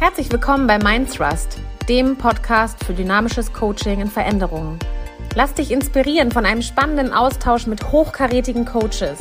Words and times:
Herzlich 0.00 0.30
willkommen 0.30 0.68
bei 0.68 0.78
Mindthrust, 0.78 1.58
dem 1.88 2.16
Podcast 2.16 2.84
für 2.84 2.94
dynamisches 2.94 3.52
Coaching 3.52 4.00
in 4.00 4.06
Veränderungen. 4.06 4.78
Lass 5.34 5.54
dich 5.54 5.72
inspirieren 5.72 6.30
von 6.30 6.46
einem 6.46 6.62
spannenden 6.62 7.12
Austausch 7.12 7.66
mit 7.66 7.90
hochkarätigen 7.90 8.64
Coaches. 8.64 9.18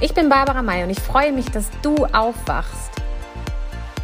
Ich 0.00 0.14
bin 0.14 0.28
Barbara 0.28 0.62
May 0.62 0.84
und 0.84 0.90
ich 0.90 1.00
freue 1.00 1.32
mich, 1.32 1.46
dass 1.46 1.68
du 1.82 1.96
aufwachst. 2.12 2.92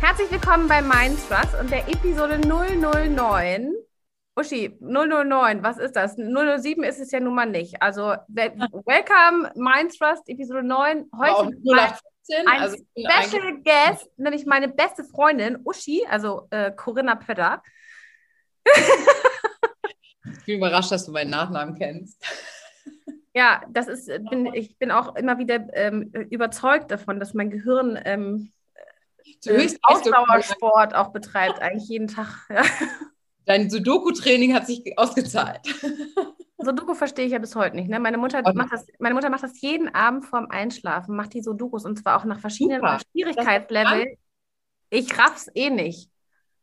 Herzlich 0.01 0.29
willkommen 0.33 0.67
bei 0.67 0.83
Mindthrust 0.83 1.55
und 1.61 1.71
der 1.71 1.87
Episode 1.89 2.41
009. 2.41 3.73
Uschi, 4.37 4.77
009, 4.81 5.63
was 5.63 5.79
ist 5.79 5.95
das? 5.95 6.17
007 6.17 6.83
ist 6.83 6.99
es 6.99 7.13
ja 7.13 7.21
nun 7.21 7.37
mal 7.37 7.47
nicht. 7.47 7.81
Also, 7.81 8.17
welcome, 8.29 9.53
Mindthrust, 9.55 10.29
Episode 10.29 10.65
9. 10.65 11.09
Heute 11.17 11.53
0815, 12.31 12.47
ein 12.47 12.61
also 12.61 12.77
Special 12.97 13.63
Guest, 13.63 14.11
nämlich 14.19 14.47
meine 14.47 14.69
beste 14.69 15.05
Freundin 15.05 15.59
Uschi, 15.65 16.05
also 16.09 16.47
äh, 16.51 16.73
Corinna 16.73 17.17
Pötter. 17.17 17.63
Ich 20.39 20.45
bin 20.47 20.59
überrascht, 20.59 20.93
dass 20.93 21.07
du 21.07 21.13
meinen 21.13 21.31
Nachnamen 21.31 21.77
kennst. 21.77 22.23
Ja, 23.33 23.63
das 23.69 23.87
ist, 23.87 24.09
äh, 24.09 24.19
bin, 24.19 24.53
ich 24.55 24.77
bin 24.77 24.91
auch 24.91 25.15
immer 25.15 25.39
wieder 25.39 25.65
ähm, 25.75 26.11
überzeugt 26.31 26.91
davon, 26.91 27.21
dass 27.21 27.33
mein 27.33 27.49
Gehirn 27.49 27.97
ähm, 28.05 28.51
äh, 29.47 29.69
Ausdauersport 29.83 30.97
auch 30.97 31.13
betreibt, 31.13 31.61
eigentlich 31.61 31.89
jeden 31.89 32.09
Tag. 32.09 32.27
Ja. 32.49 32.65
Dein 33.45 33.71
Sudoku-Training 33.71 34.53
hat 34.53 34.67
sich 34.67 34.83
ausgezahlt. 34.99 35.61
Sudoku 36.65 36.95
verstehe 36.95 37.27
ich 37.27 37.33
ja 37.33 37.39
bis 37.39 37.55
heute 37.57 37.77
nicht. 37.77 37.89
Ne? 37.89 37.99
Meine, 38.01 38.19
Mutter 38.19 38.43
Und- 38.45 38.57
macht 38.57 38.73
das, 38.73 38.87
meine 38.99 39.15
Mutter 39.15 39.31
macht 39.31 39.43
das 39.43 39.61
jeden 39.61 39.95
Abend 39.95 40.25
vorm 40.25 40.47
Einschlafen, 40.51 41.17
macht 41.17 41.35
die 41.35 41.43
Sudokus 41.43 41.85
und 41.85 41.99
zwar 41.99 42.17
auch 42.21 42.25
nach 42.25 42.41
verschiedenen 42.41 42.81
Super. 42.81 42.99
Schwierigkeitslevel. 43.13 44.17
Ich 44.91 45.19
raff's 45.19 45.49
eh 45.55 45.71
nicht. 45.71 46.11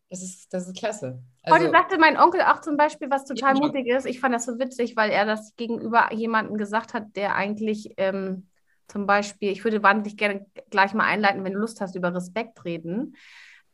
Das 0.10 0.22
ist, 0.22 0.54
das 0.54 0.68
ist 0.68 0.78
klasse. 0.78 1.22
Heute 1.45 1.56
Also, 1.56 1.72
sagte 1.72 1.98
mein 1.98 2.17
Onkel 2.17 2.42
auch 2.42 2.62
zum 2.62 2.78
Beispiel, 2.78 3.09
was 3.09 3.26
total 3.26 3.56
Ja. 3.56 3.59
mutig 3.62 3.88
ist. 3.88 4.06
Ich 4.06 4.20
fand 4.22 4.34
das 4.34 4.45
so 4.45 4.58
witzig, 4.58 4.95
weil 4.95 5.09
er 5.12 5.26
das 5.26 5.54
gegenüber 5.58 6.14
jemandem 6.14 6.58
gesagt 6.58 6.94
hat, 6.94 7.16
der 7.16 7.36
eigentlich 7.36 7.94
ähm, 7.98 8.48
zum 8.88 9.06
Beispiel, 9.06 9.52
ich 9.52 9.64
würde 9.66 9.84
wahnsinnig 9.84 10.16
gerne 10.17 10.45
gleich 10.70 10.94
mal 10.94 11.04
einleiten, 11.04 11.44
wenn 11.44 11.52
du 11.54 11.59
Lust 11.59 11.82
hast, 11.82 11.95
über 11.95 12.14
Respekt 12.14 12.64
reden. 12.64 13.17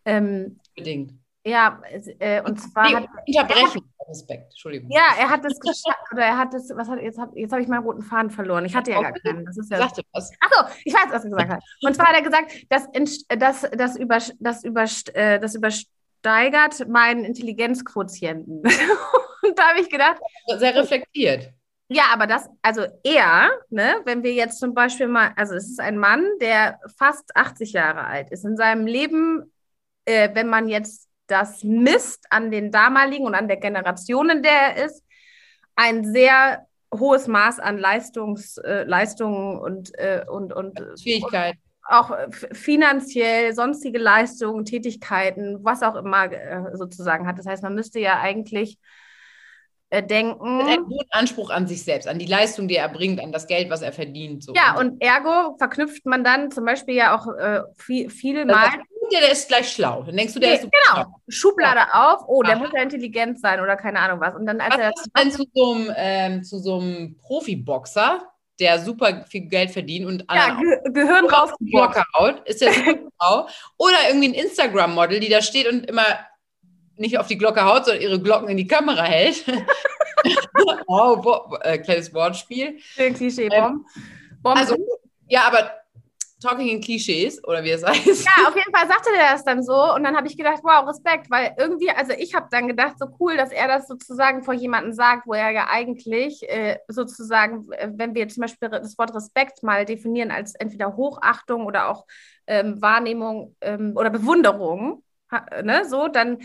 Ähm, 0.06 0.60
bedingt. 0.76 1.14
ja, 1.46 1.80
äh, 2.20 2.42
und 2.42 2.60
zwar 2.60 2.90
Nee, 2.90 2.96
hat, 2.96 3.08
unterbrechen. 3.28 3.93
Respekt, 4.10 4.52
Entschuldigung. 4.52 4.90
ja, 4.92 5.02
er 5.20 5.30
hat 5.30 5.46
es 5.46 5.60
geschafft, 5.60 6.00
oder 6.12 6.24
er 6.24 6.38
hat 6.38 6.54
es, 6.54 6.70
was 6.76 6.88
hat, 6.88 7.00
jetzt 7.02 7.18
habe 7.20 7.40
jetzt 7.40 7.52
hab 7.54 7.60
ich 7.60 7.68
meinen 7.68 7.84
roten 7.84 8.02
Faden 8.02 8.30
verloren. 8.32 8.66
Ich 8.66 8.76
hatte 8.76 8.92
ja 8.92 9.02
gar 9.02 9.12
keinen. 9.14 9.46
Das 9.46 9.58
ist 9.58 9.72
ja 9.72 9.78
Sagte 9.78 10.02
was. 10.12 10.32
Achso, 10.40 10.66
ich 10.84 10.94
weiß, 10.94 11.08
was 11.12 11.24
er 11.26 11.30
gesagt 11.30 11.50
hat. 11.52 11.64
Und 11.82 11.96
zwar 11.96 12.08
hat 12.08 12.16
er 12.16 12.22
gesagt, 12.22 12.52
das, 12.70 12.88
entst- 12.94 13.26
das, 13.38 13.62
das, 13.72 13.96
über, 13.98 14.18
das, 14.40 14.64
über, 14.64 14.84
äh, 15.14 15.40
das 15.40 15.56
übersteigert 15.56 16.88
meinen 16.88 17.26
Intelligenzquotienten. 17.26 18.62
Und 19.44 19.60
da 19.60 19.70
habe 19.70 19.82
ich 19.82 19.90
gedacht, 19.90 20.20
Sehr 20.58 20.74
reflektiert. 20.76 21.52
ja, 21.90 22.04
aber 22.14 22.28
das, 22.28 22.50
also 22.62 22.86
er, 23.04 23.50
ne, 23.70 23.96
wenn 24.06 24.24
wir 24.24 24.34
jetzt 24.34 24.60
zum 24.60 24.74
Beispiel 24.74 25.08
mal, 25.08 25.34
also 25.36 25.54
es 25.56 25.70
ist 25.70 25.80
ein 25.82 25.98
Mann, 25.98 26.26
der 26.40 26.80
fast 26.98 27.36
80 27.36 27.74
Jahre 27.74 28.06
alt 28.06 28.32
ist. 28.32 28.46
In 28.46 28.56
seinem 28.56 28.88
Leben, 28.88 29.52
äh, 30.06 30.30
wenn 30.34 30.48
man 30.48 30.70
jetzt 30.70 31.10
das 31.34 31.64
misst 31.64 32.26
an 32.30 32.52
den 32.52 32.72
damaligen 32.72 33.26
und 33.26 33.36
an 33.36 33.48
der 33.48 33.58
Generation, 33.58 34.30
in 34.30 34.44
der 34.44 34.52
er 34.52 34.86
ist, 34.86 35.04
ein 35.76 36.06
sehr 36.06 36.68
hohes 36.94 37.28
Maß 37.28 37.60
an 37.60 37.80
Leistungs, 37.80 38.58
äh, 38.58 38.84
Leistungen 38.84 39.60
und, 39.60 39.98
äh, 39.98 40.24
und, 40.30 40.54
und 40.54 40.80
Fähigkeit. 41.02 41.56
auch 41.90 42.12
äh, 42.12 42.30
finanziell, 42.54 43.54
sonstige 43.56 43.98
Leistungen, 43.98 44.64
Tätigkeiten, 44.64 45.58
was 45.64 45.82
auch 45.82 45.96
immer 45.96 46.32
äh, 46.32 46.78
sozusagen 46.78 47.26
hat. 47.26 47.40
Das 47.40 47.48
heißt, 47.48 47.64
man 47.64 47.74
müsste 47.74 48.00
ja 48.00 48.20
eigentlich 48.20 48.78
äh, 49.90 50.04
denken. 50.04 50.58
Mit 50.58 50.68
einem 50.68 50.88
hohen 50.88 51.08
Anspruch 51.10 51.50
an 51.50 51.68
sich 51.68 51.84
selbst, 51.84 52.08
an 52.08 52.20
die 52.20 52.28
Leistung, 52.28 52.68
die 52.68 52.76
er 52.76 52.90
bringt, 52.90 53.20
an 53.20 53.32
das 53.32 53.48
Geld, 53.48 53.72
was 53.72 53.82
er 53.82 53.92
verdient. 53.92 54.44
So. 54.44 54.54
Ja, 54.54 54.78
und 54.80 55.02
ergo 55.02 55.56
verknüpft 55.58 56.06
man 56.06 56.24
dann 56.24 56.52
zum 56.52 56.66
Beispiel 56.66 56.96
ja 56.96 57.16
auch 57.16 57.28
äh, 57.36 57.62
viel, 57.78 58.12
viele 58.12 58.46
Das 58.46 58.56
Mal. 58.56 58.70
Ist 59.04 59.12
der, 59.14 59.22
der 59.22 59.32
ist 59.32 59.48
gleich 59.48 59.72
schlau. 59.72 60.04
Dann 60.04 60.16
denkst 60.18 60.34
du, 60.34 60.40
der 60.40 60.50
Nee, 60.50 60.56
ist 60.56 60.62
super 60.64 60.78
genau, 60.92 61.02
schlau. 61.04 61.22
Schublade 61.30 61.82
auf, 61.94 62.22
oh, 62.28 62.44
der 62.44 62.54
Ja. 62.54 62.60
muss 62.60 62.70
ja 62.74 62.82
intelligent 62.82 63.40
sein 63.40 63.60
oder 63.60 63.76
keine 63.76 64.00
Ahnung 64.00 64.20
was. 64.20 64.36
Und 64.36 64.46
dann, 64.46 64.60
als 64.62 64.76
er 64.78 64.92
Was 64.92 65.06
ist 65.06 65.12
denn 65.18 65.32
zu 65.32 65.44
so 65.54 65.74
einem, 65.74 65.94
ähm, 65.96 66.44
zu 66.44 66.60
so 66.60 66.80
einem 66.80 67.18
Profiboxer, 67.18 68.24
der 68.60 68.80
super 68.80 69.26
viel 69.28 69.48
Geld 69.48 69.72
verdient 69.72 70.06
und 70.06 70.22
ja, 70.32 70.46
anderen 70.46 70.80
Ge 70.94 70.94
Gehirn 70.94 71.26
auch 71.30 71.44
auf 71.44 71.54
die 71.60 71.76
rausgeblockt. 71.76 71.94
Glocke 71.94 72.04
haut, 72.18 72.48
ist 72.48 72.62
der 72.62 72.74
super 72.74 72.92
schlau. 73.22 73.48
Oder 73.78 73.98
irgendwie 74.10 74.28
ein 74.30 74.34
Instagram-Model, 74.34 75.20
die 75.20 75.30
da 75.30 75.42
steht 75.42 75.68
und 75.72 75.86
immer 75.88 76.06
nicht 76.96 77.18
auf 77.18 77.28
die 77.28 77.38
Glocke 77.38 77.66
haut, 77.66 77.86
sondern 77.86 78.04
ihre 78.04 78.22
Glocken 78.22 78.50
in 78.50 78.58
die 78.58 78.68
Kamera 78.68 79.04
hält. 79.04 79.44
oh, 80.88 81.18
wo, 81.24 81.56
äh, 81.62 81.80
kleines 81.80 82.14
Wortspiel. 82.14 82.78
Klischee-Bomb. 82.96 83.86
Bomben. 84.44 84.60
Also, 84.60 84.76
ja, 85.28 85.42
aber 85.48 85.72
talking 86.44 86.68
in 86.68 86.82
Klischees, 86.82 87.44
oder 87.44 87.64
wie 87.64 87.72
es 87.72 87.84
heißt. 87.88 88.26
Ja, 88.26 88.48
auf 88.48 88.56
jeden 88.56 88.76
Fall 88.76 88.88
sagte 88.88 89.10
der 89.14 89.32
das 89.32 89.44
dann 89.44 89.64
so 89.64 89.94
und 89.94 90.04
dann 90.04 90.16
habe 90.16 90.28
ich 90.28 90.38
gedacht, 90.38 90.60
wow, 90.64 90.88
Respekt, 90.88 91.32
weil 91.32 91.56
irgendwie, 91.58 91.90
also 91.90 92.14
ich 92.14 92.36
habe 92.36 92.48
dann 92.52 92.68
gedacht, 92.68 93.00
so 93.00 93.08
cool, 93.20 93.38
dass 93.38 93.52
er 93.52 93.68
das 93.68 93.88
sozusagen 93.88 94.44
vor 94.44 94.54
jemandem 94.54 94.94
sagt, 94.94 95.26
wo 95.26 95.34
er 95.34 95.52
ja 95.52 95.68
eigentlich 95.70 96.48
äh, 96.50 96.78
sozusagen, 96.88 97.72
äh, 97.72 97.90
wenn 97.94 98.14
wir 98.14 98.28
zum 98.28 98.42
Beispiel 98.42 98.70
das 98.70 98.98
Wort 98.98 99.16
Respekt 99.16 99.64
mal 99.64 99.86
definieren 99.86 100.32
als 100.32 100.56
entweder 100.56 100.96
Hochachtung 100.96 101.66
oder 101.66 101.90
auch 101.90 102.06
ähm, 102.46 102.82
Wahrnehmung 102.82 103.56
ähm, 103.62 103.94
oder 103.96 104.10
Bewunderung, 104.10 105.04
ne, 105.64 105.86
so, 105.88 106.08
dann 106.08 106.40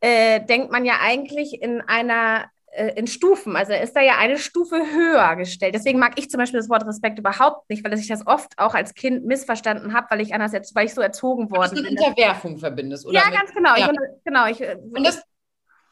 äh, 0.00 0.44
denkt 0.44 0.72
man 0.72 0.84
ja 0.84 0.98
eigentlich 1.00 1.62
in 1.62 1.80
einer 1.80 2.50
in 2.96 3.06
Stufen. 3.06 3.54
Also 3.54 3.72
er 3.72 3.82
ist 3.82 3.94
da 3.94 4.00
ja 4.00 4.16
eine 4.18 4.38
Stufe 4.38 4.76
höher 4.76 5.36
gestellt. 5.36 5.74
Deswegen 5.74 5.98
mag 5.98 6.18
ich 6.18 6.30
zum 6.30 6.38
Beispiel 6.38 6.58
das 6.58 6.70
Wort 6.70 6.86
Respekt 6.86 7.18
überhaupt 7.18 7.68
nicht, 7.68 7.84
weil 7.84 7.92
ich 7.98 8.08
das 8.08 8.26
oft 8.26 8.58
auch 8.58 8.74
als 8.74 8.94
Kind 8.94 9.26
missverstanden 9.26 9.92
habe, 9.92 10.06
weil 10.10 10.20
ich 10.22 10.32
anders 10.32 10.52
jetzt, 10.52 10.74
weil 10.74 10.86
ich 10.86 10.94
so 10.94 11.02
erzogen 11.02 11.50
worden 11.50 11.76
du 11.76 11.82
mit 11.82 11.90
bin. 11.90 11.98
Unterwerfung 11.98 12.58
verbindest. 12.58 13.06
Oder 13.06 13.20
Ja, 13.20 13.26
mit, 13.26 13.38
ganz 13.38 13.52
genau. 13.52 13.76
ja. 13.76 13.90
Ich, 13.90 14.24
genau 14.24 14.46
ich, 14.46 14.60
Und 14.60 15.06
das, 15.06 15.22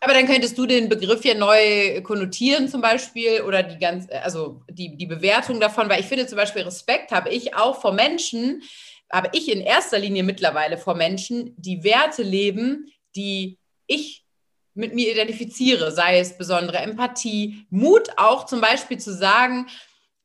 aber 0.01 0.15
dann 0.15 0.27
könntest 0.27 0.57
du 0.57 0.65
den 0.65 0.89
Begriff 0.89 1.23
ja 1.25 1.35
neu 1.35 2.01
konnotieren 2.03 2.69
zum 2.69 2.81
Beispiel 2.81 3.43
oder 3.43 3.63
die 3.63 3.79
ganz, 3.79 4.09
also 4.11 4.63
die, 4.71 4.97
die 4.97 5.07
Bewertung 5.07 5.61
davon, 5.61 5.91
weil 5.91 6.01
ich 6.01 6.07
finde 6.07 6.27
zum 6.27 6.37
Beispiel 6.37 6.63
Respekt 6.63 7.13
habe 7.13 7.29
ich 7.29 7.55
auch 7.55 7.79
vor 7.79 7.93
Menschen, 7.93 8.63
habe 9.13 9.29
ich 9.33 9.53
in 9.53 9.61
erster 9.61 9.99
Linie 9.99 10.23
mittlerweile 10.23 10.79
vor 10.79 10.95
Menschen, 10.95 11.53
die 11.59 11.85
Werte 11.85 12.23
leben, 12.23 12.91
die 13.15 13.59
ich 13.87 14.20
mit 14.81 14.95
mir 14.95 15.13
identifiziere, 15.13 15.93
sei 15.93 16.19
es 16.19 16.37
besondere 16.37 16.79
Empathie, 16.79 17.67
Mut 17.71 18.09
auch 18.17 18.47
zum 18.47 18.61
Beispiel 18.61 18.99
zu 18.99 19.13
sagen, 19.13 19.67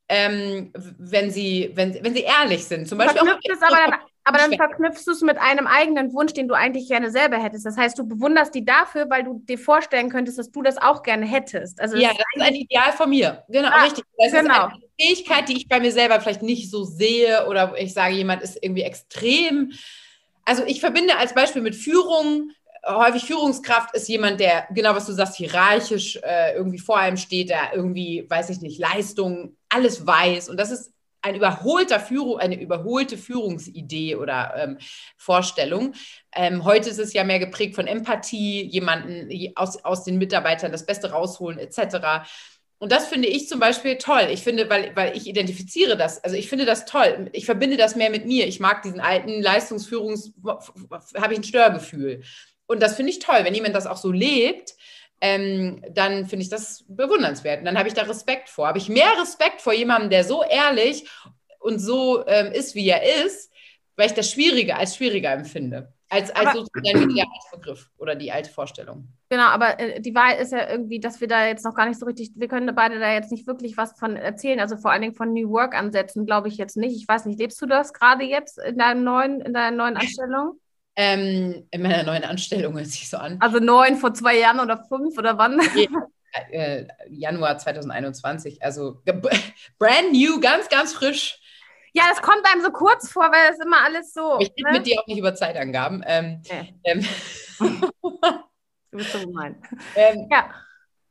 ähm, 0.08 0.72
wenn, 0.98 1.30
sie, 1.30 1.70
wenn, 1.74 1.94
wenn 2.02 2.14
sie 2.14 2.22
ehrlich 2.22 2.64
sind. 2.64 2.88
Zum 2.88 2.98
Beispiel 2.98 3.20
auch, 3.20 3.38
es 3.42 3.62
aber 3.62 3.76
dann, 3.76 4.00
aber 4.24 4.38
dann 4.38 4.54
verknüpfst 4.54 5.04
du 5.06 5.12
es 5.12 5.20
mit 5.20 5.38
einem 5.38 5.66
eigenen 5.66 6.12
Wunsch, 6.12 6.32
den 6.32 6.48
du 6.48 6.54
eigentlich 6.54 6.88
gerne 6.88 7.10
selber 7.10 7.36
hättest. 7.36 7.66
Das 7.66 7.76
heißt, 7.76 7.98
du 7.98 8.06
bewunderst 8.06 8.54
die 8.54 8.64
dafür, 8.64 9.08
weil 9.08 9.22
du 9.22 9.40
dir 9.44 9.58
vorstellen 9.58 10.10
könntest, 10.10 10.38
dass 10.38 10.50
du 10.50 10.62
das 10.62 10.78
auch 10.78 11.02
gerne 11.04 11.26
hättest. 11.26 11.80
Also 11.80 11.96
Ja, 11.96 12.08
das 12.08 12.18
ist 12.34 12.42
ein 12.42 12.54
Ideal 12.54 12.92
von 12.92 13.10
mir. 13.10 13.44
Genau, 13.48 13.68
Ah, 13.68 13.84
richtig. 13.84 14.04
Das 14.18 14.32
genau. 14.32 14.66
ist 14.66 14.72
eine 14.72 14.82
Fähigkeit, 15.00 15.48
die 15.48 15.56
ich 15.56 15.68
bei 15.68 15.78
mir 15.78 15.92
selber 15.92 16.20
vielleicht 16.20 16.42
nicht 16.42 16.70
so 16.70 16.82
sehe 16.82 17.46
oder 17.46 17.74
ich 17.78 17.92
sage, 17.94 18.14
jemand 18.14 18.42
ist 18.42 18.58
irgendwie 18.60 18.82
extrem. 18.82 19.72
Also 20.44 20.64
ich 20.64 20.80
verbinde 20.80 21.16
als 21.16 21.34
Beispiel 21.34 21.62
mit 21.62 21.74
Führung. 21.76 22.50
Häufig 22.86 23.24
Führungskraft 23.24 23.94
ist 23.94 24.08
jemand, 24.08 24.38
der, 24.40 24.68
genau 24.70 24.94
was 24.94 25.06
du 25.06 25.12
sagst, 25.12 25.36
hierarchisch 25.36 26.16
äh, 26.22 26.54
irgendwie 26.54 26.78
vor 26.78 26.98
einem 26.98 27.16
steht, 27.16 27.50
der 27.50 27.74
irgendwie, 27.74 28.26
weiß 28.28 28.50
ich 28.50 28.60
nicht, 28.60 28.78
Leistung, 28.78 29.56
alles 29.68 30.06
weiß. 30.06 30.48
Und 30.48 30.58
das 30.58 30.70
ist 30.70 30.92
ein 31.26 31.34
überholter 31.34 31.98
Führung, 31.98 32.38
eine 32.38 32.60
überholte 32.60 33.18
Führungsidee 33.18 34.14
oder 34.14 34.54
ähm, 34.56 34.78
Vorstellung. 35.16 35.94
Ähm, 36.32 36.64
heute 36.64 36.88
ist 36.88 36.98
es 36.98 37.12
ja 37.12 37.24
mehr 37.24 37.40
geprägt 37.40 37.74
von 37.74 37.86
Empathie, 37.86 38.64
jemanden 38.64 39.28
aus, 39.56 39.84
aus 39.84 40.04
den 40.04 40.18
Mitarbeitern 40.18 40.72
das 40.72 40.86
Beste 40.86 41.10
rausholen, 41.10 41.58
etc. 41.58 42.28
Und 42.78 42.92
das 42.92 43.06
finde 43.06 43.28
ich 43.28 43.48
zum 43.48 43.58
Beispiel 43.58 43.96
toll. 43.96 44.28
Ich 44.30 44.42
finde, 44.42 44.68
weil, 44.68 44.94
weil 44.94 45.16
ich 45.16 45.26
identifiziere 45.26 45.96
das, 45.96 46.22
also 46.22 46.36
ich 46.36 46.48
finde 46.48 46.66
das 46.66 46.84
toll. 46.84 47.30
Ich 47.32 47.46
verbinde 47.46 47.76
das 47.76 47.96
mehr 47.96 48.10
mit 48.10 48.26
mir. 48.26 48.46
Ich 48.46 48.60
mag 48.60 48.82
diesen 48.82 49.00
alten 49.00 49.42
Leistungsführungs, 49.42 50.32
habe 50.44 51.32
ich 51.32 51.38
ein 51.40 51.44
Störgefühl. 51.44 52.22
Und 52.66 52.82
das 52.82 52.96
finde 52.96 53.10
ich 53.12 53.18
toll. 53.18 53.38
Wenn 53.42 53.54
jemand 53.54 53.74
das 53.74 53.86
auch 53.86 53.96
so 53.96 54.10
lebt, 54.12 54.74
ähm, 55.20 55.82
dann 55.90 56.26
finde 56.26 56.42
ich 56.42 56.48
das 56.50 56.84
bewundernswert. 56.88 57.60
Und 57.60 57.64
dann 57.64 57.78
habe 57.78 57.88
ich 57.88 57.94
da 57.94 58.02
Respekt 58.02 58.48
vor. 58.48 58.66
Habe 58.68 58.78
ich 58.78 58.88
mehr 58.88 59.18
Respekt 59.20 59.60
vor 59.62 59.72
jemandem, 59.72 60.10
der 60.10 60.24
so 60.24 60.42
ehrlich 60.42 61.08
und 61.60 61.78
so 61.78 62.26
ähm, 62.26 62.52
ist, 62.52 62.74
wie 62.74 62.88
er 62.88 63.24
ist, 63.24 63.50
weil 63.96 64.06
ich 64.08 64.14
das 64.14 64.30
Schwierige 64.30 64.76
als 64.76 64.96
schwieriger 64.96 65.32
empfinde. 65.32 65.92
Als, 66.08 66.30
als 66.30 66.48
Aber- 66.48 66.58
sozusagen 66.58 67.14
der 67.14 67.24
alte 67.24 67.56
Begriff 67.56 67.90
oder 67.98 68.14
die 68.14 68.30
alte 68.30 68.48
Vorstellung. 68.50 69.08
Genau, 69.28 69.46
aber 69.46 69.80
äh, 69.80 70.00
die 70.00 70.14
Wahrheit 70.14 70.38
ist 70.38 70.52
ja 70.52 70.70
irgendwie, 70.70 71.00
dass 71.00 71.20
wir 71.20 71.26
da 71.26 71.46
jetzt 71.48 71.64
noch 71.64 71.74
gar 71.74 71.88
nicht 71.88 71.98
so 71.98 72.06
richtig, 72.06 72.30
wir 72.36 72.46
können 72.46 72.72
beide 72.76 73.00
da 73.00 73.12
jetzt 73.12 73.32
nicht 73.32 73.48
wirklich 73.48 73.76
was 73.76 73.98
von 73.98 74.14
erzählen. 74.14 74.60
Also 74.60 74.76
vor 74.76 74.92
allen 74.92 75.02
Dingen 75.02 75.14
von 75.14 75.32
New 75.32 75.50
Work-Ansätzen 75.50 76.24
glaube 76.26 76.46
ich 76.46 76.58
jetzt 76.58 76.76
nicht. 76.76 76.94
Ich 76.94 77.08
weiß 77.08 77.24
nicht, 77.24 77.40
lebst 77.40 77.60
du 77.60 77.66
das 77.66 77.92
gerade 77.92 78.24
jetzt 78.24 78.58
in 78.58 78.78
deinem 78.78 79.02
neuen, 79.02 79.40
in 79.40 79.52
deiner 79.52 79.76
neuen 79.76 79.96
Anstellung? 79.96 80.60
Ähm, 80.96 81.66
in 81.70 81.82
meiner 81.82 82.02
neuen 82.02 82.24
Anstellung, 82.24 82.76
hört 82.76 82.86
sich 82.86 83.08
so 83.08 83.18
an. 83.18 83.36
Also 83.40 83.58
neun 83.58 83.96
vor 83.96 84.14
zwei 84.14 84.38
Jahren 84.38 84.60
oder 84.60 84.84
fünf 84.88 85.16
oder 85.18 85.38
wann? 85.38 85.60
Äh, 86.50 86.84
Januar 87.08 87.56
2021, 87.56 88.62
also 88.62 89.00
brand 89.78 90.12
new, 90.12 90.38
ganz, 90.38 90.68
ganz 90.68 90.92
frisch. 90.92 91.40
Ja, 91.94 92.02
das 92.10 92.20
kommt 92.20 92.42
einem 92.44 92.60
so 92.60 92.70
kurz 92.70 93.10
vor, 93.10 93.22
weil 93.32 93.52
es 93.54 93.58
immer 93.58 93.82
alles 93.82 94.12
so. 94.12 94.38
Ich 94.40 94.50
rede 94.50 94.64
ne? 94.64 94.72
mit 94.72 94.86
dir 94.86 95.00
auch 95.00 95.06
nicht 95.06 95.16
über 95.16 95.34
Zeitangaben. 95.34 96.04
Ähm, 96.06 96.42
okay. 96.44 96.74
ähm, 96.84 97.06
du 98.90 98.98
bist 98.98 99.12
so 99.12 99.20
gemein. 99.20 99.56
Ähm, 99.94 100.28
ja. 100.30 100.50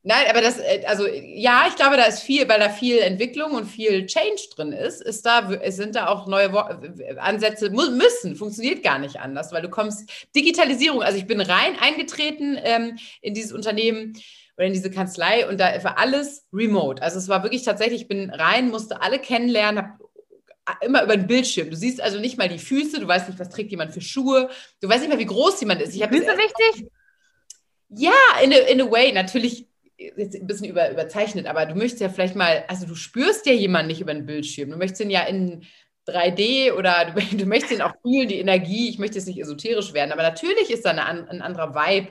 Nein, 0.07 0.27
aber 0.29 0.39
das, 0.39 0.59
äh, 0.59 0.83
also 0.85 1.07
ja, 1.07 1.65
ich 1.67 1.75
glaube, 1.75 1.97
da 1.97 2.03
ist 2.03 2.19
viel, 2.19 2.47
weil 2.47 2.59
da 2.59 2.69
viel 2.69 2.99
Entwicklung 2.99 3.53
und 3.53 3.65
viel 3.65 4.05
Change 4.05 4.49
drin 4.55 4.71
ist, 4.71 5.01
ist 5.01 5.25
da, 5.25 5.49
sind 5.69 5.95
da 5.95 6.09
auch 6.09 6.27
neue 6.27 6.51
Ansätze, 7.19 7.71
müssen, 7.71 8.35
funktioniert 8.35 8.83
gar 8.83 8.99
nicht 8.99 9.19
anders, 9.19 9.51
weil 9.51 9.63
du 9.63 9.69
kommst, 9.69 10.07
Digitalisierung, 10.35 11.01
also 11.01 11.17
ich 11.17 11.25
bin 11.25 11.41
rein 11.41 11.75
eingetreten 11.81 12.55
ähm, 12.61 12.99
in 13.21 13.33
dieses 13.33 13.51
Unternehmen 13.51 14.13
oder 14.57 14.67
in 14.67 14.73
diese 14.73 14.91
Kanzlei 14.91 15.49
und 15.49 15.59
da 15.59 15.83
war 15.83 15.97
alles 15.97 16.45
remote. 16.53 17.01
Also 17.01 17.17
es 17.17 17.27
war 17.27 17.41
wirklich 17.41 17.63
tatsächlich, 17.63 18.03
ich 18.03 18.07
bin 18.07 18.29
rein, 18.29 18.69
musste 18.69 19.01
alle 19.01 19.17
kennenlernen, 19.17 19.85
habe 19.85 20.85
immer 20.85 21.01
über 21.03 21.17
den 21.17 21.25
Bildschirm. 21.25 21.71
Du 21.71 21.75
siehst 21.75 21.99
also 21.99 22.19
nicht 22.19 22.37
mal 22.37 22.47
die 22.47 22.59
Füße, 22.59 22.99
du 22.99 23.07
weißt 23.07 23.27
nicht, 23.27 23.39
was 23.39 23.49
trägt 23.49 23.71
jemand 23.71 23.91
für 23.91 24.01
Schuhe, 24.01 24.51
du 24.81 24.87
weißt 24.87 25.01
nicht 25.01 25.09
mal, 25.09 25.19
wie 25.19 25.25
groß 25.25 25.61
jemand 25.61 25.81
ist. 25.81 25.95
Ich 25.95 26.03
Füße 26.03 26.37
wichtig? 26.37 26.91
Ja, 27.89 28.13
in 28.43 28.53
a, 28.53 28.57
in 28.57 28.81
a 28.81 28.91
way, 28.91 29.11
natürlich 29.11 29.65
jetzt 29.97 30.35
ein 30.35 30.47
bisschen 30.47 30.69
über, 30.69 30.91
überzeichnet, 30.91 31.47
aber 31.47 31.65
du 31.65 31.75
möchtest 31.75 32.01
ja 32.01 32.09
vielleicht 32.09 32.35
mal, 32.35 32.65
also 32.67 32.85
du 32.85 32.95
spürst 32.95 33.45
ja 33.45 33.53
jemanden 33.53 33.87
nicht 33.87 34.01
über 34.01 34.13
den 34.13 34.25
Bildschirm. 34.25 34.69
Du 34.69 34.77
möchtest 34.77 35.01
ihn 35.01 35.09
ja 35.09 35.23
in 35.23 35.65
3D 36.07 36.73
oder 36.73 37.11
du, 37.11 37.21
du 37.37 37.45
möchtest 37.45 37.73
ihn 37.73 37.81
auch 37.81 37.93
fühlen, 38.01 38.27
die 38.27 38.39
Energie. 38.39 38.89
Ich 38.89 38.99
möchte 38.99 39.17
jetzt 39.17 39.27
nicht 39.27 39.39
esoterisch 39.39 39.93
werden, 39.93 40.11
aber 40.11 40.23
natürlich 40.23 40.69
ist 40.69 40.85
da 40.85 40.91
eine, 40.91 41.29
ein 41.29 41.41
anderer 41.41 41.73
Vibe. 41.73 42.09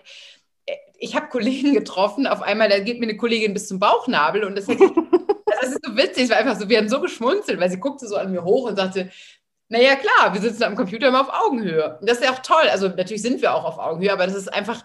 Ich 0.99 1.15
habe 1.15 1.29
Kollegen 1.29 1.75
getroffen, 1.75 2.27
auf 2.27 2.41
einmal, 2.41 2.69
da 2.69 2.79
geht 2.79 2.99
mir 2.99 3.07
eine 3.07 3.17
Kollegin 3.17 3.53
bis 3.53 3.69
zum 3.69 3.79
Bauchnabel 3.79 4.45
und 4.45 4.57
das, 4.57 4.67
das 4.67 4.77
ist 4.77 5.85
so 5.85 5.97
witzig, 5.97 6.25
es 6.25 6.31
war 6.31 6.39
einfach 6.39 6.59
so, 6.59 6.69
wir 6.69 6.79
haben 6.79 6.89
so 6.89 7.01
geschmunzelt, 7.01 7.61
weil 7.61 7.71
sie 7.71 7.81
guckte 7.81 8.07
so 8.09 8.17
an 8.17 8.33
mir 8.33 8.45
hoch 8.45 8.69
und 8.69 8.77
sagte, 8.77 9.11
naja, 9.69 9.97
klar, 9.97 10.33
wir 10.33 10.41
sitzen 10.41 10.63
am 10.63 10.77
Computer 10.77 11.09
immer 11.09 11.23
auf 11.23 11.33
Augenhöhe. 11.33 11.99
Und 12.01 12.09
das 12.09 12.19
ist 12.19 12.25
ja 12.25 12.33
auch 12.33 12.41
toll. 12.41 12.69
Also 12.71 12.89
natürlich 12.89 13.23
sind 13.23 13.43
wir 13.43 13.55
auch 13.55 13.65
auf 13.65 13.79
Augenhöhe, 13.79 14.13
aber 14.13 14.27
das 14.27 14.37
ist 14.37 14.53
einfach, 14.53 14.83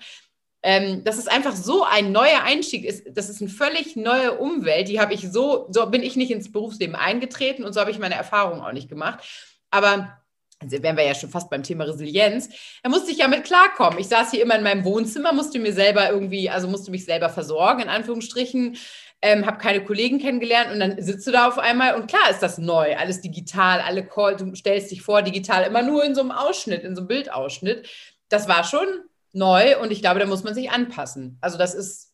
ähm, 0.62 1.04
das 1.04 1.18
ist 1.18 1.32
einfach 1.32 1.56
so 1.56 1.84
ein 1.84 2.12
neuer 2.12 2.44
Einstieg. 2.44 2.84
Ist, 2.86 3.06
das 3.12 3.30
ist 3.30 3.42
eine 3.42 3.50
völlig 3.50 3.96
neue 3.96 4.38
Umwelt. 4.38 4.90
Die 4.90 5.00
habe 5.00 5.14
ich 5.14 5.32
so, 5.32 5.68
so 5.70 5.86
bin 5.90 6.04
ich 6.04 6.16
nicht 6.16 6.32
ins 6.32 6.52
Berufsleben 6.52 6.96
eingetreten 6.96 7.64
und 7.64 7.74
so 7.74 7.80
habe 7.80 7.92
ich 7.92 8.00
meine 8.00 8.16
Erfahrungen 8.16 8.62
auch 8.62 8.74
nicht 8.74 8.90
gemacht. 8.90 9.24
Aber 9.72 10.20
also 10.62 10.84
wären 10.84 10.98
wir 10.98 11.06
ja 11.06 11.16
schon 11.16 11.30
fast 11.30 11.50
beim 11.50 11.64
Thema 11.64 11.86
Resilienz, 11.86 12.50
da 12.84 12.90
musste 12.90 13.12
ich 13.12 13.20
ja 13.20 13.30
mit 13.30 13.46
klarkommen. 13.46 13.98
Ich 13.98 14.10
saß 14.10 14.32
hier 14.32 14.42
immer 14.42 14.58
in 14.58 14.64
meinem 14.64 14.84
Wohnzimmer, 14.84 15.32
musste 15.32 15.58
mir 15.58 15.72
selber 15.72 16.10
irgendwie, 16.10 16.50
also 16.50 16.68
musste 16.68 16.92
mich 16.92 17.06
selber 17.06 17.30
versorgen, 17.30 17.84
in 17.84 17.90
Anführungsstrichen, 17.90 18.76
ähm, 19.22 19.46
habe 19.46 19.58
keine 19.58 19.84
Kollegen 19.84 20.20
kennengelernt 20.20 20.72
und 20.74 20.80
dann 20.82 21.02
sitzt 21.02 21.28
du 21.28 21.32
da 21.32 21.48
auf 21.48 21.58
einmal 21.58 21.96
und 21.96 22.08
klar 22.08 22.30
ist 22.30 22.40
das 22.40 22.58
neu, 22.58 22.96
alles 22.98 23.22
digital, 23.22 23.80
alle 23.80 24.06
Call, 24.06 24.36
du 24.36 24.54
stellst 24.56 24.92
dich 24.92 25.02
vor, 25.02 25.22
digital, 25.22 25.64
immer 25.64 25.82
nur 25.82 26.04
in 26.04 26.16
so 26.16 26.22
einem 26.22 26.32
Ausschnitt, 26.32 26.84
in 26.84 26.96
so 26.96 27.02
einem 27.02 27.08
Bildausschnitt. 27.08 27.88
Das 28.28 28.48
war 28.48 28.64
schon 28.64 28.86
neu 29.34 29.80
und 29.82 29.92
ich 29.92 30.02
glaube, 30.02 30.20
da 30.20 30.26
muss 30.26 30.44
man 30.44 30.54
sich 30.54 30.72
anpassen. 30.72 31.38
Also 31.42 31.58
das 31.58 31.74
ist, 31.74 32.14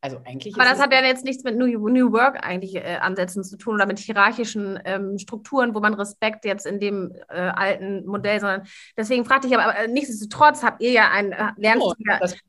also 0.00 0.18
eigentlich. 0.24 0.54
Aber 0.54 0.64
das 0.64 0.80
hat 0.80 0.92
ja 0.92 1.02
jetzt 1.02 1.24
nichts 1.24 1.44
mit 1.44 1.56
New, 1.56 1.88
New 1.88 2.12
Work 2.12 2.44
eigentlich 2.46 2.76
äh, 2.76 2.98
Ansätzen 3.00 3.42
zu 3.42 3.56
tun 3.56 3.74
oder 3.74 3.86
mit 3.86 3.98
hierarchischen 3.98 4.78
ähm, 4.84 5.18
Strukturen, 5.18 5.74
wo 5.74 5.80
man 5.80 5.94
Respekt 5.94 6.44
jetzt 6.44 6.66
in 6.66 6.78
dem 6.78 7.12
äh, 7.28 7.38
alten 7.38 8.06
Modell, 8.06 8.40
sondern 8.40 8.62
deswegen 8.96 9.24
fragte 9.24 9.48
ich 9.48 9.56
aber, 9.56 9.64
aber 9.64 9.88
nichtsdestotrotz 9.88 10.62
habt 10.62 10.82
ihr 10.82 10.92
ja 10.92 11.10
ein, 11.10 11.32
äh, 11.32 11.52
lernst 11.56 11.84
oh, 11.84 11.94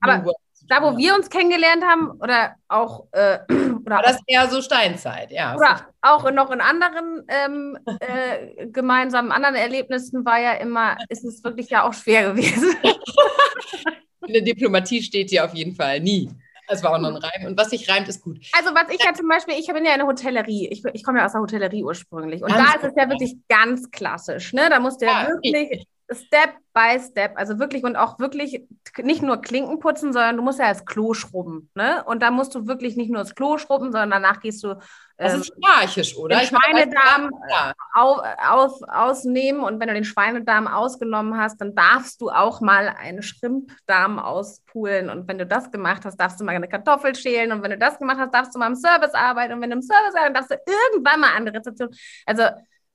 aber 0.02 0.32
da, 0.70 0.84
wo 0.84 0.96
wir 0.98 1.16
uns 1.16 1.30
kennengelernt 1.30 1.84
haben 1.84 2.12
oder 2.22 2.56
auch 2.68 3.06
äh, 3.12 3.40
oder 3.86 4.02
das 4.04 4.16
ist 4.16 4.24
eher 4.28 4.48
so 4.48 4.62
Steinzeit, 4.62 5.32
ja. 5.32 5.56
Oder 5.56 5.88
auch 6.02 6.32
noch 6.32 6.52
in 6.52 6.62
anderen 6.62 7.26
ähm, 7.28 7.78
äh, 8.00 8.68
gemeinsamen 8.68 9.32
anderen 9.32 9.56
Erlebnissen 9.56 10.24
war 10.24 10.40
ja 10.40 10.54
immer, 10.54 10.98
ist 11.10 11.26
es 11.26 11.44
wirklich 11.44 11.70
ja 11.70 11.88
auch 11.88 11.94
schwer 11.94 12.34
gewesen. 12.34 12.76
in 14.28 14.34
der 14.34 14.44
Diplomatie 14.44 15.02
steht 15.02 15.32
hier 15.32 15.44
auf 15.44 15.54
jeden 15.54 15.76
Fall 15.76 16.00
nie. 16.00 16.30
Es 16.72 16.84
war 16.84 16.94
auch 16.94 17.00
noch 17.00 17.10
ein 17.10 17.18
Reim. 17.18 17.48
Und 17.48 17.58
was 17.58 17.72
sich 17.72 17.90
reimt, 17.90 18.08
ist 18.08 18.22
gut. 18.22 18.38
Also, 18.52 18.70
was 18.76 18.94
ich 18.94 19.04
ja 19.04 19.12
zum 19.16 19.28
Beispiel, 19.28 19.56
ich 19.58 19.66
bin 19.66 19.86
ja 19.86 19.94
in 19.94 19.98
der 19.98 20.06
Hotellerie. 20.06 20.68
Ich, 20.68 20.86
ich 20.94 21.04
komme 21.04 21.18
ja 21.18 21.26
aus 21.26 21.32
der 21.32 21.42
Hotellerie 21.42 21.84
ursprünglich. 21.84 22.44
Und 22.44 22.50
ganz 22.50 22.74
da 22.74 22.78
ist 22.78 22.84
es 22.84 22.94
ja 22.96 23.10
wirklich 23.10 23.38
ganz 23.48 23.90
klassisch. 23.90 24.54
Ne? 24.54 24.70
Da 24.70 24.80
musst 24.80 25.02
du 25.02 25.08
ja, 25.08 25.24
ja 25.24 25.30
wirklich 25.30 25.88
Step 26.12 26.56
by 26.74 27.00
Step, 27.00 27.34
also 27.36 27.60
wirklich 27.60 27.84
und 27.84 27.96
auch 27.96 28.20
wirklich 28.20 28.64
nicht 28.98 29.22
nur 29.22 29.42
Klinken 29.42 29.80
putzen, 29.80 30.12
sondern 30.12 30.38
du 30.38 30.44
musst 30.44 30.60
ja 30.60 30.70
das 30.70 30.86
Klo 30.86 31.14
schrubben, 31.14 31.70
ne? 31.76 32.04
Und 32.06 32.22
da 32.22 32.32
musst 32.32 32.56
du 32.56 32.68
wirklich 32.68 32.96
nicht 32.96 33.12
nur 33.12 33.22
das 33.22 33.36
Klo 33.36 33.58
schrubben, 33.58 33.92
sondern 33.92 34.10
danach 34.10 34.40
gehst 34.40 34.64
du. 34.64 34.76
das 35.18 35.36
ist 35.36 35.50
ähm, 35.50 35.56
hierarchisch, 35.62 36.18
oder? 36.18 36.38
Den 36.38 36.48
Schweinedarm 36.48 37.32
ja. 37.50 37.74
au, 37.94 38.22
aus, 38.48 38.82
ausnehmen 38.84 39.62
und 39.62 39.80
wenn 39.80 39.88
du 39.88 39.94
den 39.94 40.04
Schweinedarm 40.04 40.68
ausgenommen 40.68 41.38
hast, 41.38 41.62
dann 41.62 41.76
darfst 41.76 42.22
du 42.22 42.30
auch 42.30 42.60
mal 42.62 42.88
einen 42.88 43.22
Schrimpdarm 43.22 44.18
auspulen 44.18 45.10
und 45.10 45.28
wenn 45.28 45.38
du 45.38 45.46
das 45.46 45.72
gemacht 45.72 46.06
hast, 46.06 46.18
darfst 46.18 46.40
du 46.40 46.44
mal 46.44 46.56
eine 46.56 46.68
Kartoffel 46.68 47.14
schälen 47.14 47.52
und 47.52 47.62
wenn 47.62 47.72
du 47.72 47.78
das 47.78 48.00
gemacht 48.00 48.18
hast, 48.20 48.34
darfst 48.34 48.56
du 48.56 48.60
mal 48.60 48.68
im 48.68 48.76
Service 48.76 49.14
arbeiten 49.14 49.54
und 49.54 49.62
wenn 49.62 49.70
du 49.70 49.76
im 49.76 49.84
Service 49.84 50.16
arbeitest, 50.16 50.52
darfst 50.52 50.52
du 50.52 50.72
irgendwann 50.72 51.20
mal 51.20 51.36
an 51.36 51.46
der 51.46 51.54
Rezeption. 51.54 51.90
Also 52.26 52.44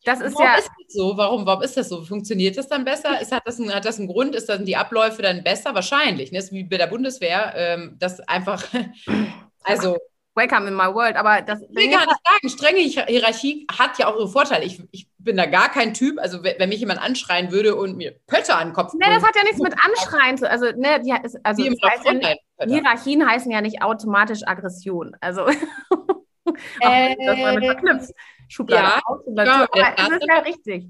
das 0.04 0.20
ist 0.20 0.34
warum 0.34 0.46
ja. 0.46 0.54
Ist 0.56 0.68
das 0.68 0.94
so? 0.94 1.16
Warum, 1.16 1.46
warum 1.46 1.62
ist 1.62 1.76
das 1.76 1.88
so? 1.88 2.04
Funktioniert 2.04 2.56
das 2.56 2.68
dann 2.68 2.84
besser? 2.84 3.20
Ist, 3.20 3.32
hat, 3.32 3.42
das 3.46 3.58
einen, 3.58 3.74
hat 3.74 3.84
das 3.84 3.98
einen 3.98 4.08
Grund? 4.08 4.34
Ist 4.34 4.48
dann 4.48 4.64
die 4.64 4.76
Abläufe 4.76 5.22
dann 5.22 5.42
besser? 5.42 5.74
Wahrscheinlich. 5.74 6.30
Ne? 6.30 6.38
Das 6.38 6.46
ist 6.46 6.52
wie 6.52 6.64
bei 6.64 6.76
der 6.76 6.86
Bundeswehr, 6.86 7.54
ähm, 7.56 7.96
das 7.98 8.20
einfach. 8.20 8.62
also. 9.64 9.96
Welcome 10.36 10.66
in 10.66 10.74
my 10.74 10.92
world, 10.92 11.14
aber 11.14 11.42
das. 11.42 11.62
Ich 11.62 11.76
will 11.76 11.90
gar 11.90 12.06
nicht 12.06 12.18
sagen, 12.26 12.48
strenge 12.48 12.80
Hierarchie 12.80 13.68
hat 13.70 13.98
ja 13.98 14.08
auch 14.08 14.16
ihre 14.16 14.28
Vorteile. 14.28 14.64
Ich, 14.64 14.82
ich 14.90 15.08
bin 15.16 15.36
da 15.36 15.46
gar 15.46 15.70
kein 15.70 15.94
Typ, 15.94 16.18
also 16.18 16.42
wenn 16.42 16.68
mich 16.68 16.80
jemand 16.80 17.00
anschreien 17.00 17.52
würde 17.52 17.76
und 17.76 17.96
mir 17.96 18.16
Pötte 18.26 18.56
an 18.56 18.68
den 18.68 18.74
Kopf. 18.74 18.94
Nee, 18.94 19.06
das 19.06 19.22
hat 19.22 19.36
ja 19.36 19.44
nichts 19.44 19.60
mit 19.60 19.74
Anschreien 19.74 20.36
zu. 20.36 20.50
Also, 20.50 20.66
ne, 20.76 21.00
die, 21.04 21.12
also 21.12 21.62
heißt 21.62 22.04
ja, 22.04 22.66
Hierarchien 22.66 23.24
heißen 23.24 23.48
ja 23.52 23.60
nicht 23.60 23.80
automatisch 23.82 24.40
Aggression. 24.44 25.16
Also. 25.20 25.46
äh, 26.80 27.14
das 27.24 27.38
verknüpft. 27.38 28.10
Schublade 28.48 28.88
ja, 28.88 29.00
auf 29.04 29.20
und 29.26 29.36
dazu. 29.36 29.50
Ja, 29.74 29.92
aber 29.96 30.16
es 30.16 30.22
ist 30.22 30.28
ja 30.28 30.38
richtig. 30.40 30.86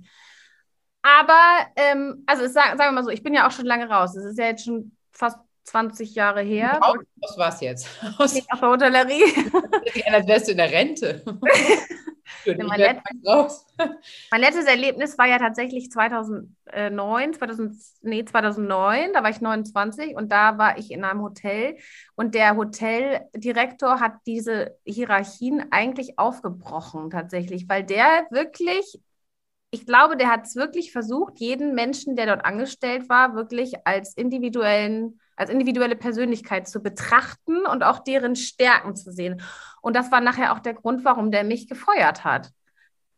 Aber, 1.03 1.67
ähm, 1.77 2.25
also 2.27 2.47
sag, 2.47 2.79
sagen 2.79 2.79
wir 2.79 2.93
mal 2.93 3.05
so, 3.05 3.11
ich 3.11 3.23
bin 3.23 3.35
ja 3.35 3.47
auch 3.47 3.51
schon 3.51 3.67
lange 3.67 3.89
raus. 3.89 4.17
Es 4.17 4.25
ist 4.25 4.39
ja 4.39 4.47
jetzt 4.47 4.65
schon 4.65 4.97
fast 5.13 5.39
20 5.65 6.15
Jahre 6.15 6.41
her. 6.41 6.81
Was 7.17 7.37
war 7.37 7.49
es 7.49 7.61
jetzt? 7.61 7.89
Aus, 8.19 8.35
aus 8.35 8.35
der 8.35 8.61
Hotellerie. 8.61 9.25
Als 10.13 10.27
wärst 10.27 10.49
du 10.49 10.53
in 10.53 10.59
der 10.59 10.71
Rente. 10.71 11.23
mein, 12.47 12.79
letztes, 12.79 13.67
mein, 14.31 14.41
letztes, 14.41 14.67
Erlebnis 14.67 15.19
war 15.19 15.27
ja 15.27 15.39
tatsächlich 15.39 15.91
2009, 15.91 17.35
2000, 17.35 17.77
nee, 18.03 18.25
2009, 18.25 19.13
da 19.13 19.23
war 19.23 19.31
ich 19.31 19.41
29 19.41 20.17
und 20.17 20.31
da 20.31 20.59
war 20.59 20.79
ich 20.79 20.91
in 20.91 21.05
einem 21.05 21.23
Hotel 21.23 21.77
und 22.15 22.35
der 22.35 22.57
Hoteldirektor 22.57 24.01
hat 24.01 24.15
diese 24.27 24.77
Hierarchien 24.85 25.67
eigentlich 25.71 26.19
aufgebrochen 26.19 27.11
tatsächlich, 27.11 27.69
weil 27.69 27.85
der 27.85 28.27
wirklich 28.31 29.01
ich 29.75 29.87
glaube, 29.87 30.17
der 30.17 30.31
hat 30.31 30.47
es 30.47 30.55
wirklich 30.55 30.93
versucht, 30.93 31.41
jeden 31.41 31.75
Menschen, 31.75 32.15
der 32.15 32.27
dort 32.27 32.45
angestellt 32.45 33.09
war, 33.09 33.35
wirklich 33.35 33.75
als 33.85 34.17
individuellen, 34.17 35.19
als 35.37 35.51
individuelle 35.51 35.97
Persönlichkeit 35.97 36.69
zu 36.69 36.83
betrachten 36.83 37.67
und 37.67 37.83
auch 37.83 38.01
deren 38.01 38.37
Stärken 38.37 38.97
zu 38.97 39.13
sehen. 39.13 39.43
Und 39.83 39.97
das 39.97 40.11
war 40.13 40.21
nachher 40.21 40.53
auch 40.53 40.61
der 40.61 40.75
Grund, 40.75 41.05
warum 41.05 41.31
der 41.31 41.45
mich 41.45 41.69
gefeuert 41.69 42.25
hat 42.25 42.53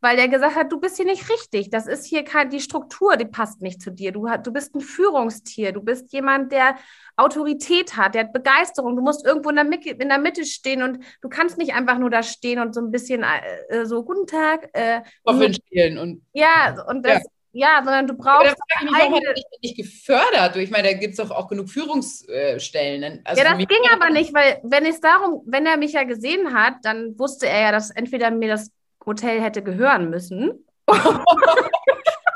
weil 0.01 0.17
der 0.17 0.29
gesagt 0.29 0.55
hat, 0.57 0.71
du 0.71 0.79
bist 0.79 0.97
hier 0.97 1.07
nicht 1.07 1.29
richtig. 1.31 1.71
Das 1.71 1.87
ist 1.87 2.05
hier 2.07 2.23
kein, 2.23 2.51
die 2.51 2.61
Struktur, 2.61 3.17
die 3.17 3.25
passt 3.25 3.63
nicht 3.63 3.81
zu 3.81 3.91
dir. 3.91 4.13
Du, 4.13 4.29
du 4.43 4.53
bist 4.53 4.75
ein 4.75 4.81
Führungstier. 4.81 5.73
Du 5.73 5.83
bist 5.83 6.13
jemand, 6.13 6.53
der 6.53 6.77
Autorität 7.17 7.97
hat, 7.97 8.15
der 8.15 8.25
hat 8.25 8.33
Begeisterung. 8.33 8.95
Du 8.95 9.03
musst 9.03 9.27
irgendwo 9.27 9.49
in 9.49 9.57
der, 9.57 9.65
Mitte, 9.65 9.91
in 9.91 10.09
der 10.09 10.19
Mitte 10.19 10.45
stehen 10.45 10.83
und 10.83 10.99
du 11.23 11.29
kannst 11.29 11.57
nicht 11.57 11.75
einfach 11.75 11.99
nur 11.99 12.11
da 12.11 12.23
stehen 12.23 12.61
und 12.61 12.75
so 12.75 12.81
ein 12.81 12.91
bisschen 12.91 13.25
äh, 13.25 13.87
so, 13.87 14.05
guten 14.05 14.27
Tag. 14.27 14.69
Äh, 14.75 15.03
spielen 15.55 15.99
und. 15.99 16.23
Ja, 16.33 16.85
und 16.89 17.05
das. 17.05 17.23
Ja. 17.25 17.31
Ja, 17.59 17.81
sondern 17.83 18.07
du 18.07 18.13
brauchst. 18.13 18.45
Ja, 18.45 18.85
mich, 18.85 18.93
warum 18.93 19.15
hat 19.15 19.25
er 19.25 19.33
dich 19.33 19.45
nicht 19.63 19.77
gefördert? 19.79 20.57
Ich 20.57 20.71
meine, 20.71 20.89
da 20.89 20.95
gibt 20.95 21.13
es 21.13 21.17
doch 21.17 21.31
auch 21.31 21.49
genug 21.49 21.71
Führungsstellen. 21.71 23.23
Also 23.25 23.43
ja, 23.43 23.49
das 23.49 23.67
ging 23.67 23.79
aber 23.95 24.11
nicht, 24.11 24.35
weil 24.35 24.61
wenn 24.63 24.85
es 24.85 25.01
darum, 25.01 25.41
wenn 25.47 25.65
er 25.65 25.79
mich 25.79 25.95
ja 25.95 26.05
gesehen 26.05 26.53
hat, 26.53 26.75
dann 26.83 27.19
wusste 27.19 27.49
er 27.49 27.63
ja, 27.63 27.73
dass 27.73 27.91
entweder 27.91 28.31
mir 28.31 28.49
das 28.49 28.71
Hotel 29.07 29.41
hätte 29.41 29.63
gehören 29.63 30.11
müssen. 30.11 30.67
ich 30.87 31.03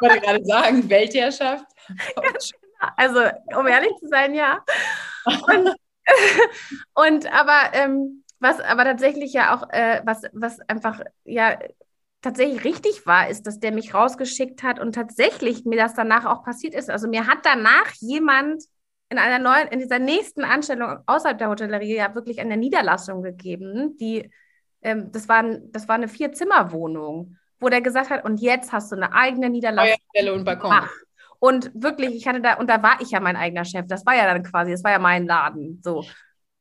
wollte 0.00 0.20
gerade 0.20 0.42
sagen, 0.42 0.88
Weltherrschaft. 0.88 1.66
also, 2.96 3.20
um 3.58 3.66
ehrlich 3.66 3.92
zu 4.00 4.08
sein, 4.08 4.32
ja. 4.32 4.64
Und, 5.26 5.76
und 6.94 7.30
aber, 7.30 7.74
ähm, 7.74 8.24
was 8.38 8.58
aber 8.58 8.84
tatsächlich 8.84 9.34
ja 9.34 9.54
auch, 9.54 9.68
äh, 9.68 10.00
was, 10.02 10.22
was 10.32 10.60
einfach, 10.66 11.02
ja, 11.24 11.58
tatsächlich 12.22 12.64
richtig 12.64 13.06
war, 13.06 13.28
ist, 13.28 13.46
dass 13.46 13.60
der 13.60 13.72
mich 13.72 13.94
rausgeschickt 13.94 14.62
hat 14.62 14.78
und 14.78 14.94
tatsächlich 14.94 15.64
mir 15.64 15.78
das 15.78 15.94
danach 15.94 16.26
auch 16.26 16.44
passiert 16.44 16.74
ist. 16.74 16.90
Also 16.90 17.08
mir 17.08 17.26
hat 17.26 17.38
danach 17.44 17.92
jemand 18.00 18.62
in 19.08 19.18
einer 19.18 19.38
neuen, 19.38 19.68
in 19.68 19.80
dieser 19.80 19.98
nächsten 19.98 20.44
Anstellung 20.44 20.98
außerhalb 21.06 21.38
der 21.38 21.48
Hotellerie 21.48 21.96
ja 21.96 22.14
wirklich 22.14 22.40
eine 22.40 22.56
Niederlassung 22.56 23.22
gegeben, 23.22 23.96
die, 23.98 24.30
ähm, 24.82 25.10
das, 25.12 25.28
war, 25.28 25.42
das 25.42 25.88
war 25.88 25.96
eine 25.96 26.08
Vier-Zimmer-Wohnung, 26.08 27.36
wo 27.58 27.68
der 27.68 27.80
gesagt 27.80 28.10
hat, 28.10 28.24
und 28.24 28.40
jetzt 28.40 28.72
hast 28.72 28.92
du 28.92 28.96
eine 28.96 29.12
eigene 29.12 29.50
Niederlassung. 29.50 29.96
Feuerstelle 30.12 30.34
und 30.34 30.44
Balkon. 30.44 30.70
Ach. 30.72 30.90
Und 31.40 31.70
wirklich, 31.74 32.14
ich 32.14 32.28
hatte 32.28 32.40
da, 32.40 32.54
und 32.54 32.68
da 32.68 32.82
war 32.82 33.00
ich 33.00 33.10
ja 33.10 33.20
mein 33.20 33.36
eigener 33.36 33.64
Chef. 33.64 33.86
Das 33.88 34.04
war 34.04 34.14
ja 34.14 34.32
dann 34.32 34.42
quasi, 34.42 34.72
das 34.72 34.84
war 34.84 34.92
ja 34.92 34.98
mein 34.98 35.26
Laden. 35.26 35.80
So. 35.82 36.04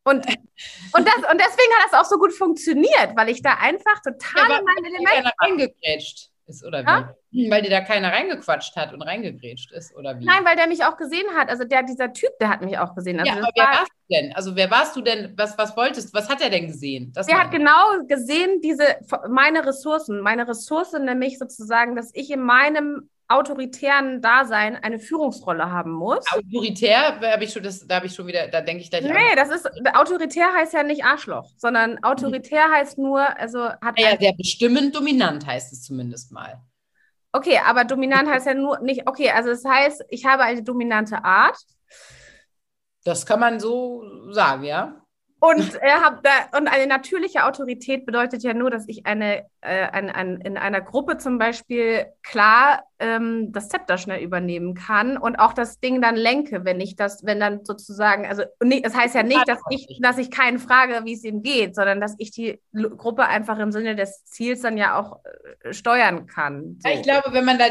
Und, 0.10 0.26
und, 0.26 1.08
das, 1.08 1.18
und 1.32 1.40
deswegen 1.40 1.74
hat 1.78 1.92
das 1.92 2.00
auch 2.00 2.10
so 2.10 2.18
gut 2.18 2.34
funktioniert, 2.34 3.16
weil 3.16 3.30
ich 3.30 3.42
da 3.42 3.56
einfach 3.62 4.02
total 4.04 4.50
ja, 4.50 4.58
in 4.58 4.66
mein 4.66 4.86
Element 4.86 5.26
war. 5.26 5.34
reingegrätscht 5.42 6.30
ist, 6.48 6.66
oder 6.66 6.82
ja? 6.82 7.16
wie? 7.30 7.50
Weil 7.50 7.62
dir 7.62 7.70
da 7.70 7.82
keiner 7.82 8.12
reingequatscht 8.12 8.76
hat 8.76 8.92
und 8.94 9.02
reingegrätscht 9.02 9.72
ist, 9.72 9.96
oder 9.96 10.20
wie? 10.20 10.26
Nein, 10.26 10.44
weil 10.44 10.56
der 10.56 10.68
mich 10.68 10.84
auch 10.84 10.98
gesehen 10.98 11.28
hat. 11.38 11.50
Also 11.50 11.64
der, 11.64 11.84
dieser 11.84 12.12
Typ, 12.12 12.32
der 12.42 12.50
hat 12.50 12.62
mich 12.62 12.78
auch 12.80 12.96
gesehen. 12.96 13.20
Also 13.20 13.32
ja, 13.32 13.38
aber 13.38 13.52
wer 13.56 13.64
war, 13.64 13.74
warst 13.74 13.92
du 13.92 14.16
denn? 14.16 14.34
Also 14.34 14.56
wer 14.56 14.72
warst 14.72 14.96
du 14.96 15.02
denn? 15.02 15.34
Was, 15.38 15.58
was 15.58 15.78
wolltest 15.78 16.10
du? 16.10 16.18
Was 16.18 16.28
hat 16.28 16.42
er 16.42 16.50
denn 16.50 16.68
gesehen? 16.68 17.12
Das 17.14 17.28
der 17.28 17.40
hat 17.40 17.52
genau 17.52 18.04
gesehen, 18.08 18.62
diese, 18.62 18.98
meine 19.30 19.66
Ressourcen. 19.66 20.22
Meine 20.22 20.48
Ressourcen 20.48 21.06
nämlich 21.06 21.38
sozusagen, 21.38 21.96
dass 21.96 22.12
ich 22.16 22.32
in 22.32 22.42
meinem 22.42 23.10
autoritären 23.30 24.22
Dasein 24.22 24.76
eine 24.76 25.00
Führungsrolle 25.00 25.72
haben 25.72 25.92
muss. 25.92 26.26
Autoritär 26.32 27.22
habe 27.22 27.44
ich 27.44 27.54
schon, 27.54 27.62
das, 27.62 27.88
da 27.88 27.98
habe 27.98 28.08
ich 28.08 28.14
schon 28.16 28.26
wieder, 28.26 28.48
da 28.48 28.62
denke 28.62 28.82
ich 28.82 28.90
gleich 28.90 29.04
Nee, 29.04 29.12
an. 29.12 29.36
das 29.36 29.50
ist, 29.50 29.70
autoritär 29.94 30.52
heißt 30.54 30.74
ja 30.74 30.82
nicht 30.82 31.06
Arschloch, 31.06 31.48
sondern 31.56 32.04
autoritär 32.04 32.68
mhm. 32.68 32.72
heißt 32.74 32.98
nur, 32.98 33.40
also 33.40 33.70
hat. 33.70 34.00
Ja, 34.00 34.18
sehr 34.18 34.34
bestimmend 34.34 34.96
dominant 34.96 35.46
heißt 35.46 35.72
es 35.72 35.84
zumindest 35.84 36.32
mal. 36.32 36.60
Okay, 37.32 37.60
aber 37.64 37.86
dominant 37.86 38.28
heißt 38.28 38.48
ja 38.48 38.56
nur 38.56 38.80
nicht, 38.80 39.08
okay, 39.08 39.30
also 39.30 39.50
das 39.50 39.64
heißt, 39.64 40.06
ich 40.10 40.26
habe 40.26 40.44
eine 40.44 40.64
dominante 40.64 41.24
Art. 41.24 41.58
Das 43.04 43.28
kann 43.28 43.40
man 43.40 43.60
so 43.60 44.04
sagen, 44.32 44.64
ja. 44.64 45.06
Und, 45.40 45.76
er 45.76 46.02
hat 46.02 46.26
da, 46.26 46.58
und 46.58 46.68
eine 46.68 46.88
natürliche 46.88 47.46
Autorität 47.46 48.06
bedeutet 48.06 48.44
ja 48.44 48.54
nur, 48.54 48.72
dass 48.72 48.88
ich 48.88 49.06
eine, 49.06 49.46
äh, 49.62 49.88
ein, 49.88 50.10
ein, 50.10 50.42
in 50.42 50.58
einer 50.58 50.82
Gruppe 50.82 51.18
zum 51.18 51.38
Beispiel 51.38 52.08
klar 52.24 52.84
ähm, 53.00 53.52
das 53.52 53.70
Zepter 53.70 53.98
schnell 53.98 54.22
übernehmen 54.22 54.74
kann 54.74 55.18
und 55.18 55.38
auch 55.38 55.54
das 55.54 55.80
Ding 55.80 56.02
dann 56.02 56.16
lenke, 56.16 56.66
wenn 56.66 56.82
ich 56.82 56.96
das, 56.96 57.26
wenn 57.26 57.40
dann 57.40 57.64
sozusagen, 57.64 58.26
also 58.26 58.44
nee, 58.62 58.82
das 58.82 58.96
heißt 58.96 59.16
ja 59.16 59.24
nicht, 59.24 59.48
dass 59.48 59.60
ich, 59.70 60.00
dass 60.02 60.18
ich 60.18 60.30
keinen 60.30 60.60
frage, 60.60 61.06
wie 61.06 61.14
es 61.14 61.24
ihm 61.24 61.42
geht, 61.42 61.76
sondern 61.76 62.02
dass 62.02 62.16
ich 62.18 62.32
die 62.32 62.60
Gruppe 62.74 63.26
einfach 63.26 63.58
im 63.60 63.72
Sinne 63.72 63.96
des 63.96 64.26
Ziels 64.26 64.62
dann 64.62 64.78
ja 64.78 65.00
auch 65.00 65.20
äh, 65.64 65.74
steuern 65.74 66.28
kann. 66.28 66.80
So. 66.84 66.90
Ich 66.90 67.04
glaube, 67.04 67.32
wenn 67.32 67.46
man 67.46 67.58
da, 67.58 67.66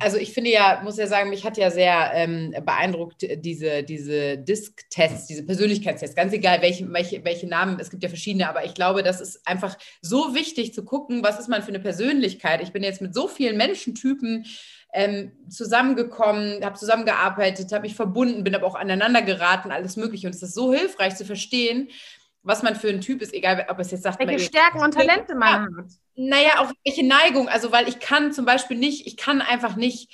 also 0.00 0.16
ich 0.16 0.32
finde 0.32 0.50
ja, 0.50 0.80
muss 0.82 0.96
ja 0.96 1.06
sagen, 1.06 1.30
mich 1.30 1.44
hat 1.44 1.56
ja 1.56 1.70
sehr 1.70 2.10
ähm, 2.14 2.54
beeindruckt 2.64 3.26
diese, 3.36 3.84
diese 3.84 4.38
Disk-Tests, 4.38 5.28
diese 5.28 5.46
Persönlichkeitstests, 5.46 6.16
ganz 6.16 6.32
egal, 6.32 6.60
welche, 6.60 6.92
welche, 6.92 7.24
welche 7.24 7.46
Namen, 7.46 7.78
es 7.78 7.90
gibt 7.90 8.02
ja 8.02 8.08
verschiedene, 8.08 8.48
aber 8.48 8.64
ich 8.64 8.74
glaube, 8.74 9.02
das 9.04 9.20
ist 9.20 9.46
einfach 9.46 9.78
so 10.00 10.34
wichtig 10.34 10.74
zu 10.74 10.84
gucken, 10.84 11.22
was 11.22 11.38
ist 11.38 11.48
man 11.48 11.62
für 11.62 11.68
eine 11.68 11.80
Persönlichkeit. 11.80 12.62
Ich 12.62 12.72
bin 12.72 12.82
jetzt 12.82 13.00
mit 13.00 13.14
so 13.14 13.28
vielen 13.28 13.56
Menschentypen 13.56 14.44
ähm, 14.92 15.32
zusammengekommen, 15.48 16.64
habe 16.64 16.78
zusammengearbeitet, 16.78 17.72
habe 17.72 17.82
mich 17.82 17.94
verbunden, 17.94 18.44
bin 18.44 18.54
aber 18.54 18.66
auch 18.66 18.74
aneinander 18.74 19.22
geraten, 19.22 19.72
alles 19.72 19.96
Mögliche. 19.96 20.26
Und 20.26 20.34
es 20.34 20.42
ist 20.42 20.54
so 20.54 20.72
hilfreich 20.72 21.16
zu 21.16 21.24
verstehen, 21.24 21.88
was 22.42 22.62
man 22.62 22.76
für 22.76 22.88
ein 22.88 23.00
Typ 23.00 23.22
ist, 23.22 23.32
egal 23.32 23.66
ob 23.68 23.78
es 23.78 23.90
jetzt 23.90 24.02
sagt. 24.02 24.18
Welche 24.18 24.44
Stärken 24.44 24.80
und 24.80 24.94
Talente 24.94 25.34
man 25.34 25.76
hat. 25.76 25.86
Naja, 26.14 26.58
auch 26.58 26.72
welche 26.84 27.06
Neigung. 27.06 27.48
Also, 27.48 27.72
weil 27.72 27.88
ich 27.88 28.00
kann 28.00 28.32
zum 28.32 28.44
Beispiel 28.44 28.76
nicht, 28.76 29.06
ich 29.06 29.16
kann 29.16 29.40
einfach 29.40 29.76
nicht 29.76 30.10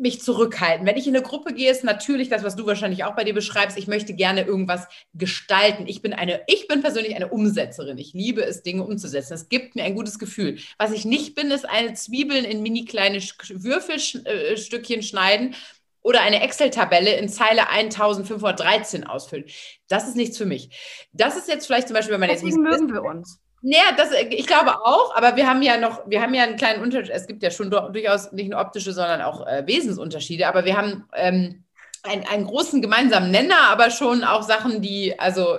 mich 0.00 0.20
zurückhalten. 0.22 0.86
Wenn 0.86 0.96
ich 0.96 1.06
in 1.06 1.14
eine 1.14 1.24
Gruppe 1.24 1.52
gehe, 1.52 1.70
ist 1.70 1.84
natürlich 1.84 2.28
das, 2.28 2.42
was 2.42 2.56
du 2.56 2.66
wahrscheinlich 2.66 3.04
auch 3.04 3.14
bei 3.14 3.24
dir 3.24 3.34
beschreibst. 3.34 3.76
Ich 3.78 3.86
möchte 3.86 4.14
gerne 4.14 4.42
irgendwas 4.42 4.88
gestalten. 5.14 5.84
Ich 5.86 6.02
bin 6.02 6.12
eine, 6.12 6.40
ich 6.46 6.68
bin 6.68 6.80
persönlich 6.80 7.14
eine 7.14 7.28
Umsetzerin. 7.28 7.98
Ich 7.98 8.12
liebe 8.12 8.42
es, 8.42 8.62
Dinge 8.62 8.84
umzusetzen. 8.84 9.34
Es 9.34 9.48
gibt 9.48 9.76
mir 9.76 9.84
ein 9.84 9.94
gutes 9.94 10.18
Gefühl. 10.18 10.58
Was 10.78 10.92
ich 10.92 11.04
nicht 11.04 11.34
bin, 11.34 11.50
ist 11.50 11.68
eine 11.68 11.94
Zwiebeln 11.94 12.44
in 12.44 12.62
mini 12.62 12.84
kleine 12.84 13.18
Würfelstückchen 13.20 15.02
schneiden 15.02 15.54
oder 16.02 16.22
eine 16.22 16.42
Excel-Tabelle 16.42 17.14
in 17.16 17.28
Zeile 17.28 17.68
1513 17.68 19.04
ausfüllen. 19.04 19.44
Das 19.88 20.08
ist 20.08 20.16
nichts 20.16 20.38
für 20.38 20.46
mich. 20.46 20.70
Das 21.12 21.36
ist 21.36 21.48
jetzt 21.48 21.66
vielleicht 21.66 21.88
zum 21.88 21.94
Beispiel, 21.94 22.14
wenn 22.14 22.20
man 22.20 22.30
Deswegen 22.30 22.64
jetzt. 22.64 22.80
mögen 22.80 22.92
wir 22.92 23.02
uns. 23.02 23.38
Naja, 23.62 23.92
das, 23.96 24.10
ich 24.12 24.46
glaube 24.46 24.80
auch, 24.80 25.14
aber 25.14 25.36
wir 25.36 25.46
haben 25.46 25.60
ja 25.60 25.76
noch, 25.76 26.08
wir 26.08 26.22
haben 26.22 26.32
ja 26.32 26.44
einen 26.44 26.56
kleinen 26.56 26.82
Unterschied. 26.82 27.12
Es 27.12 27.26
gibt 27.26 27.42
ja 27.42 27.50
schon 27.50 27.70
durchaus 27.70 28.32
nicht 28.32 28.50
nur 28.50 28.60
optische, 28.60 28.92
sondern 28.92 29.20
auch 29.20 29.46
äh, 29.46 29.66
Wesensunterschiede, 29.66 30.46
aber 30.46 30.64
wir 30.64 30.76
haben 30.76 31.04
ähm, 31.14 31.64
einen, 32.02 32.26
einen 32.26 32.46
großen 32.46 32.80
gemeinsamen 32.80 33.30
Nenner, 33.30 33.68
aber 33.68 33.90
schon 33.90 34.24
auch 34.24 34.42
Sachen, 34.42 34.80
die, 34.80 35.18
also, 35.18 35.58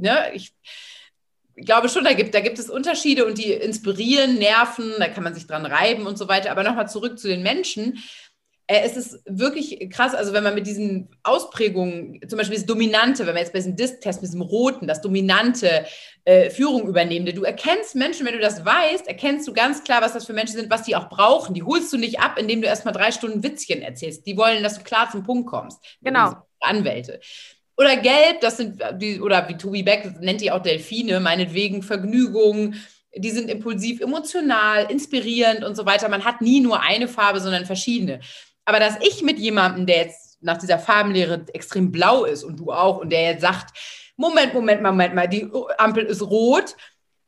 ne, 0.00 0.32
ich, 0.32 0.54
ich 1.56 1.66
glaube 1.66 1.88
schon, 1.88 2.04
da 2.04 2.14
gibt, 2.14 2.34
da 2.34 2.40
gibt 2.40 2.58
es 2.58 2.70
Unterschiede 2.70 3.26
und 3.26 3.38
die 3.38 3.52
inspirieren, 3.52 4.36
nerven, 4.38 4.92
da 4.98 5.08
kann 5.08 5.22
man 5.22 5.34
sich 5.34 5.46
dran 5.46 5.66
reiben 5.66 6.06
und 6.06 6.18
so 6.18 6.28
weiter. 6.28 6.50
Aber 6.50 6.62
nochmal 6.62 6.88
zurück 6.88 7.18
zu 7.18 7.28
den 7.28 7.42
Menschen. 7.42 8.02
Äh, 8.66 8.80
es 8.84 8.96
ist 8.96 9.20
wirklich 9.26 9.90
krass, 9.90 10.14
also 10.14 10.32
wenn 10.32 10.42
man 10.42 10.54
mit 10.54 10.66
diesen 10.66 11.08
Ausprägungen, 11.22 12.20
zum 12.26 12.38
Beispiel 12.38 12.56
das 12.56 12.66
Dominante, 12.66 13.26
wenn 13.26 13.34
man 13.34 13.42
jetzt 13.42 13.52
bei 13.52 13.58
diesem 13.58 13.76
Disk-Test 13.76 14.22
mit 14.22 14.30
diesem 14.30 14.40
Roten, 14.40 14.86
das 14.86 15.02
Dominante, 15.02 15.84
äh, 16.24 16.48
Führung 16.48 16.88
übernehmende, 16.88 17.34
du 17.34 17.44
erkennst 17.44 17.94
Menschen, 17.94 18.24
wenn 18.24 18.34
du 18.34 18.40
das 18.40 18.64
weißt, 18.64 19.06
erkennst 19.06 19.46
du 19.46 19.52
ganz 19.52 19.84
klar, 19.84 20.00
was 20.00 20.14
das 20.14 20.24
für 20.24 20.32
Menschen 20.32 20.56
sind, 20.56 20.70
was 20.70 20.84
die 20.84 20.96
auch 20.96 21.10
brauchen. 21.10 21.54
Die 21.54 21.62
holst 21.62 21.92
du 21.92 21.98
nicht 21.98 22.20
ab, 22.20 22.38
indem 22.38 22.62
du 22.62 22.66
erstmal 22.66 22.94
drei 22.94 23.12
Stunden 23.12 23.42
Witzchen 23.42 23.82
erzählst. 23.82 24.26
Die 24.26 24.36
wollen, 24.36 24.62
dass 24.62 24.78
du 24.78 24.84
klar 24.84 25.10
zum 25.10 25.24
Punkt 25.24 25.48
kommst. 25.48 25.78
Genau. 26.00 26.34
Anwälte. 26.60 27.20
Oder 27.76 27.96
Gelb, 27.96 28.40
das 28.40 28.56
sind 28.56 28.80
die, 28.98 29.20
oder 29.20 29.48
wie 29.48 29.56
Tobi 29.56 29.82
Beck 29.82 30.20
nennt 30.20 30.40
die 30.40 30.52
auch 30.52 30.62
Delfine, 30.62 31.20
meinetwegen 31.20 31.82
Vergnügung, 31.82 32.74
die 33.16 33.30
sind 33.30 33.50
impulsiv, 33.50 34.00
emotional, 34.00 34.90
inspirierend 34.90 35.64
und 35.64 35.76
so 35.76 35.84
weiter. 35.86 36.08
Man 36.08 36.24
hat 36.24 36.40
nie 36.40 36.60
nur 36.60 36.80
eine 36.80 37.08
Farbe, 37.08 37.40
sondern 37.40 37.66
verschiedene. 37.66 38.20
Aber 38.64 38.80
dass 38.80 38.96
ich 39.00 39.22
mit 39.22 39.38
jemandem, 39.38 39.86
der 39.86 39.98
jetzt 39.98 40.42
nach 40.42 40.58
dieser 40.58 40.78
Farbenlehre 40.78 41.44
extrem 41.52 41.90
blau 41.90 42.24
ist 42.24 42.44
und 42.44 42.58
du 42.58 42.72
auch, 42.72 42.98
und 42.98 43.10
der 43.10 43.22
jetzt 43.22 43.40
sagt, 43.40 43.76
Moment, 44.16 44.54
Moment, 44.54 44.82
Moment 44.82 45.14
mal, 45.14 45.28
die 45.28 45.50
Ampel 45.78 46.04
ist 46.04 46.22
rot, 46.22 46.76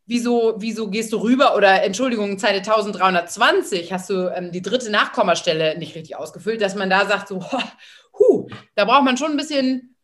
wieso, 0.06 0.54
wieso 0.58 0.88
gehst 0.88 1.12
du 1.12 1.18
rüber? 1.18 1.56
Oder 1.56 1.82
Entschuldigung, 1.82 2.38
Zeile 2.38 2.58
1320, 2.58 3.92
hast 3.92 4.10
du 4.10 4.32
ähm, 4.34 4.52
die 4.52 4.62
dritte 4.62 4.90
Nachkommastelle 4.90 5.78
nicht 5.78 5.94
richtig 5.94 6.16
ausgefüllt, 6.16 6.60
dass 6.60 6.74
man 6.74 6.90
da 6.90 7.06
sagt, 7.06 7.28
so, 7.28 7.42
huh, 7.50 8.48
da 8.74 8.84
braucht 8.84 9.04
man 9.04 9.16
schon 9.16 9.32
ein 9.32 9.36
bisschen 9.36 9.96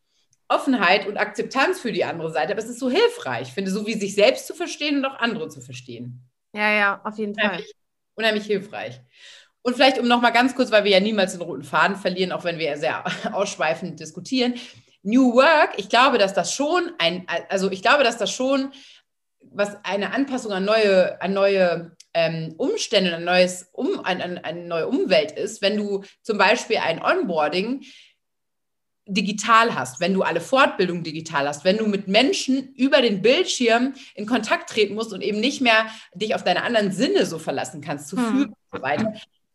Offenheit 0.49 1.07
und 1.07 1.17
Akzeptanz 1.17 1.81
für 1.81 1.93
die 1.93 2.05
andere 2.05 2.31
Seite. 2.31 2.53
Aber 2.53 2.63
es 2.63 2.69
ist 2.69 2.81
so 2.81 2.91
hilfreich, 2.91 3.49
ich 3.49 3.55
finde, 3.55 3.71
so 3.71 3.87
wie 3.87 3.95
sich 3.95 4.15
selbst 4.15 4.47
zu 4.47 4.55
verstehen 4.55 4.99
und 4.99 5.07
auch 5.07 5.19
andere 5.19 5.49
zu 5.49 5.61
verstehen. 5.61 6.29
Ja, 6.53 6.71
ja, 6.73 7.01
auf 7.05 7.17
jeden 7.17 7.35
Fall. 7.35 7.45
Unheimlich, 7.47 7.73
unheimlich 8.15 8.45
hilfreich. 8.45 9.01
Und 9.63 9.75
vielleicht 9.75 9.99
um 9.99 10.09
nochmal 10.09 10.33
ganz 10.33 10.55
kurz, 10.55 10.71
weil 10.73 10.85
wir 10.85 10.91
ja 10.91 11.01
niemals 11.01 11.33
den 11.33 11.43
roten 11.43 11.63
Faden 11.63 11.97
verlieren, 11.97 12.33
auch 12.33 12.45
wenn 12.45 12.59
wir 12.59 12.67
ja 12.67 12.77
sehr 12.77 13.05
ausschweifend 13.33 14.01
diskutieren. 14.01 14.55
New 15.03 15.35
Work, 15.35 15.75
ich 15.77 15.89
glaube, 15.89 16.19
dass 16.19 16.35
das 16.35 16.55
schon 16.55 16.93
ein, 16.99 17.27
also 17.49 17.71
ich 17.71 17.83
glaube, 17.83 18.05
dass 18.05 18.19
das 18.19 18.33
schon 18.33 18.73
was 19.41 19.77
eine 19.85 20.13
Anpassung 20.13 20.53
an 20.53 20.65
neue, 20.65 21.21
an 21.21 21.33
neue 21.33 21.97
ähm, 22.15 22.55
Umstände, 22.57 23.15
ein 23.17 23.25
neues 23.25 23.69
um, 23.73 24.01
ein, 24.05 24.21
ein, 24.21 24.39
eine 24.39 24.65
neue 24.67 24.87
Umwelt 24.87 25.33
ist, 25.33 25.63
wenn 25.63 25.77
du 25.77 26.05
zum 26.23 26.39
Beispiel 26.39 26.79
ein 26.79 27.03
Onboarding 27.03 27.85
digital 29.07 29.75
hast, 29.75 30.01
wenn 30.01 30.15
du 30.15 30.23
alle 30.23 30.41
Fortbildungen 30.41 31.03
digital 31.03 31.49
hast, 31.49 31.65
wenn 31.65 31.79
du 31.79 31.87
mit 31.87 32.07
Menschen 32.07 32.73
über 32.75 33.03
den 33.03 33.21
Bildschirm 33.21 33.95
in 34.15 34.27
Kontakt 34.27 34.71
treten 34.71 34.95
musst 34.95 35.13
und 35.13 35.23
eben 35.23 35.41
nicht 35.41 35.61
mehr 35.61 35.87
dich 36.15 36.35
auf 36.35 36.45
deine 36.45 36.63
anderen 36.63 36.93
Sinne 36.93 37.27
so 37.27 37.39
verlassen 37.39 37.81
kannst, 37.81 38.09
zu 38.09 38.17
hm. 38.17 38.25
fühlen 38.25 38.49
und 38.49 38.79
so 38.79 38.83
weiter 38.83 39.13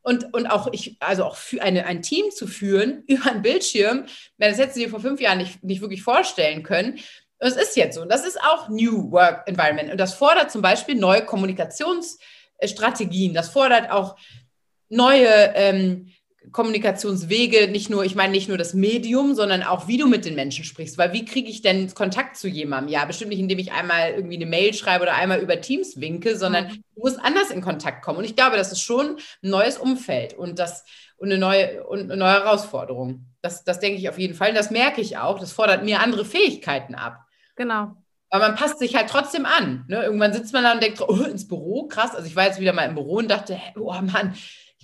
und, 0.07 0.33
und 0.33 0.47
auch 0.47 0.69
ich, 0.71 0.95
also 1.01 1.25
auch 1.25 1.35
für 1.35 1.61
eine, 1.61 1.85
ein 1.85 2.01
Team 2.01 2.31
zu 2.31 2.47
führen 2.47 3.03
über 3.07 3.29
einen 3.29 3.41
Bildschirm, 3.41 4.05
das 4.37 4.57
hättest 4.57 4.77
du 4.77 4.79
dir 4.79 4.89
vor 4.89 5.01
fünf 5.01 5.19
Jahren 5.19 5.39
nicht, 5.39 5.61
nicht 5.65 5.81
wirklich 5.81 6.01
vorstellen 6.01 6.63
können. 6.63 6.97
Es 7.39 7.57
ist 7.57 7.75
jetzt 7.75 7.95
so. 7.95 8.03
Und 8.03 8.09
das 8.09 8.25
ist 8.25 8.41
auch 8.41 8.69
New 8.69 9.11
Work 9.11 9.45
Environment. 9.49 9.91
Und 9.91 9.97
das 9.97 10.13
fordert 10.13 10.49
zum 10.49 10.61
Beispiel 10.61 10.95
neue 10.95 11.25
Kommunikationsstrategien. 11.25 13.33
Das 13.33 13.49
fordert 13.49 13.91
auch 13.91 14.15
neue 14.87 15.27
ähm, 15.55 16.13
Kommunikationswege, 16.51 17.67
nicht 17.67 17.89
nur, 17.89 18.03
ich 18.03 18.15
meine 18.15 18.31
nicht 18.31 18.47
nur 18.47 18.57
das 18.57 18.73
Medium, 18.73 19.35
sondern 19.35 19.63
auch, 19.63 19.87
wie 19.87 19.97
du 19.97 20.07
mit 20.07 20.25
den 20.25 20.35
Menschen 20.35 20.63
sprichst. 20.63 20.97
Weil 20.97 21.13
wie 21.13 21.25
kriege 21.25 21.49
ich 21.49 21.61
denn 21.61 21.93
Kontakt 21.93 22.37
zu 22.37 22.47
jemandem? 22.47 22.93
Ja, 22.93 23.05
bestimmt 23.05 23.29
nicht, 23.29 23.39
indem 23.39 23.59
ich 23.59 23.71
einmal 23.71 24.11
irgendwie 24.11 24.35
eine 24.35 24.45
Mail 24.45 24.73
schreibe 24.73 25.03
oder 25.03 25.15
einmal 25.15 25.39
über 25.39 25.59
Teams 25.61 25.99
winke, 25.99 26.37
sondern 26.37 26.67
mhm. 26.67 26.83
du 26.95 27.01
musst 27.01 27.19
anders 27.19 27.51
in 27.51 27.61
Kontakt 27.61 28.03
kommen. 28.03 28.19
Und 28.19 28.25
ich 28.25 28.35
glaube, 28.35 28.57
das 28.57 28.71
ist 28.71 28.81
schon 28.81 29.17
ein 29.43 29.49
neues 29.49 29.77
Umfeld 29.77 30.33
und, 30.33 30.59
das, 30.59 30.83
und, 31.17 31.29
eine, 31.31 31.37
neue, 31.37 31.85
und 31.85 32.11
eine 32.11 32.17
neue 32.17 32.43
Herausforderung. 32.43 33.25
Das, 33.41 33.63
das 33.63 33.79
denke 33.79 33.99
ich 33.99 34.09
auf 34.09 34.19
jeden 34.19 34.33
Fall. 34.33 34.49
Und 34.49 34.57
das 34.57 34.71
merke 34.71 35.01
ich 35.01 35.17
auch. 35.17 35.39
Das 35.39 35.51
fordert 35.51 35.83
mir 35.83 36.01
andere 36.01 36.25
Fähigkeiten 36.25 36.95
ab. 36.95 37.25
Genau. 37.55 37.93
Aber 38.29 38.47
man 38.47 38.55
passt 38.55 38.79
sich 38.79 38.95
halt 38.95 39.09
trotzdem 39.09 39.45
an. 39.45 39.85
Ne? 39.87 40.03
Irgendwann 40.03 40.33
sitzt 40.33 40.53
man 40.53 40.63
da 40.63 40.73
und 40.73 40.83
denkt, 40.83 41.01
oh, 41.01 41.23
ins 41.23 41.47
Büro, 41.47 41.87
krass. 41.87 42.13
Also 42.13 42.27
ich 42.27 42.35
war 42.35 42.45
jetzt 42.45 42.59
wieder 42.59 42.73
mal 42.73 42.83
im 42.83 42.95
Büro 42.95 43.17
und 43.17 43.31
dachte, 43.31 43.57
oh 43.77 43.93
Mann, 44.01 44.35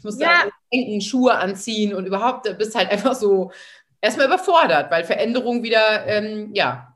ich 0.03 0.05
muss 0.05 0.19
ja. 0.19 0.43
denken, 0.73 0.99
Schuhe 0.99 1.33
anziehen 1.35 1.93
und 1.93 2.05
überhaupt 2.05 2.57
bist 2.57 2.75
halt 2.75 2.91
einfach 2.91 3.15
so 3.15 3.51
erstmal 4.01 4.27
überfordert, 4.27 4.91
weil 4.91 5.05
Veränderung 5.05 5.63
wieder, 5.63 6.05
ähm, 6.05 6.49
ja, 6.53 6.93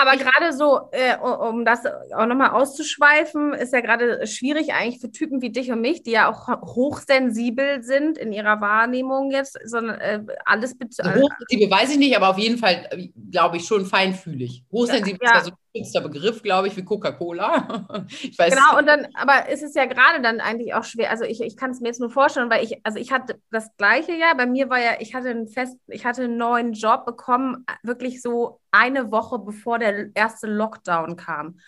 aber 0.00 0.16
gerade 0.16 0.52
so, 0.54 0.88
äh, 0.92 1.16
um 1.18 1.64
das 1.64 1.84
auch 1.84 2.24
nochmal 2.24 2.50
auszuschweifen, 2.50 3.52
ist 3.52 3.74
ja 3.74 3.80
gerade 3.80 4.26
schwierig 4.26 4.72
eigentlich 4.72 4.98
für 4.98 5.10
Typen 5.10 5.42
wie 5.42 5.50
dich 5.50 5.70
und 5.70 5.82
mich, 5.82 6.02
die 6.02 6.12
ja 6.12 6.30
auch 6.30 6.48
hochsensibel 6.74 7.82
sind 7.82 8.16
in 8.16 8.32
ihrer 8.32 8.62
Wahrnehmung 8.62 9.30
jetzt, 9.30 9.58
sondern 9.64 10.00
äh, 10.00 10.22
alles 10.46 10.78
bezahlt. 10.78 11.20
Hochsensibel 11.20 11.70
weiß 11.70 11.90
ich 11.92 11.98
nicht, 11.98 12.16
aber 12.16 12.30
auf 12.30 12.38
jeden 12.38 12.56
Fall, 12.56 12.88
glaube 13.30 13.58
ich, 13.58 13.66
schon 13.66 13.84
feinfühlig. 13.84 14.64
Hochsensibel 14.72 15.20
ja, 15.22 15.38
ist 15.38 15.46
ja 15.46 15.52
so 15.52 15.56
geschützter 15.72 16.00
Begriff, 16.00 16.42
glaube 16.42 16.68
ich, 16.68 16.76
wie 16.76 16.84
Coca-Cola. 16.84 17.86
Genau, 18.38 18.78
und 18.78 18.86
dann, 18.86 19.06
aber 19.14 19.48
ist 19.48 19.62
es 19.62 19.74
ja 19.74 19.84
gerade 19.84 20.22
dann 20.22 20.40
eigentlich 20.40 20.74
auch 20.74 20.84
schwer. 20.84 21.10
Also 21.10 21.24
ich, 21.24 21.40
ich 21.40 21.56
kann 21.56 21.70
es 21.70 21.80
mir 21.80 21.88
jetzt 21.88 22.00
nur 22.00 22.10
vorstellen, 22.10 22.50
weil 22.50 22.64
ich, 22.64 22.80
also 22.84 22.98
ich 22.98 23.12
hatte 23.12 23.40
das 23.50 23.74
gleiche 23.76 24.12
ja, 24.12 24.34
bei 24.34 24.46
mir 24.46 24.70
war 24.70 24.78
ja, 24.78 24.92
ich 24.98 25.14
hatte 25.14 25.28
einen 25.28 25.48
fest, 25.48 25.76
ich 25.86 26.04
hatte 26.04 26.24
einen 26.24 26.36
neuen 26.36 26.72
Job 26.72 27.04
bekommen, 27.06 27.64
wirklich 27.82 28.22
so 28.22 28.60
eine 28.72 29.10
Woche 29.10 29.38
bevor 29.38 29.78
der 29.78 30.14
erste 30.14 30.46
Lockdown 30.46 31.16
kam. 31.16 31.58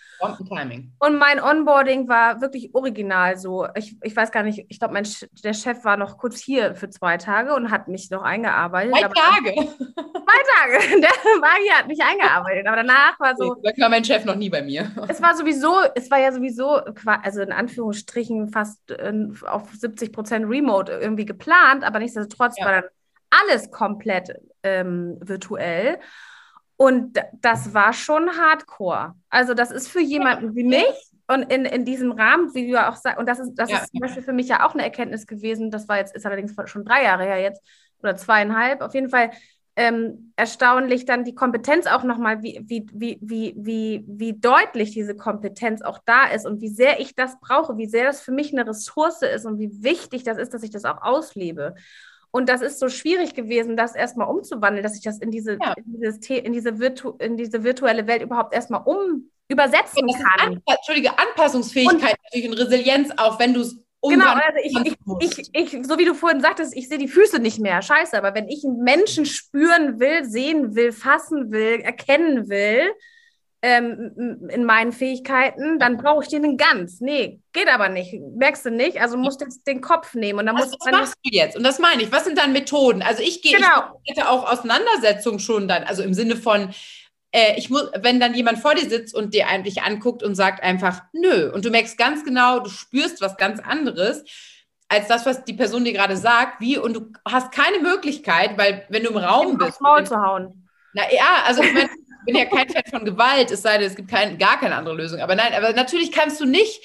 Timing. 0.47 0.93
Und 0.99 1.17
mein 1.17 1.41
Onboarding 1.41 2.07
war 2.07 2.41
wirklich 2.41 2.73
original 2.73 3.37
so. 3.37 3.67
Ich, 3.75 3.97
ich 4.01 4.15
weiß 4.15 4.31
gar 4.31 4.43
nicht, 4.43 4.65
ich 4.69 4.79
glaube, 4.79 5.01
der 5.43 5.53
Chef 5.53 5.83
war 5.83 5.97
noch 5.97 6.17
kurz 6.17 6.39
hier 6.39 6.75
für 6.75 6.89
zwei 6.89 7.17
Tage 7.17 7.53
und 7.53 7.71
hat 7.71 7.87
mich 7.87 8.09
noch 8.09 8.23
eingearbeitet. 8.23 8.93
Zwei 8.93 9.07
Tage? 9.09 9.53
Zwei 10.23 10.79
Tage. 10.79 11.01
Der 11.01 11.39
Magier 11.39 11.77
hat 11.77 11.87
mich 11.87 11.99
eingearbeitet. 12.01 12.65
Aber 12.67 12.77
danach 12.77 13.19
war 13.19 13.35
so. 13.35 13.55
Da 13.55 13.71
war 13.91 13.92
mein 13.93 14.03
Chef 14.03 14.25
noch 14.25 14.35
nie 14.35 14.49
bei 14.49 14.63
mir. 14.63 14.91
Es 15.07 15.21
war 15.21 15.35
sowieso, 15.35 15.75
es 15.93 16.09
war 16.09 16.19
ja 16.19 16.31
sowieso, 16.31 16.81
also 17.05 17.41
in 17.41 17.51
Anführungsstrichen 17.51 18.49
fast 18.49 18.89
äh, 18.89 19.13
auf 19.45 19.71
70 19.71 20.11
Prozent 20.11 20.49
remote 20.49 20.91
irgendwie 20.91 21.25
geplant, 21.25 21.83
aber 21.83 21.99
nichtsdestotrotz 21.99 22.57
ja. 22.57 22.65
war 22.65 22.71
dann 22.81 22.89
alles 23.29 23.69
komplett 23.69 24.33
ähm, 24.63 25.17
virtuell. 25.21 25.99
Und 26.75 27.19
das 27.41 27.73
war 27.75 27.93
schon 27.93 28.29
hardcore. 28.31 29.13
Also 29.29 29.53
das 29.53 29.69
ist 29.69 29.87
für 29.87 30.01
jemanden 30.01 30.55
wie 30.55 30.63
mich 30.63 31.11
und 31.27 31.43
in, 31.43 31.65
in 31.65 31.85
diesem 31.85 32.11
Rahmen, 32.11 32.53
wie 32.55 32.65
du 32.65 32.73
ja 32.73 32.89
auch 32.89 32.95
sagst, 32.95 33.19
und 33.19 33.27
das 33.27 33.39
ist, 33.39 33.53
das 33.55 33.69
ja. 33.69 33.77
ist 33.77 33.91
zum 33.91 33.99
Beispiel 33.99 34.23
für 34.23 34.33
mich 34.33 34.47
ja 34.47 34.65
auch 34.65 34.73
eine 34.73 34.83
Erkenntnis 34.83 35.27
gewesen, 35.27 35.69
das 35.69 35.87
war 35.87 35.97
jetzt, 35.97 36.15
ist 36.15 36.25
allerdings 36.25 36.55
schon 36.65 36.83
drei 36.83 37.03
Jahre 37.03 37.23
her 37.25 37.39
jetzt 37.39 37.61
oder 37.99 38.15
zweieinhalb, 38.15 38.81
auf 38.81 38.93
jeden 38.95 39.09
Fall 39.09 39.29
ähm, 39.75 40.33
erstaunlich 40.35 41.05
dann 41.05 41.23
die 41.23 41.33
Kompetenz 41.33 41.87
auch 41.87 42.03
nochmal, 42.03 42.43
wie, 42.43 42.61
wie, 42.65 42.85
wie, 42.93 43.17
wie, 43.21 43.53
wie, 43.57 44.05
wie 44.07 44.33
deutlich 44.33 44.91
diese 44.91 45.15
Kompetenz 45.15 45.81
auch 45.81 45.99
da 46.05 46.25
ist 46.25 46.45
und 46.45 46.61
wie 46.61 46.69
sehr 46.69 46.99
ich 46.99 47.15
das 47.15 47.39
brauche, 47.39 47.77
wie 47.77 47.87
sehr 47.87 48.05
das 48.05 48.21
für 48.21 48.31
mich 48.31 48.53
eine 48.53 48.67
Ressource 48.67 49.23
ist 49.23 49.45
und 49.45 49.57
wie 49.57 49.83
wichtig 49.83 50.23
das 50.23 50.37
ist, 50.37 50.53
dass 50.53 50.63
ich 50.63 50.69
das 50.69 50.85
auch 50.85 51.01
auslebe. 51.01 51.73
Und 52.29 52.49
das 52.49 52.61
ist 52.61 52.79
so 52.79 52.89
schwierig 52.89 53.35
gewesen, 53.35 53.77
das 53.77 53.95
erstmal 53.95 54.27
umzuwandeln, 54.27 54.83
dass 54.83 54.95
ich 54.95 55.03
das 55.03 55.19
in 55.19 55.31
diese, 55.31 55.57
ja. 55.61 55.73
in, 55.73 55.83
dieses, 55.99 56.17
in, 56.29 56.53
diese 56.53 56.79
virtu 56.79 57.15
in 57.19 57.37
diese 57.37 57.63
virtuelle 57.63 58.07
Welt 58.07 58.23
überhaupt 58.23 58.53
erstmal 58.53 58.81
um 58.85 59.29
übersetzen 59.47 60.07
kann. 60.07 60.53
Anpa 60.53 60.73
Entschuldige, 60.73 61.17
Anpassungsfähigkeit 61.17 62.17
und, 62.17 62.23
natürlich 62.23 62.49
und 62.49 62.57
Resilienz 62.57 63.11
auch, 63.17 63.39
wenn 63.39 63.53
du 63.53 63.61
es 63.61 63.82
Genau, 64.09 64.33
also 64.33 64.59
ich, 64.61 64.97
ich, 65.21 65.49
ich, 65.53 65.73
ich, 65.73 65.87
so 65.87 65.97
wie 65.97 66.05
du 66.05 66.13
vorhin 66.13 66.41
sagtest, 66.41 66.75
ich 66.75 66.89
sehe 66.89 66.97
die 66.97 67.07
Füße 67.07 67.39
nicht 67.39 67.59
mehr. 67.59 67.81
Scheiße, 67.81 68.17
aber 68.17 68.35
wenn 68.35 68.49
ich 68.49 68.63
einen 68.65 68.83
Menschen 68.83 69.25
spüren 69.25 69.99
will, 69.99 70.25
sehen 70.25 70.75
will, 70.75 70.91
fassen 70.91 71.51
will, 71.51 71.79
erkennen 71.79 72.49
will, 72.49 72.91
ähm, 73.61 74.49
in 74.49 74.65
meinen 74.65 74.91
Fähigkeiten, 74.91 75.79
dann 75.79 75.95
brauche 75.95 76.23
ich 76.23 76.29
den 76.29 76.57
ganz. 76.57 76.99
Nee, 76.99 77.39
geht 77.53 77.69
aber 77.69 77.87
nicht. 77.87 78.13
Merkst 78.35 78.65
du 78.65 78.71
nicht? 78.71 78.99
Also 78.99 79.15
musst 79.15 79.39
du 79.39 79.45
jetzt 79.45 79.65
den 79.65 79.79
Kopf 79.79 80.15
nehmen. 80.15 80.39
Und 80.39 80.47
dann 80.47 80.57
was, 80.57 80.73
was 80.73 80.91
machst 80.91 81.15
du 81.23 81.29
jetzt? 81.31 81.55
Und 81.55 81.63
das 81.63 81.79
meine 81.79 82.03
ich. 82.03 82.11
Was 82.11 82.25
sind 82.25 82.37
dann 82.37 82.51
Methoden? 82.51 83.01
Also 83.01 83.23
ich 83.23 83.41
gehe, 83.41 83.55
genau. 83.55 84.01
ich 84.03 84.17
hätte 84.17 84.29
auch 84.29 84.51
Auseinandersetzung 84.51 85.39
schon 85.39 85.69
dann, 85.69 85.83
also 85.83 86.03
im 86.03 86.13
Sinne 86.13 86.35
von, 86.35 86.73
äh, 87.33 87.55
ich 87.57 87.69
muss, 87.69 87.89
wenn 87.99 88.19
dann 88.19 88.33
jemand 88.33 88.59
vor 88.59 88.75
dir 88.75 88.87
sitzt 88.87 89.13
und 89.13 89.33
dir 89.33 89.47
eigentlich 89.47 89.81
anguckt 89.81 90.23
und 90.23 90.35
sagt 90.35 90.63
einfach, 90.63 91.01
nö, 91.11 91.51
und 91.51 91.65
du 91.65 91.71
merkst 91.71 91.97
ganz 91.97 92.23
genau, 92.23 92.59
du 92.59 92.69
spürst 92.69 93.21
was 93.21 93.35
ganz 93.35 93.59
anderes 93.59 94.23
als 94.87 95.07
das, 95.07 95.25
was 95.25 95.43
die 95.43 95.53
Person 95.53 95.83
dir 95.83 95.93
gerade 95.93 96.15
sagt, 96.15 96.61
wie, 96.61 96.77
und 96.77 96.93
du 96.93 97.11
hast 97.27 97.51
keine 97.51 97.79
Möglichkeit, 97.79 98.57
weil 98.57 98.85
wenn 98.89 99.03
du 99.03 99.09
im 99.09 99.17
Raum 99.17 99.57
bist. 99.57 99.81
Maul 99.81 100.05
zu 100.05 100.15
hauen. 100.15 100.69
Na 100.93 101.03
ja, 101.11 101.43
also 101.47 101.63
ich 101.63 101.73
meine, 101.73 101.89
bin 102.25 102.35
ja 102.35 102.45
kein 102.45 102.69
Fan 102.69 102.83
von 102.89 103.03
Gewalt, 103.03 103.49
es 103.49 103.63
sei 103.63 103.79
denn, 103.79 103.87
es 103.87 103.95
gibt 103.95 104.09
kein, 104.09 104.37
gar 104.37 104.59
keine 104.59 104.75
andere 104.75 104.95
Lösung. 104.95 105.19
Aber 105.19 105.33
nein, 105.33 105.53
aber 105.55 105.73
natürlich 105.73 106.11
kannst 106.11 106.39
du 106.39 106.45
nicht, 106.45 106.81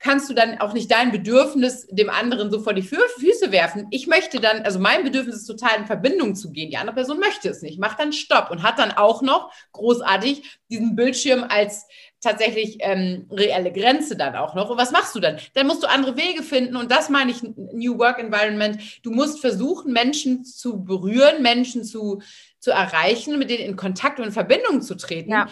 kannst 0.00 0.30
du 0.30 0.34
dann 0.34 0.60
auch 0.60 0.72
nicht 0.72 0.90
dein 0.90 1.10
Bedürfnis 1.10 1.86
dem 1.90 2.08
anderen 2.08 2.50
so 2.50 2.60
vor 2.60 2.72
die 2.72 2.82
Füße 2.82 3.50
werfen. 3.50 3.88
Ich 3.90 4.06
möchte 4.06 4.40
dann, 4.40 4.62
also 4.62 4.78
mein 4.78 5.02
Bedürfnis 5.02 5.36
ist 5.36 5.46
total 5.46 5.78
in 5.78 5.86
Verbindung 5.86 6.34
zu 6.34 6.52
gehen. 6.52 6.70
Die 6.70 6.76
andere 6.76 6.94
Person 6.94 7.18
möchte 7.18 7.48
es 7.48 7.62
nicht, 7.62 7.80
macht 7.80 7.98
dann 7.98 8.12
Stopp 8.12 8.50
und 8.50 8.62
hat 8.62 8.78
dann 8.78 8.92
auch 8.92 9.22
noch 9.22 9.52
großartig 9.72 10.60
diesen 10.70 10.94
Bildschirm 10.94 11.44
als 11.48 11.86
tatsächlich 12.20 12.78
ähm, 12.80 13.26
reelle 13.30 13.72
Grenze 13.72 14.16
dann 14.16 14.36
auch 14.36 14.54
noch. 14.54 14.70
Und 14.70 14.78
was 14.78 14.90
machst 14.92 15.14
du 15.14 15.20
dann? 15.20 15.38
Dann 15.54 15.66
musst 15.66 15.82
du 15.82 15.88
andere 15.88 16.16
Wege 16.16 16.42
finden 16.42 16.76
und 16.76 16.90
das 16.90 17.08
meine 17.08 17.30
ich 17.30 17.42
New 17.42 17.98
Work 17.98 18.18
Environment. 18.18 18.80
Du 19.02 19.10
musst 19.10 19.40
versuchen, 19.40 19.92
Menschen 19.92 20.44
zu 20.44 20.84
berühren, 20.84 21.42
Menschen 21.42 21.84
zu, 21.84 22.22
zu 22.58 22.70
erreichen, 22.70 23.38
mit 23.38 23.50
denen 23.50 23.64
in 23.64 23.76
Kontakt 23.76 24.18
und 24.18 24.26
in 24.26 24.32
Verbindung 24.32 24.82
zu 24.82 24.96
treten. 24.96 25.30
Ja. 25.30 25.48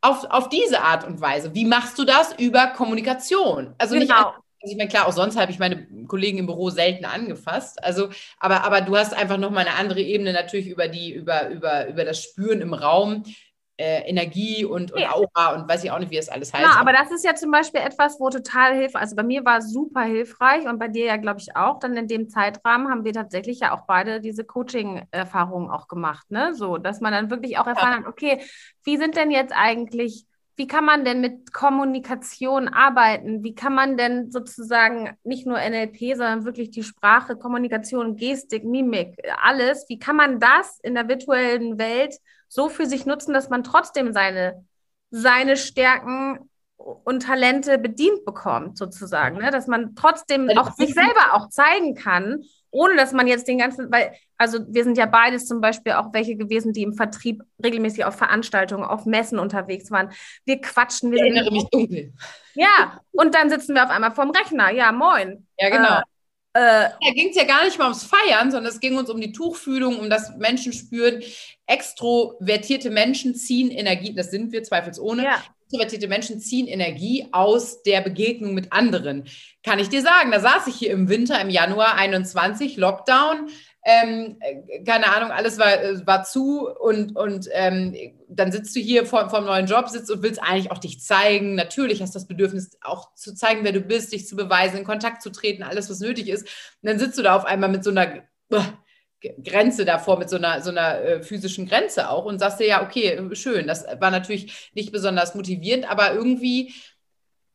Auf, 0.00 0.24
auf 0.24 0.48
diese 0.48 0.82
Art 0.82 1.04
und 1.04 1.20
Weise. 1.20 1.54
Wie 1.54 1.64
machst 1.64 1.98
du 1.98 2.04
das? 2.04 2.34
Über 2.38 2.68
Kommunikation. 2.68 3.74
Also 3.78 3.94
genau. 3.94 4.04
nicht 4.04 4.46
also 4.62 4.72
ich 4.72 4.78
meine, 4.78 4.90
klar, 4.90 5.06
auch 5.06 5.12
sonst 5.12 5.36
habe 5.36 5.52
ich 5.52 5.60
meine 5.60 5.86
Kollegen 6.08 6.38
im 6.38 6.46
Büro 6.46 6.70
selten 6.70 7.04
angefasst. 7.04 7.84
Also, 7.84 8.08
aber, 8.40 8.64
aber 8.64 8.80
du 8.80 8.96
hast 8.96 9.14
einfach 9.14 9.36
nochmal 9.36 9.66
eine 9.66 9.76
andere 9.76 10.00
Ebene 10.00 10.32
natürlich 10.32 10.66
über 10.66 10.88
die, 10.88 11.12
über, 11.12 11.50
über, 11.50 11.86
über 11.86 12.04
das 12.04 12.20
Spüren 12.24 12.60
im 12.60 12.74
Raum, 12.74 13.22
äh, 13.78 14.08
Energie 14.08 14.64
und, 14.64 14.92
und 14.92 15.02
Aura 15.02 15.54
und 15.54 15.68
weiß 15.68 15.84
ich 15.84 15.90
auch 15.90 15.98
nicht, 15.98 16.10
wie 16.10 16.16
es 16.16 16.28
alles 16.28 16.52
heißt. 16.52 16.64
Ja, 16.64 16.80
aber 16.80 16.92
das 16.92 17.10
ist 17.10 17.24
ja 17.24 17.34
zum 17.34 17.50
Beispiel 17.50 17.80
etwas, 17.80 18.18
wo 18.18 18.30
total 18.30 18.74
hilfreich, 18.74 19.02
also 19.02 19.16
bei 19.16 19.22
mir 19.22 19.44
war 19.44 19.58
es 19.58 19.70
super 19.72 20.02
hilfreich 20.02 20.66
und 20.66 20.78
bei 20.78 20.88
dir 20.88 21.06
ja, 21.06 21.16
glaube 21.16 21.40
ich, 21.40 21.54
auch. 21.56 21.78
Dann 21.78 21.96
in 21.96 22.08
dem 22.08 22.28
Zeitrahmen 22.28 22.88
haben 22.88 23.04
wir 23.04 23.12
tatsächlich 23.12 23.60
ja 23.60 23.74
auch 23.74 23.82
beide 23.86 24.20
diese 24.20 24.44
Coaching-Erfahrungen 24.44 25.70
auch 25.70 25.88
gemacht, 25.88 26.30
ne? 26.30 26.54
So, 26.54 26.78
dass 26.78 27.00
man 27.00 27.12
dann 27.12 27.30
wirklich 27.30 27.58
auch 27.58 27.66
erfahren 27.66 27.92
ja. 27.92 27.98
hat, 27.98 28.06
okay, 28.06 28.40
wie 28.84 28.96
sind 28.96 29.16
denn 29.16 29.30
jetzt 29.30 29.52
eigentlich 29.54 30.26
wie 30.56 30.66
kann 30.66 30.86
man 30.86 31.04
denn 31.04 31.20
mit 31.20 31.52
Kommunikation 31.52 32.68
arbeiten? 32.68 33.44
Wie 33.44 33.54
kann 33.54 33.74
man 33.74 33.98
denn 33.98 34.30
sozusagen 34.30 35.14
nicht 35.22 35.46
nur 35.46 35.58
NLP, 35.58 36.16
sondern 36.16 36.46
wirklich 36.46 36.70
die 36.70 36.82
Sprache, 36.82 37.36
Kommunikation, 37.36 38.16
Gestik, 38.16 38.64
Mimik, 38.64 39.16
alles, 39.42 39.84
wie 39.88 39.98
kann 39.98 40.16
man 40.16 40.40
das 40.40 40.80
in 40.82 40.94
der 40.94 41.08
virtuellen 41.08 41.78
Welt 41.78 42.16
so 42.48 42.68
für 42.68 42.86
sich 42.86 43.06
nutzen, 43.06 43.32
dass 43.34 43.48
man 43.48 43.64
trotzdem 43.64 44.12
seine, 44.12 44.64
seine 45.10 45.56
Stärken 45.56 46.50
und 46.76 47.22
Talente 47.22 47.78
bedient 47.78 48.24
bekommt, 48.24 48.76
sozusagen, 48.76 49.38
ne? 49.38 49.50
dass 49.50 49.66
man 49.66 49.94
trotzdem 49.94 50.50
auch 50.56 50.72
sich 50.74 50.94
selber 50.94 51.32
auch 51.32 51.48
zeigen 51.48 51.94
kann, 51.94 52.44
ohne 52.70 52.96
dass 52.96 53.12
man 53.12 53.26
jetzt 53.26 53.48
den 53.48 53.58
ganzen, 53.58 53.90
weil, 53.90 54.12
also 54.36 54.58
wir 54.68 54.84
sind 54.84 54.98
ja 54.98 55.06
beides 55.06 55.46
zum 55.46 55.60
Beispiel 55.60 55.92
auch 55.92 56.12
welche 56.12 56.36
gewesen, 56.36 56.72
die 56.72 56.82
im 56.82 56.92
Vertrieb 56.92 57.42
regelmäßig 57.64 58.04
auf 58.04 58.16
Veranstaltungen, 58.16 58.84
auf 58.84 59.06
Messen 59.06 59.38
unterwegs 59.38 59.90
waren. 59.90 60.10
Wir 60.44 60.60
quatschen, 60.60 61.10
wir 61.10 61.16
ich 61.18 61.32
erinnere 61.32 61.50
mich 61.50 61.64
dunkel. 61.70 62.12
Ja, 62.54 63.00
und 63.12 63.34
dann 63.34 63.48
sitzen 63.48 63.74
wir 63.74 63.84
auf 63.84 63.90
einmal 63.90 64.12
vorm 64.12 64.30
Rechner. 64.30 64.70
Ja, 64.70 64.92
moin. 64.92 65.46
Ja, 65.58 65.70
genau. 65.70 65.98
Äh, 65.98 66.02
äh, 66.56 66.88
da 67.00 67.10
ging 67.12 67.28
es 67.28 67.36
ja 67.36 67.44
gar 67.44 67.64
nicht 67.64 67.78
mal 67.78 67.84
ums 67.84 68.04
Feiern, 68.04 68.50
sondern 68.50 68.72
es 68.72 68.80
ging 68.80 68.96
uns 68.96 69.10
um 69.10 69.20
die 69.20 69.32
Tuchfühlung, 69.32 69.98
um 69.98 70.08
das 70.08 70.34
Menschen 70.38 70.72
spüren. 70.72 71.22
Extrovertierte 71.66 72.90
Menschen 72.90 73.34
ziehen 73.34 73.70
Energie, 73.70 74.14
das 74.14 74.30
sind 74.30 74.52
wir 74.52 74.62
zweifelsohne. 74.62 75.24
Ja. 75.24 75.42
Extrovertierte 75.64 76.08
Menschen 76.08 76.40
ziehen 76.40 76.66
Energie 76.66 77.26
aus 77.32 77.82
der 77.82 78.00
Begegnung 78.00 78.54
mit 78.54 78.72
anderen. 78.72 79.28
Kann 79.64 79.78
ich 79.78 79.90
dir 79.90 80.00
sagen, 80.00 80.30
da 80.30 80.40
saß 80.40 80.68
ich 80.68 80.76
hier 80.76 80.92
im 80.92 81.10
Winter, 81.10 81.38
im 81.40 81.50
Januar 81.50 81.96
21, 81.96 82.76
Lockdown, 82.78 83.50
ähm, 83.88 84.40
keine 84.84 85.14
Ahnung, 85.14 85.30
alles 85.30 85.58
war, 85.60 85.80
äh, 85.80 86.04
war 86.04 86.24
zu 86.24 86.68
und, 86.68 87.14
und 87.14 87.48
ähm, 87.52 87.94
dann 88.28 88.50
sitzt 88.50 88.74
du 88.74 88.80
hier 88.80 89.06
vor, 89.06 89.30
vor 89.30 89.38
einem 89.38 89.46
neuen 89.46 89.66
Job, 89.66 89.88
sitzt 89.88 90.10
und 90.10 90.24
willst 90.24 90.42
eigentlich 90.42 90.72
auch 90.72 90.78
dich 90.78 91.00
zeigen. 91.00 91.54
Natürlich 91.54 92.02
hast 92.02 92.12
du 92.12 92.18
das 92.18 92.26
Bedürfnis, 92.26 92.76
auch 92.80 93.14
zu 93.14 93.32
zeigen, 93.32 93.62
wer 93.62 93.70
du 93.70 93.80
bist, 93.80 94.12
dich 94.12 94.26
zu 94.26 94.34
beweisen, 94.34 94.78
in 94.78 94.84
Kontakt 94.84 95.22
zu 95.22 95.30
treten, 95.30 95.62
alles, 95.62 95.88
was 95.88 96.00
nötig 96.00 96.28
ist. 96.28 96.48
Und 96.82 96.90
dann 96.90 96.98
sitzt 96.98 97.16
du 97.16 97.22
da 97.22 97.36
auf 97.36 97.44
einmal 97.44 97.70
mit 97.70 97.84
so 97.84 97.90
einer 97.90 98.24
Grenze 99.44 99.84
davor, 99.84 100.18
mit 100.18 100.30
so 100.30 100.36
einer, 100.36 100.62
so 100.62 100.70
einer 100.70 101.00
äh, 101.00 101.22
physischen 101.22 101.66
Grenze 101.66 102.10
auch 102.10 102.24
und 102.24 102.40
sagst 102.40 102.58
dir, 102.58 102.66
ja, 102.66 102.82
okay, 102.82 103.16
schön. 103.34 103.68
Das 103.68 103.84
war 104.00 104.10
natürlich 104.10 104.70
nicht 104.74 104.90
besonders 104.90 105.36
motivierend, 105.36 105.88
aber 105.88 106.12
irgendwie 106.12 106.74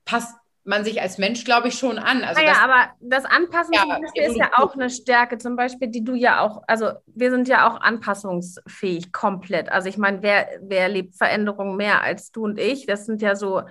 passt 0.05 0.33
man 0.63 0.83
sich 0.83 1.01
als 1.01 1.17
Mensch, 1.17 1.43
glaube 1.43 1.69
ich, 1.69 1.75
schon 1.75 1.97
an. 1.97 2.23
Also 2.23 2.39
naja, 2.39 2.53
das, 2.53 2.63
aber 2.63 2.89
das 2.99 3.25
Anpassen 3.25 3.73
ja, 3.73 3.97
ist 4.13 4.35
ja 4.35 4.51
auch 4.57 4.75
eine 4.75 4.89
Stärke, 4.89 5.37
zum 5.37 5.55
Beispiel, 5.55 5.87
die 5.87 6.03
du 6.03 6.13
ja 6.13 6.41
auch, 6.41 6.61
also 6.67 6.91
wir 7.07 7.31
sind 7.31 7.47
ja 7.47 7.69
auch 7.69 7.81
anpassungsfähig 7.81 9.11
komplett. 9.11 9.71
Also 9.71 9.89
ich 9.89 9.97
meine, 9.97 10.21
wer, 10.21 10.47
wer 10.61 10.87
lebt 10.89 11.15
Veränderungen 11.15 11.77
mehr 11.77 12.01
als 12.03 12.31
du 12.31 12.43
und 12.43 12.59
ich? 12.59 12.85
Das 12.85 13.05
sind 13.05 13.21
ja 13.21 13.35
so 13.35 13.63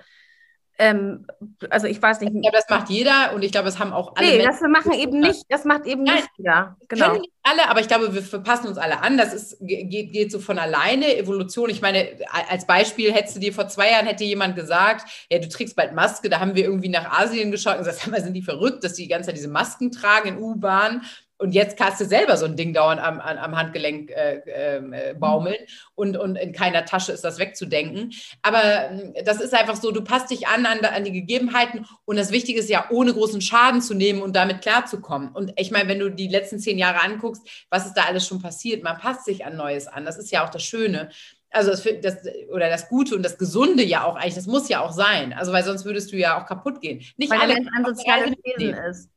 ähm, 0.81 1.27
also 1.69 1.85
ich 1.85 2.01
weiß 2.01 2.21
nicht. 2.21 2.33
Ich 2.33 2.41
glaube, 2.41 2.57
das 2.57 2.67
macht 2.67 2.89
jeder 2.89 3.33
und 3.35 3.43
ich 3.43 3.51
glaube, 3.51 3.69
es 3.69 3.77
haben 3.77 3.93
auch 3.93 4.15
alle. 4.15 4.25
Nee, 4.25 4.37
Menschen, 4.37 4.61
das 4.63 4.83
machen 4.83 4.93
eben 4.93 5.19
nicht, 5.19 5.43
das 5.47 5.63
macht 5.63 5.85
eben 5.85 6.01
Nein, 6.01 6.15
nicht 6.15 6.29
jeder. 6.37 6.75
Genau. 6.87 7.05
Können 7.05 7.21
nicht 7.21 7.33
alle, 7.43 7.69
aber 7.69 7.81
ich 7.81 7.87
glaube, 7.87 8.11
wir 8.15 8.23
verpassen 8.23 8.67
uns 8.67 8.79
alle 8.79 8.99
an. 8.99 9.15
Das 9.15 9.31
ist, 9.31 9.57
geht, 9.61 10.11
geht 10.11 10.31
so 10.31 10.39
von 10.39 10.57
alleine. 10.57 11.15
Evolution, 11.15 11.69
ich 11.69 11.83
meine, 11.83 12.07
als 12.49 12.65
Beispiel 12.65 13.13
hättest 13.13 13.35
du 13.35 13.39
dir 13.39 13.53
vor 13.53 13.67
zwei 13.67 13.91
Jahren 13.91 14.07
hätte 14.07 14.23
jemand 14.23 14.55
gesagt, 14.55 15.07
ja, 15.29 15.37
du 15.37 15.47
trägst 15.47 15.75
bald 15.75 15.93
Maske, 15.93 16.29
da 16.29 16.39
haben 16.39 16.55
wir 16.55 16.63
irgendwie 16.63 16.89
nach 16.89 17.19
Asien 17.19 17.51
geschaut 17.51 17.77
und 17.77 17.85
gesagt, 17.85 18.01
sind 18.23 18.33
die 18.33 18.41
verrückt, 18.41 18.83
dass 18.83 18.93
die 18.93 19.03
die 19.03 19.07
ganze 19.07 19.27
Zeit 19.27 19.37
diese 19.37 19.49
Masken 19.49 19.91
tragen 19.91 20.29
in 20.29 20.37
U-Bahn 20.39 21.03
und 21.41 21.53
jetzt 21.53 21.75
kannst 21.75 21.99
du 21.99 22.05
selber 22.05 22.37
so 22.37 22.45
ein 22.45 22.55
Ding 22.55 22.71
dauernd 22.71 23.01
am, 23.01 23.19
am 23.19 23.57
Handgelenk 23.57 24.11
äh, 24.11 24.41
ähm, 24.45 24.93
äh, 24.93 25.15
baumeln 25.15 25.57
und, 25.95 26.15
und 26.15 26.35
in 26.35 26.51
keiner 26.51 26.85
Tasche 26.85 27.11
ist 27.11 27.23
das 27.23 27.39
wegzudenken. 27.39 28.13
Aber 28.43 28.91
äh, 28.91 29.23
das 29.23 29.41
ist 29.41 29.53
einfach 29.55 29.75
so, 29.75 29.91
du 29.91 30.03
passt 30.03 30.29
dich 30.29 30.47
an, 30.47 30.67
an 30.67 30.85
an, 30.85 31.03
die 31.03 31.11
Gegebenheiten 31.11 31.87
und 32.05 32.17
das 32.17 32.31
Wichtige 32.31 32.59
ist 32.59 32.69
ja, 32.69 32.85
ohne 32.91 33.13
großen 33.13 33.41
Schaden 33.41 33.81
zu 33.81 33.95
nehmen 33.95 34.21
und 34.21 34.35
damit 34.35 34.61
klarzukommen. 34.61 35.29
Und 35.29 35.51
ich 35.57 35.71
meine, 35.71 35.89
wenn 35.89 35.99
du 35.99 36.11
die 36.11 36.27
letzten 36.27 36.59
zehn 36.59 36.77
Jahre 36.77 37.01
anguckst, 37.01 37.41
was 37.71 37.87
ist 37.87 37.95
da 37.95 38.03
alles 38.03 38.27
schon 38.27 38.41
passiert? 38.41 38.83
Man 38.83 38.99
passt 38.99 39.25
sich 39.25 39.43
an 39.43 39.57
Neues 39.57 39.87
an. 39.87 40.05
Das 40.05 40.19
ist 40.19 40.31
ja 40.31 40.45
auch 40.45 40.49
das 40.49 40.63
Schöne 40.63 41.09
also 41.53 41.71
das, 41.71 41.83
das, 42.01 42.17
oder 42.49 42.69
das 42.69 42.87
Gute 42.87 43.13
und 43.13 43.23
das 43.23 43.37
Gesunde 43.37 43.83
ja 43.83 44.05
auch 44.05 44.15
eigentlich, 44.15 44.35
das 44.35 44.47
muss 44.47 44.69
ja 44.69 44.79
auch 44.79 44.93
sein. 44.93 45.33
Also 45.33 45.51
weil 45.51 45.65
sonst 45.65 45.83
würdest 45.83 46.13
du 46.13 46.15
ja 46.15 46.41
auch 46.41 46.45
kaputt 46.45 46.79
gehen. 46.79 47.03
Nicht 47.17 47.29
weil 47.29 47.41
alle 47.41 47.55
ein 47.55 47.85
soziales 47.85 48.31
Wesen 48.43 48.73
ist. 48.73 49.09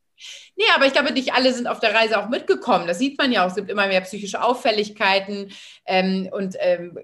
Nee, 0.57 0.65
aber 0.75 0.87
ich 0.87 0.93
glaube, 0.93 1.13
nicht 1.13 1.35
alle 1.35 1.53
sind 1.53 1.67
auf 1.67 1.81
der 1.81 1.95
Reise 1.95 2.19
auch 2.19 2.29
mitgekommen. 2.29 2.87
Das 2.87 2.99
sieht 2.99 3.19
man 3.19 3.33
ja 3.33 3.45
auch. 3.45 3.49
Es 3.49 3.57
gibt 3.57 3.71
immer 3.71 3.87
mehr 3.87 4.01
psychische 4.03 4.43
Auffälligkeiten 4.43 5.51
ähm, 5.87 6.29
und 6.31 6.57
ähm, 6.61 6.99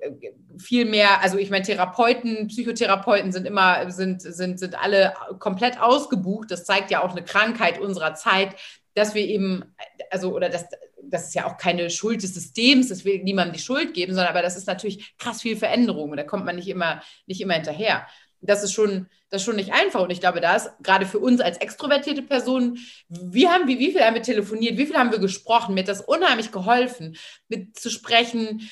viel 0.59 0.85
mehr, 0.85 1.21
also 1.23 1.37
ich 1.39 1.51
meine, 1.51 1.65
Therapeuten, 1.65 2.47
Psychotherapeuten 2.47 3.33
sind 3.33 3.47
immer, 3.47 3.91
sind, 3.91 4.23
sind, 4.23 4.59
sind 4.59 4.81
alle 4.81 5.15
komplett 5.39 5.81
ausgebucht. 5.81 6.51
Das 6.51 6.65
zeigt 6.65 6.91
ja 6.91 7.03
auch 7.03 7.11
eine 7.11 7.25
Krankheit 7.25 7.81
unserer 7.81 8.15
Zeit, 8.15 8.55
dass 8.95 9.15
wir 9.15 9.23
eben, 9.23 9.65
also, 10.11 10.35
oder 10.35 10.49
das, 10.49 10.67
das 11.03 11.29
ist 11.29 11.35
ja 11.35 11.47
auch 11.47 11.57
keine 11.57 11.91
Schuld 11.91 12.23
des 12.23 12.35
Systems, 12.35 12.89
das 12.89 13.05
will 13.05 13.23
niemandem 13.23 13.55
die 13.55 13.63
Schuld 13.63 13.95
geben, 13.95 14.15
sondern 14.15 14.31
aber 14.31 14.43
das 14.43 14.57
ist 14.57 14.67
natürlich 14.67 15.15
krass 15.19 15.43
viel 15.43 15.57
Veränderung 15.57 16.11
und 16.11 16.17
da 16.17 16.25
kommt 16.25 16.45
man 16.45 16.57
nicht 16.57 16.69
immer, 16.69 17.03
nicht 17.27 17.41
immer 17.41 17.55
hinterher 17.55 18.07
das 18.41 18.63
ist 18.63 18.73
schon, 18.73 19.07
das 19.29 19.43
ist 19.43 19.47
schon 19.47 19.57
nicht 19.57 19.73
einfach. 19.73 20.03
Und 20.03 20.11
ich 20.11 20.21
glaube, 20.21 20.41
da 20.41 20.57
ist 20.57 20.71
gerade 20.83 21.07
für 21.07 21.19
uns 21.19 21.41
als 21.41 21.59
extrovertierte 21.59 22.23
Personen, 22.23 22.79
wie 23.09 23.49
haben 23.49 23.69
wir, 23.69 23.79
wie 23.79 23.93
viel 23.93 24.03
haben 24.03 24.15
wir 24.15 24.23
telefoniert, 24.23 24.79
wie 24.79 24.87
viel 24.87 24.97
haben 24.97 25.13
wir 25.13 25.19
gesprochen, 25.19 25.75
mir 25.75 25.81
hat 25.81 25.89
das 25.89 26.01
unheimlich 26.01 26.53
geholfen, 26.53 27.17
mit 27.49 27.79
zu 27.79 27.91
sprechen, 27.91 28.71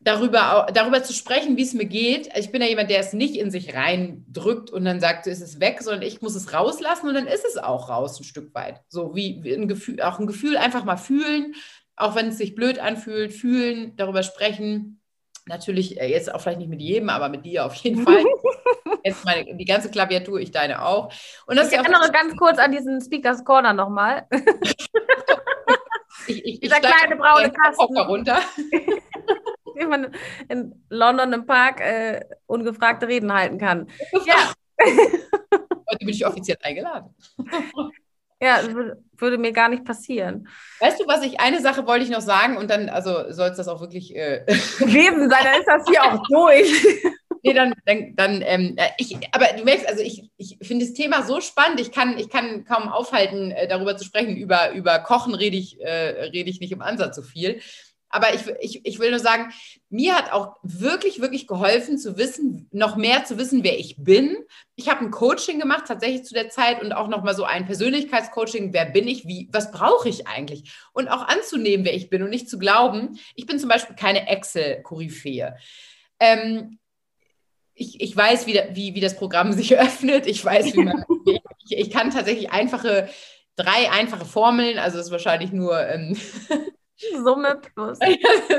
darüber, 0.00 0.66
darüber 0.72 1.02
zu 1.02 1.12
sprechen, 1.12 1.56
wie 1.56 1.62
es 1.62 1.74
mir 1.74 1.84
geht. 1.84 2.30
Ich 2.36 2.50
bin 2.50 2.62
ja 2.62 2.68
jemand, 2.68 2.90
der 2.90 3.00
es 3.00 3.12
nicht 3.12 3.36
in 3.36 3.50
sich 3.50 3.74
reindrückt 3.74 4.70
und 4.70 4.84
dann 4.84 5.00
sagt, 5.00 5.26
ist 5.26 5.42
es 5.42 5.60
weg, 5.60 5.82
sondern 5.82 6.02
ich 6.02 6.22
muss 6.22 6.34
es 6.34 6.52
rauslassen 6.54 7.08
und 7.08 7.14
dann 7.14 7.26
ist 7.26 7.44
es 7.44 7.58
auch 7.58 7.90
raus 7.90 8.18
ein 8.18 8.24
Stück 8.24 8.54
weit. 8.54 8.80
So 8.88 9.14
wie 9.14 9.42
ein 9.52 9.68
Gefühl, 9.68 10.00
auch 10.00 10.18
ein 10.18 10.26
Gefühl 10.26 10.56
einfach 10.56 10.84
mal 10.84 10.96
fühlen, 10.96 11.54
auch 11.96 12.14
wenn 12.14 12.28
es 12.28 12.38
sich 12.38 12.54
blöd 12.54 12.78
anfühlt, 12.78 13.32
fühlen, 13.32 13.94
darüber 13.96 14.22
sprechen 14.22 15.00
Natürlich, 15.46 16.00
äh, 16.00 16.06
jetzt 16.06 16.32
auch 16.32 16.40
vielleicht 16.40 16.60
nicht 16.60 16.68
mit 16.68 16.80
jedem, 16.80 17.08
aber 17.08 17.28
mit 17.28 17.44
dir 17.44 17.66
auf 17.66 17.74
jeden 17.74 18.04
Fall. 18.04 18.22
jetzt 19.04 19.24
meine, 19.24 19.54
die 19.56 19.64
ganze 19.64 19.90
Klaviatur, 19.90 20.40
ich 20.40 20.50
deine 20.50 20.84
auch. 20.84 21.12
Und 21.46 21.56
das 21.56 21.70
ich 21.70 21.78
erinnere 21.78 22.10
ganz 22.10 22.36
kurz 22.36 22.58
an 22.58 22.72
diesen 22.72 23.00
Speakers 23.00 23.44
Corner 23.44 23.72
nochmal. 23.72 24.26
ich, 26.26 26.44
ich, 26.44 26.60
Dieser 26.60 26.80
kleine 26.80 27.16
braune 27.16 27.52
Kasten. 27.52 27.98
runter. 27.98 28.38
Wie 29.74 29.86
man 29.86 30.14
in 30.48 30.84
London 30.88 31.32
im 31.32 31.46
Park 31.46 31.80
äh, 31.80 32.24
ungefragte 32.46 33.08
Reden 33.08 33.32
halten 33.32 33.58
kann. 33.58 33.88
Ja. 34.26 34.52
Heute 35.90 35.98
bin 36.00 36.08
ich 36.08 36.26
offiziell 36.26 36.58
eingeladen. 36.62 37.14
Ja, 38.42 38.60
würde 39.16 39.36
mir 39.36 39.52
gar 39.52 39.68
nicht 39.68 39.84
passieren. 39.84 40.48
Weißt 40.80 40.98
du, 40.98 41.06
was 41.06 41.22
ich, 41.22 41.40
eine 41.40 41.60
Sache 41.60 41.86
wollte 41.86 42.04
ich 42.04 42.10
noch 42.10 42.22
sagen 42.22 42.56
und 42.56 42.70
dann, 42.70 42.88
also 42.88 43.30
soll 43.32 43.50
es 43.50 43.58
das 43.58 43.68
auch 43.68 43.80
wirklich 43.82 44.16
äh, 44.16 44.44
gewesen 44.78 45.28
sein, 45.28 45.44
dann 45.44 45.60
ist 45.60 45.68
das 45.68 45.86
hier 45.86 46.02
auch 46.02 46.22
durch. 46.26 46.72
Nee, 47.42 47.52
dann, 47.52 47.74
dann, 47.84 48.16
dann 48.16 48.42
ähm, 48.42 48.74
äh, 48.76 48.88
ich, 48.98 49.16
aber 49.32 49.46
du 49.56 49.64
merkst, 49.64 49.88
also 49.88 50.02
ich, 50.02 50.30
ich 50.36 50.58
finde 50.62 50.84
das 50.84 50.94
Thema 50.94 51.22
so 51.22 51.40
spannend, 51.40 51.80
ich 51.80 51.92
kann, 51.92 52.18
ich 52.18 52.28
kann 52.28 52.64
kaum 52.64 52.88
aufhalten, 52.88 53.50
äh, 53.50 53.68
darüber 53.68 53.96
zu 53.96 54.04
sprechen. 54.04 54.36
Über, 54.36 54.72
über 54.72 54.98
Kochen 55.00 55.34
rede 55.34 55.56
ich, 55.56 55.80
äh, 55.80 56.28
rede 56.30 56.50
ich 56.50 56.60
nicht 56.60 56.72
im 56.72 56.82
Ansatz 56.82 57.16
so 57.16 57.22
viel. 57.22 57.60
Aber 58.12 58.34
ich, 58.34 58.42
ich, 58.60 58.84
ich 58.84 58.98
will 58.98 59.10
nur 59.10 59.20
sagen, 59.20 59.52
mir 59.88 60.16
hat 60.16 60.32
auch 60.32 60.56
wirklich, 60.62 61.20
wirklich 61.20 61.46
geholfen 61.46 61.96
zu 61.96 62.18
wissen, 62.18 62.68
noch 62.72 62.96
mehr 62.96 63.24
zu 63.24 63.38
wissen, 63.38 63.62
wer 63.62 63.78
ich 63.78 63.96
bin. 63.98 64.36
Ich 64.74 64.88
habe 64.88 65.04
ein 65.04 65.12
Coaching 65.12 65.60
gemacht, 65.60 65.84
tatsächlich 65.86 66.24
zu 66.24 66.34
der 66.34 66.50
Zeit 66.50 66.82
und 66.82 66.92
auch 66.92 67.06
nochmal 67.06 67.36
so 67.36 67.44
ein 67.44 67.66
Persönlichkeitscoaching. 67.66 68.72
Wer 68.72 68.86
bin 68.86 69.06
ich? 69.06 69.28
Wie, 69.28 69.48
was 69.52 69.70
brauche 69.70 70.08
ich 70.08 70.26
eigentlich? 70.26 70.72
Und 70.92 71.08
auch 71.08 71.28
anzunehmen, 71.28 71.86
wer 71.86 71.94
ich 71.94 72.10
bin 72.10 72.24
und 72.24 72.30
nicht 72.30 72.50
zu 72.50 72.58
glauben, 72.58 73.16
ich 73.36 73.46
bin 73.46 73.60
zum 73.60 73.68
Beispiel 73.68 73.94
keine 73.94 74.26
Excel-Koryphäe. 74.26 75.56
Ähm, 76.18 76.80
ich, 77.80 77.98
ich 77.98 78.14
weiß, 78.14 78.46
wie, 78.46 78.60
wie, 78.72 78.94
wie 78.94 79.00
das 79.00 79.16
Programm 79.16 79.52
sich 79.54 79.76
öffnet. 79.76 80.26
Ich 80.26 80.44
weiß, 80.44 80.74
wie 80.74 80.84
man. 80.84 81.04
ich, 81.64 81.78
ich 81.78 81.90
kann 81.90 82.10
tatsächlich 82.10 82.52
einfache, 82.52 83.08
drei 83.56 83.90
einfache 83.90 84.24
Formeln, 84.24 84.78
also 84.78 84.98
es 84.98 85.06
ist 85.06 85.12
wahrscheinlich 85.12 85.52
nur. 85.52 85.78
Ähm, 85.88 86.16
Summe 87.24 87.58
plus. 87.74 87.98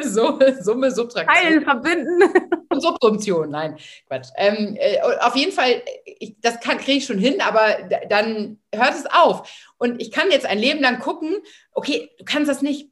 Summe, 0.01 0.63
Summe, 0.63 0.89
Subtraktion. 0.89 1.27
Teilen, 1.27 1.63
verbinden. 1.63 2.23
Und 2.69 2.81
Subsumption, 2.81 3.51
nein, 3.51 3.77
Quatsch. 4.07 4.29
Ähm, 4.35 4.75
äh, 4.79 4.99
auf 5.19 5.35
jeden 5.35 5.51
Fall, 5.51 5.83
ich, 6.05 6.37
das 6.41 6.59
kriege 6.59 6.93
ich 6.93 7.05
schon 7.05 7.19
hin, 7.19 7.39
aber 7.39 7.87
dann 8.09 8.59
hört 8.73 8.95
es 8.95 9.05
auf. 9.05 9.47
Und 9.77 10.01
ich 10.01 10.09
kann 10.09 10.31
jetzt 10.31 10.47
ein 10.47 10.57
Leben 10.57 10.81
lang 10.81 10.97
gucken, 10.97 11.35
okay, 11.71 12.09
du 12.17 12.25
kannst 12.25 12.49
das 12.49 12.63
nicht. 12.63 12.90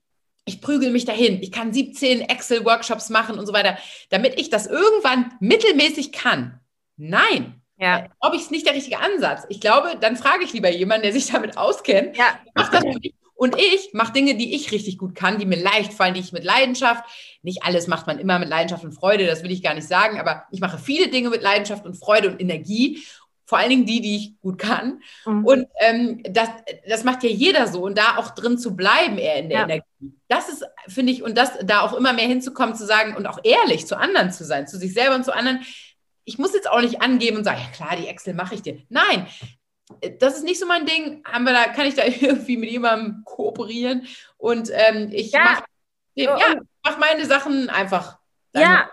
Ich 0.49 0.61
prügel 0.61 0.91
mich 0.91 1.05
dahin. 1.05 1.41
Ich 1.41 1.51
kann 1.51 1.71
17 1.71 2.21
Excel-Workshops 2.21 3.09
machen 3.09 3.37
und 3.37 3.45
so 3.45 3.53
weiter, 3.53 3.77
damit 4.09 4.39
ich 4.39 4.49
das 4.49 4.65
irgendwann 4.65 5.31
mittelmäßig 5.39 6.11
kann. 6.11 6.59
Nein, 6.97 7.61
ja. 7.77 8.07
Glaube 8.19 8.35
ich, 8.35 8.41
ist 8.41 8.51
nicht 8.51 8.65
der 8.65 8.73
richtige 8.73 8.99
Ansatz. 8.99 9.45
Ich 9.47 9.61
glaube, 9.61 9.95
dann 10.01 10.17
frage 10.17 10.43
ich 10.43 10.51
lieber 10.51 10.69
jemanden, 10.69 11.03
der 11.03 11.13
sich 11.13 11.27
damit 11.31 11.57
auskennt. 11.57 12.17
Ja. 12.17 12.39
Mach 12.55 12.69
das 12.69 12.81
für 12.81 12.99
mich 12.99 13.13
und 13.39 13.55
ich 13.57 13.91
mache 13.93 14.11
Dinge, 14.11 14.35
die 14.35 14.53
ich 14.53 14.73
richtig 14.73 14.97
gut 14.97 15.15
kann, 15.15 15.39
die 15.39 15.45
mir 15.45 15.55
leicht 15.55 15.93
fallen, 15.93 16.13
die 16.13 16.19
ich 16.19 16.33
mit 16.33 16.43
Leidenschaft, 16.43 17.05
nicht 17.41 17.63
alles 17.63 17.87
macht 17.87 18.05
man 18.05 18.19
immer 18.19 18.37
mit 18.37 18.49
Leidenschaft 18.49 18.83
und 18.83 18.91
Freude, 18.91 19.25
das 19.25 19.43
will 19.43 19.51
ich 19.51 19.63
gar 19.63 19.73
nicht 19.75 19.87
sagen, 19.87 20.19
aber 20.19 20.43
ich 20.51 20.59
mache 20.59 20.77
viele 20.77 21.07
Dinge 21.07 21.29
mit 21.29 21.41
Leidenschaft 21.41 21.85
und 21.85 21.95
Freude 21.95 22.29
und 22.29 22.41
Energie. 22.41 23.01
Vor 23.49 23.57
allen 23.57 23.69
Dingen 23.69 23.85
die, 23.85 23.99
die 23.99 24.15
ich 24.15 24.39
gut 24.41 24.59
kann. 24.59 25.01
Mhm. 25.25 25.45
Und 25.45 25.67
ähm, 25.79 26.21
das, 26.23 26.49
das 26.87 27.03
macht 27.03 27.23
ja 27.23 27.29
jeder 27.29 27.67
so. 27.67 27.81
Und 27.81 27.97
da 27.97 28.17
auch 28.17 28.29
drin 28.31 28.57
zu 28.57 28.75
bleiben, 28.75 29.17
eher 29.17 29.37
in 29.37 29.49
der 29.49 29.57
ja. 29.57 29.63
Energie. 29.65 30.13
Das 30.27 30.49
ist, 30.49 30.63
finde 30.87 31.11
ich, 31.11 31.23
und 31.23 31.37
das 31.37 31.53
da 31.63 31.81
auch 31.81 31.93
immer 31.93 32.13
mehr 32.13 32.27
hinzukommen, 32.27 32.75
zu 32.75 32.85
sagen 32.85 33.15
und 33.15 33.25
auch 33.25 33.39
ehrlich 33.43 33.87
zu 33.87 33.97
anderen 33.97 34.31
zu 34.31 34.45
sein, 34.45 34.67
zu 34.67 34.77
sich 34.77 34.93
selber 34.93 35.15
und 35.15 35.25
zu 35.25 35.35
anderen 35.35 35.61
ich 36.29 36.37
muss 36.37 36.53
jetzt 36.53 36.69
auch 36.69 36.81
nicht 36.81 37.01
angeben 37.01 37.37
und 37.37 37.43
sagen, 37.43 37.59
ja 37.59 37.71
klar, 37.71 37.97
die 37.97 38.07
Excel 38.07 38.35
mache 38.35 38.53
ich 38.53 38.61
dir. 38.61 38.77
Nein, 38.89 39.25
das 40.19 40.35
ist 40.35 40.43
nicht 40.43 40.59
so 40.59 40.67
mein 40.67 40.85
Ding. 40.85 41.23
Haben 41.25 41.43
wir 41.43 41.53
da, 41.53 41.63
kann 41.69 41.87
ich 41.87 41.95
da 41.95 42.03
irgendwie 42.21 42.57
mit 42.57 42.69
jemandem 42.69 43.23
kooperieren? 43.25 44.07
Und 44.37 44.69
ähm, 44.71 45.09
ich 45.11 45.31
ja. 45.31 45.43
mache 45.43 45.63
ja, 46.13 46.37
mach 46.83 46.97
meine 46.97 47.25
Sachen 47.25 47.69
einfach. 47.69 48.18
Ja, 48.53 48.89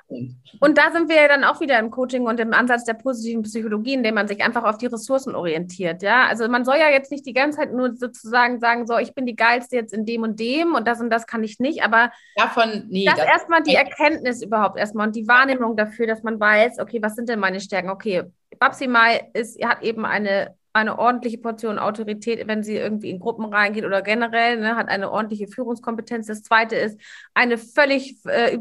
und 0.61 0.77
da 0.77 0.91
sind 0.93 1.09
wir 1.09 1.17
ja 1.17 1.29
dann 1.29 1.45
auch 1.45 1.61
wieder 1.61 1.79
im 1.79 1.91
Coaching 1.91 2.27
und 2.27 2.39
im 2.41 2.53
Ansatz 2.53 2.85
der 2.85 2.95
positiven 2.95 3.43
Psychologie, 3.43 3.95
indem 3.95 4.15
man 4.15 4.29
sich 4.29 4.43
einfach 4.43 4.65
auf 4.65 4.77
die 4.77 4.87
Ressourcen 4.87 5.35
orientiert. 5.35 6.03
Ja, 6.03 6.27
also 6.27 6.47
man 6.49 6.65
soll 6.65 6.77
ja 6.77 6.91
jetzt 6.91 7.11
nicht 7.11 7.25
die 7.25 7.33
ganze 7.33 7.59
Zeit 7.59 7.73
nur 7.73 7.95
sozusagen 7.97 8.61
sagen, 8.61 8.87
so, 8.87 8.99
ich 8.99 9.15
bin 9.15 9.25
die 9.25 9.37
geilste 9.37 9.77
jetzt 9.77 9.95
in 9.95 10.05
dem 10.05 10.23
und 10.23 10.39
dem 10.39 10.75
und 10.75 10.87
das 10.87 11.01
und 11.01 11.11
das 11.11 11.27
kann 11.27 11.43
ich 11.43 11.59
nicht, 11.59 11.83
aber 11.83 12.11
davon, 12.37 12.87
nee, 12.89 13.07
das, 13.07 13.17
das 13.17 13.27
erstmal 13.27 13.63
die 13.63 13.75
Erkenntnis 13.75 14.43
überhaupt 14.43 14.79
erstmal 14.79 15.07
und 15.07 15.17
die 15.17 15.27
Wahrnehmung 15.27 15.77
dafür, 15.77 16.07
dass 16.07 16.23
man 16.23 16.39
weiß, 16.39 16.79
okay, 16.79 17.01
was 17.03 17.15
sind 17.15 17.29
denn 17.29 17.39
meine 17.39 17.61
Stärken? 17.61 17.89
Okay, 17.89 18.25
Babsi 18.59 18.89
Mai 18.89 19.31
ist, 19.33 19.63
hat 19.65 19.83
eben 19.83 20.05
eine 20.05 20.55
eine 20.77 20.99
ordentliche 20.99 21.39
Portion 21.39 21.79
Autorität, 21.79 22.47
wenn 22.47 22.63
sie 22.63 22.77
irgendwie 22.77 23.09
in 23.09 23.19
Gruppen 23.19 23.47
reingeht 23.47 23.87
oder 23.87 24.03
generell, 24.03 24.59
ne, 24.59 24.77
hat 24.77 24.91
eine 24.91 25.11
ordentliche 25.11 25.49
Führungskompetenz. 25.49 26.27
Das 26.27 26.43
zweite 26.43 26.77
ist 26.77 27.01
eine 27.33 27.57
völlig 27.57 28.19
äh, 28.27 28.53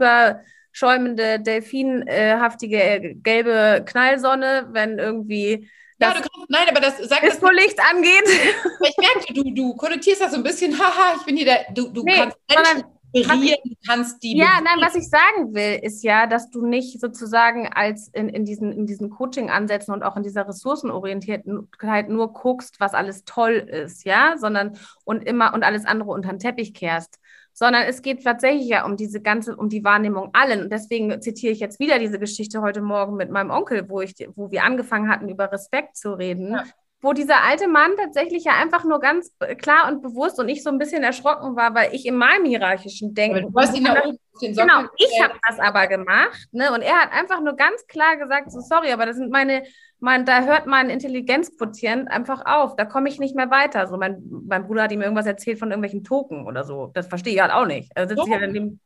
überschäumende, 0.75 1.39
delfinhaftige 1.39 2.81
äh, 2.81 3.15
gelbe 3.15 3.83
Knallsonne, 3.85 4.67
wenn 4.71 4.99
irgendwie 4.99 5.69
ja, 5.97 6.09
du 6.09 6.15
kannst, 6.15 6.49
nein, 6.49 6.67
aber 6.69 6.81
das 6.81 6.97
sagt 6.97 7.23
das, 7.23 7.41
Licht 7.53 7.79
angeht. 7.89 8.25
Ich 8.85 8.97
merke, 8.97 9.33
du, 9.33 9.53
du 9.53 9.75
konnotierst 9.77 10.21
das 10.21 10.31
so 10.31 10.37
ein 10.37 10.43
bisschen, 10.43 10.73
haha, 10.79 11.15
ich 11.17 11.25
bin 11.25 11.37
hier 11.37 11.45
der, 11.45 11.65
du, 11.73 11.89
du 11.89 12.03
nee, 12.03 12.15
kannst 12.17 12.37
Menschen 12.49 12.83
inspirieren, 13.13 13.59
du 13.63 13.75
kannst 13.87 14.21
die. 14.21 14.37
Ja, 14.37 14.59
nein, 14.61 14.79
was 14.81 14.95
ich 14.95 15.07
sagen 15.07 15.55
will, 15.55 15.79
ist 15.81 16.03
ja, 16.03 16.27
dass 16.27 16.49
du 16.49 16.65
nicht 16.65 16.99
sozusagen 16.99 17.69
als 17.71 18.09
in, 18.09 18.27
in 18.27 18.43
diesen, 18.43 18.73
in 18.73 18.85
diesen 18.85 19.09
Coaching-Ansätzen 19.09 19.93
und 19.93 20.03
auch 20.03 20.17
in 20.17 20.23
dieser 20.23 20.45
Ressourcenorientiertheit 20.45 22.09
nur 22.09 22.33
guckst, 22.33 22.81
was 22.81 22.93
alles 22.93 23.23
toll 23.23 23.53
ist, 23.53 24.03
ja, 24.03 24.35
sondern 24.37 24.77
und 25.05 25.23
immer 25.23 25.53
und 25.53 25.63
alles 25.63 25.85
andere 25.85 26.11
unter 26.11 26.29
den 26.29 26.39
Teppich 26.39 26.73
kehrst 26.73 27.19
sondern 27.55 27.83
es 27.83 28.01
geht 28.01 28.21
tatsächlich 28.23 28.67
ja 28.67 28.85
um 28.85 28.97
diese 28.97 29.21
ganze, 29.21 29.55
um 29.55 29.69
die 29.69 29.83
Wahrnehmung 29.83 30.29
allen. 30.33 30.61
Und 30.61 30.71
deswegen 30.71 31.21
zitiere 31.21 31.53
ich 31.53 31.59
jetzt 31.59 31.79
wieder 31.79 31.99
diese 31.99 32.19
Geschichte 32.19 32.61
heute 32.61 32.81
Morgen 32.81 33.15
mit 33.15 33.31
meinem 33.31 33.49
Onkel, 33.49 33.89
wo 33.89 34.01
ich, 34.01 34.13
wo 34.35 34.51
wir 34.51 34.63
angefangen 34.63 35.09
hatten, 35.09 35.29
über 35.29 35.51
Respekt 35.51 35.95
zu 35.95 36.13
reden. 36.13 36.51
Ja. 36.51 36.65
Wo 37.05 37.13
dieser 37.13 37.43
alte 37.43 37.67
Mann 37.67 37.91
tatsächlich 37.97 38.45
ja 38.45 38.53
einfach 38.53 38.83
nur 38.83 38.99
ganz 38.99 39.31
klar 39.57 39.87
und 39.89 40.01
bewusst 40.01 40.39
und 40.39 40.49
ich 40.49 40.63
so 40.63 40.69
ein 40.69 40.79
bisschen 40.79 41.03
erschrocken 41.03 41.55
war, 41.55 41.75
weil 41.75 41.93
ich 41.93 42.05
in 42.05 42.15
meinem 42.15 42.45
hierarchischen 42.45 43.13
Denken. 43.13 43.53
Du 43.53 43.59
hast 43.59 43.77
ihn 43.77 43.83
da 43.83 44.03
oben 44.03 44.17
Genau, 44.41 44.83
ich 44.97 45.23
habe 45.23 45.35
das 45.47 45.59
aber 45.59 45.87
gemacht. 45.87 46.47
Ne? 46.51 46.73
Und 46.73 46.81
er 46.81 46.95
hat 46.95 47.13
einfach 47.13 47.39
nur 47.41 47.55
ganz 47.55 47.87
klar 47.87 48.17
gesagt: 48.17 48.51
so, 48.51 48.59
sorry, 48.59 48.91
aber 48.91 49.05
das 49.05 49.15
sind 49.15 49.31
meine 49.31 49.63
mein, 49.99 50.25
da 50.25 50.43
hört 50.43 50.67
mein 50.67 50.89
Intelligenzquotient 50.89 52.11
einfach 52.11 52.45
auf. 52.45 52.75
Da 52.75 52.85
komme 52.85 53.09
ich 53.09 53.19
nicht 53.19 53.35
mehr 53.35 53.49
weiter. 53.49 53.87
So, 53.87 53.97
mein, 53.97 54.21
mein 54.47 54.67
Bruder 54.67 54.83
hat 54.83 54.91
ihm 54.91 55.01
irgendwas 55.01 55.25
erzählt 55.25 55.57
von 55.57 55.71
irgendwelchen 55.71 56.03
Token 56.03 56.45
oder 56.45 56.63
so. 56.63 56.91
Das 56.93 57.07
verstehe 57.07 57.33
ich 57.33 57.41
halt 57.41 57.51
auch 57.51 57.65
nicht. 57.65 57.95
Also 57.95 58.15
sitze 58.15 58.27
ich 58.27 58.33
halt 58.33 58.43
in 58.43 58.53
dem, 58.53 58.79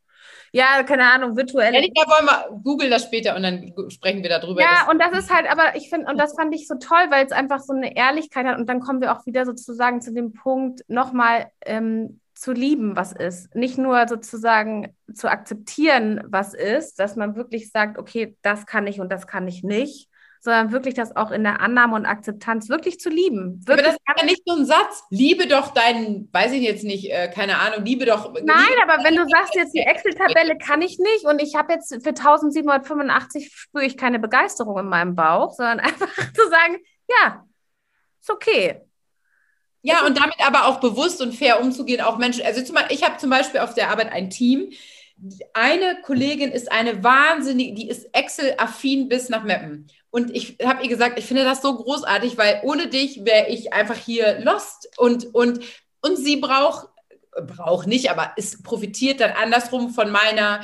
ja, 0.51 0.83
keine 0.83 1.11
Ahnung, 1.11 1.35
virtuell. 1.35 1.73
Ja, 1.73 1.81
wollen 1.81 2.25
wir 2.25 2.59
googeln 2.63 2.91
das 2.91 3.03
später 3.03 3.35
und 3.35 3.43
dann 3.43 3.73
sprechen 3.89 4.23
wir 4.23 4.29
darüber. 4.29 4.61
Ja, 4.61 4.89
und 4.89 4.99
das 4.99 5.17
ist 5.17 5.33
halt, 5.33 5.49
aber 5.49 5.75
ich 5.75 5.89
finde, 5.89 6.07
und 6.11 6.17
das 6.17 6.35
fand 6.35 6.53
ich 6.53 6.67
so 6.67 6.75
toll, 6.75 7.05
weil 7.09 7.25
es 7.25 7.31
einfach 7.31 7.59
so 7.59 7.73
eine 7.73 7.95
Ehrlichkeit 7.95 8.45
hat. 8.45 8.57
Und 8.57 8.67
dann 8.67 8.79
kommen 8.79 9.01
wir 9.01 9.15
auch 9.15 9.25
wieder 9.25 9.45
sozusagen 9.45 10.01
zu 10.01 10.13
dem 10.13 10.33
Punkt, 10.33 10.81
nochmal 10.87 11.51
ähm, 11.65 12.19
zu 12.33 12.53
lieben, 12.53 12.95
was 12.95 13.11
ist. 13.11 13.53
Nicht 13.53 13.77
nur 13.77 14.07
sozusagen 14.07 14.95
zu 15.13 15.29
akzeptieren, 15.29 16.21
was 16.25 16.53
ist, 16.53 16.99
dass 16.99 17.15
man 17.15 17.35
wirklich 17.35 17.69
sagt, 17.71 17.97
okay, 17.97 18.37
das 18.41 18.65
kann 18.65 18.87
ich 18.87 18.99
und 18.99 19.11
das 19.11 19.27
kann 19.27 19.47
ich 19.47 19.63
nicht, 19.63 20.08
sondern 20.41 20.71
wirklich 20.71 20.93
das 20.93 21.15
auch 21.15 21.31
in 21.31 21.43
der 21.43 21.59
Annahme 21.61 21.95
und 21.95 22.05
Akzeptanz 22.05 22.69
wirklich 22.69 22.99
zu 22.99 23.09
lieben. 23.09 23.61
Wirklich 23.65 23.71
aber 23.71 23.81
das 23.81 23.93
ist 23.95 24.19
ja 24.19 24.25
nicht 24.25 24.41
so 24.45 24.55
ein 24.55 24.65
Satz. 24.65 25.03
Liebe 25.09 25.47
doch 25.47 25.73
deinen, 25.73 26.29
weiß 26.31 26.53
ich 26.53 26.61
jetzt 26.61 26.83
nicht, 26.83 27.11
äh, 27.11 27.29
keine 27.29 27.59
Ahnung, 27.59 27.83
liebe 27.83 28.05
doch. 28.05 28.33
Nein, 28.33 28.43
liebe 28.69 28.83
aber 28.83 29.03
wenn 29.03 29.15
du 29.15 29.27
sagst, 29.27 29.55
jetzt 29.55 29.73
die 29.73 29.79
Excel-Tabelle 29.79 30.57
kann 30.57 30.81
ich 30.81 30.97
nicht 30.97 31.25
und 31.25 31.41
ich 31.41 31.55
habe 31.55 31.73
jetzt 31.73 31.89
für 31.89 32.09
1785 32.09 33.51
spüre 33.53 33.85
ich 33.85 33.97
keine 33.97 34.19
Begeisterung 34.19 34.79
in 34.79 34.87
meinem 34.87 35.15
Bauch, 35.15 35.53
sondern 35.53 35.79
einfach 35.79 36.07
zu 36.33 36.49
sagen, 36.49 36.77
ja, 37.07 37.45
ist 38.21 38.29
okay. 38.29 38.81
Ja, 39.81 40.05
und 40.05 40.17
damit 40.17 40.35
aber 40.45 40.67
auch 40.67 40.79
bewusst 40.79 41.21
und 41.21 41.33
fair 41.33 41.61
umzugehen, 41.61 42.01
auch 42.01 42.17
Menschen. 42.17 42.45
Also 42.45 42.61
zum, 42.61 42.77
ich 42.89 43.03
habe 43.03 43.17
zum 43.17 43.29
Beispiel 43.29 43.61
auf 43.61 43.73
der 43.73 43.89
Arbeit 43.89 44.11
ein 44.11 44.29
Team. 44.29 44.71
Eine 45.53 46.01
Kollegin 46.01 46.51
ist 46.51 46.71
eine 46.71 47.03
wahnsinnige, 47.03 47.73
die 47.73 47.89
ist 47.89 48.07
Excel-affin 48.13 49.09
bis 49.09 49.29
nach 49.29 49.43
Meppen. 49.43 49.87
Und 50.11 50.35
ich 50.35 50.57
habe 50.63 50.83
ihr 50.83 50.89
gesagt, 50.89 51.19
ich 51.19 51.25
finde 51.25 51.43
das 51.43 51.61
so 51.61 51.75
großartig, 51.75 52.37
weil 52.37 52.61
ohne 52.63 52.87
dich 52.87 53.25
wäre 53.25 53.49
ich 53.49 53.73
einfach 53.73 53.97
hier 53.97 54.39
lost. 54.39 54.89
Und, 54.97 55.33
und, 55.35 55.59
und 56.01 56.17
sie 56.17 56.37
braucht, 56.37 56.87
braucht 57.45 57.87
nicht, 57.87 58.09
aber 58.09 58.31
es 58.35 58.61
profitiert 58.63 59.19
dann 59.19 59.31
andersrum 59.31 59.91
von 59.91 60.09
meiner 60.11 60.61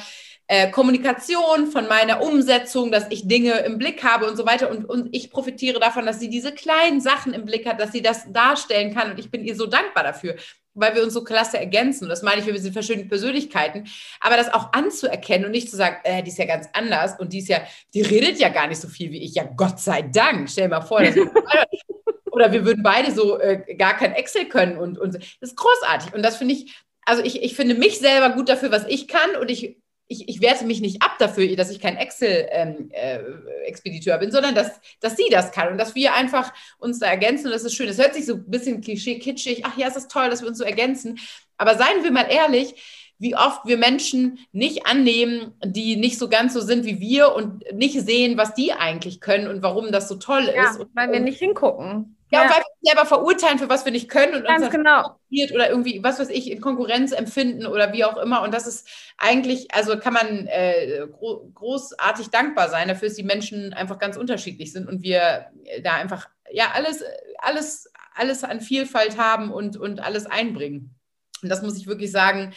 äh, 0.48 0.70
Kommunikation, 0.72 1.68
von 1.68 1.88
meiner 1.88 2.22
Umsetzung, 2.22 2.92
dass 2.92 3.06
ich 3.10 3.28
Dinge 3.28 3.60
im 3.60 3.78
Blick 3.78 4.04
habe 4.04 4.28
und 4.28 4.36
so 4.36 4.46
weiter. 4.46 4.70
Und, 4.70 4.86
und 4.86 5.10
ich 5.12 5.30
profitiere 5.30 5.80
davon, 5.80 6.06
dass 6.06 6.20
sie 6.20 6.30
diese 6.30 6.52
kleinen 6.52 7.02
Sachen 7.02 7.34
im 7.34 7.46
Blick 7.46 7.68
hat, 7.68 7.80
dass 7.80 7.92
sie 7.92 8.02
das 8.02 8.32
darstellen 8.32 8.94
kann. 8.94 9.12
Und 9.12 9.20
ich 9.20 9.32
bin 9.32 9.44
ihr 9.44 9.56
so 9.56 9.66
dankbar 9.66 10.04
dafür, 10.04 10.36
weil 10.76 10.94
wir 10.94 11.04
uns 11.04 11.14
so 11.14 11.24
klasse 11.24 11.58
ergänzen. 11.58 12.04
Und 12.04 12.10
das 12.10 12.22
meine 12.22 12.42
ich, 12.42 12.48
wir 12.48 12.58
sind 12.60 12.74
verschiedene 12.74 13.08
Persönlichkeiten. 13.08 13.88
Aber 14.20 14.38
das 14.38 14.54
auch 14.54 14.74
anzuerkennen 14.74 15.46
und 15.46 15.52
nicht 15.52 15.70
zu 15.70 15.78
sagen, 15.78 15.98
äh, 16.04 16.22
die 16.22 16.30
ist 16.30 16.38
ja 16.38 16.46
ganz 16.46 16.68
anders 16.74 17.20
und 17.20 17.34
die 17.34 17.40
ist 17.40 17.48
ja, 17.48 17.62
die 17.94 18.02
redet 18.02 18.40
ja 18.40 18.50
gar 18.50 18.68
nicht 18.68 18.80
so 18.80 18.88
viel 18.88 19.12
wie 19.12 19.24
ich. 19.24 19.36
Ja, 19.36 19.44
Gott 19.44 19.80
sei 19.80 20.04
Dank. 20.04 20.50
Stell 20.50 20.66
dir 20.66 20.76
mal 20.76 20.82
vor, 20.82 21.02
oder 22.32 22.52
wir 22.52 22.66
würden 22.66 22.84
beide 22.84 23.12
so 23.12 23.40
äh, 23.40 23.76
gar 23.76 23.96
kein 23.96 24.14
Excel 24.14 24.46
können 24.46 24.78
und, 24.78 25.00
und 25.00 25.16
das 25.16 25.24
ist 25.40 25.58
großartig. 25.58 26.14
Und 26.14 26.22
das 26.22 26.38
finde 26.38 26.54
ich, 26.54 26.76
also 27.06 27.24
ich, 27.24 27.42
ich 27.42 27.56
finde 27.56 27.76
mich 27.76 28.00
selber 28.00 28.36
gut 28.36 28.50
dafür, 28.50 28.72
was 28.72 28.86
ich 28.88 29.08
kann 29.08 29.36
und 29.40 29.50
ich 29.50 29.78
ich, 30.08 30.30
ich 30.30 30.40
werte 30.42 30.66
mich 30.66 30.82
nicht 30.82 31.02
ab 31.02 31.16
dafür, 31.18 31.56
dass 31.56 31.72
ich 31.72 31.80
kein 31.80 31.98
Excel-Expediteur 31.98 34.14
ähm, 34.14 34.20
äh, 34.20 34.24
bin, 34.24 34.32
sondern 34.32 34.54
dass, 34.54 34.70
dass 35.00 35.18
sie 35.18 35.30
das 35.32 35.52
kann 35.52 35.72
und 35.72 35.80
dass 35.80 35.96
wir 35.96 36.14
einfach 36.14 36.54
uns 36.78 37.00
da 37.00 37.08
ergänzen. 37.08 37.48
Und 37.48 37.54
das 37.54 37.64
ist 37.64 37.74
schön. 37.74 37.90
Es 37.90 37.98
hört 37.98 38.14
sich 38.14 38.28
so 38.28 38.36
ein 38.36 38.48
bisschen 38.50 38.82
klischee-kitschig. 38.82 39.66
Ach 39.66 39.76
ja, 39.78 39.88
es 39.88 39.96
ist 39.96 40.12
toll, 40.12 40.30
dass 40.30 40.42
wir 40.42 40.48
uns 40.48 40.60
so 40.60 40.64
ergänzen. 40.64 41.18
Aber 41.58 41.76
seien 41.78 42.04
wir 42.04 42.12
mal 42.12 42.28
ehrlich, 42.30 42.76
wie 43.18 43.36
oft 43.36 43.66
wir 43.66 43.78
Menschen 43.78 44.38
nicht 44.52 44.86
annehmen, 44.86 45.54
die 45.64 45.96
nicht 45.96 46.20
so 46.20 46.28
ganz 46.28 46.54
so 46.54 46.60
sind 46.62 46.86
wie 46.86 47.00
wir 47.00 47.34
und 47.34 47.64
nicht 47.74 48.00
sehen, 48.02 48.38
was 48.38 48.54
die 48.54 48.74
eigentlich 48.74 49.22
können 49.22 49.48
und 49.48 49.64
warum 49.64 49.92
das 49.92 50.08
so 50.08 50.14
toll 50.16 50.52
ja, 50.54 50.70
ist. 50.70 50.86
weil 50.94 51.12
wir 51.12 51.22
nicht 51.22 51.40
hingucken. 51.40 52.15
Ja, 52.36 52.44
ja. 52.44 52.50
weil 52.50 52.58
wir 52.58 52.66
uns 52.66 52.90
selber 52.90 53.06
verurteilen, 53.06 53.60
für 53.60 53.70
was 53.70 53.86
wir 53.86 53.92
nicht 53.92 54.10
können 54.10 54.36
und 54.36 54.46
Ganz 54.46 54.64
uns 54.64 54.72
genau. 54.72 55.20
oder 55.54 55.70
irgendwie, 55.70 56.04
was 56.04 56.20
weiß 56.20 56.30
ich, 56.30 56.52
in 56.52 56.62
Konkurrenz 56.62 57.12
empfinden 57.12 57.66
oder 57.66 57.94
wie 57.94 58.04
auch 58.04 58.18
immer. 58.18 58.42
Und 58.42 58.54
das 58.54 58.68
ist 58.68 58.88
eigentlich, 59.18 59.74
also 59.74 59.98
kann 59.98 60.14
man 60.14 60.48
äh, 60.48 61.08
gro 61.12 61.50
großartig 61.54 62.30
dankbar 62.30 62.70
sein 62.70 62.88
dafür, 62.88 63.08
dass 63.08 63.18
die 63.18 63.24
Menschen 63.24 63.74
einfach 63.74 64.00
ganz 64.00 64.18
unterschiedlich 64.18 64.72
sind 64.72 64.88
und 64.88 65.04
wir 65.04 65.48
da 65.84 65.94
einfach, 65.94 66.30
ja, 66.52 66.72
alles, 66.74 67.04
alles, 67.40 67.92
alles 68.14 68.44
an 68.44 68.62
Vielfalt 68.62 69.18
haben 69.18 69.52
und, 69.52 69.78
und 69.78 70.00
alles 70.00 70.26
einbringen. 70.26 70.96
Und 71.42 71.50
das 71.50 71.62
muss 71.62 71.78
ich 71.78 71.88
wirklich 71.88 72.12
sagen, 72.12 72.54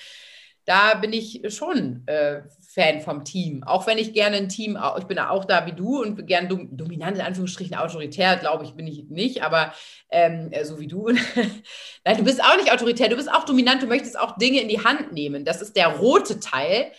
da 0.65 0.95
bin 0.95 1.13
ich 1.13 1.43
schon 1.49 2.07
äh, 2.07 2.43
Fan 2.79 3.01
vom 3.01 3.25
Team. 3.25 3.65
Auch 3.65 3.89
wenn 3.89 3.99
ich 3.99 4.13
gerne 4.13 4.37
ein 4.37 4.49
Team, 4.49 4.79
ich 4.99 5.05
bin 5.05 5.19
auch 5.19 5.45
da 5.45 5.67
wie 5.67 5.73
du 5.73 6.01
und 6.01 6.29
gern 6.29 6.49
dominant 6.71 7.17
in 7.17 7.25
Anführungsstrichen 7.25 7.77
autoritär, 7.77 8.37
glaube 8.37 8.65
ich, 8.65 8.75
bin 8.75 8.87
ich 8.87 9.07
nicht, 9.09 9.43
aber 9.43 9.73
ähm, 10.13 10.53
äh, 10.53 10.65
so 10.65 10.79
wie 10.79 10.87
du. 10.87 11.09
Nein, 12.05 12.17
du 12.17 12.23
bist 12.23 12.41
auch 12.41 12.57
nicht 12.57 12.73
autoritär, 12.73 13.09
du 13.09 13.17
bist 13.17 13.33
auch 13.33 13.45
dominant, 13.45 13.83
du 13.83 13.89
möchtest 13.89 14.17
auch 14.17 14.39
Dinge 14.39 14.61
in 14.61 14.69
die 14.69 14.85
Hand 14.85 15.13
nehmen. 15.13 15.45
Das 15.45 15.61
ist 15.61 15.75
der 15.75 15.89
rote 15.89 16.39
Teil. 16.39 16.93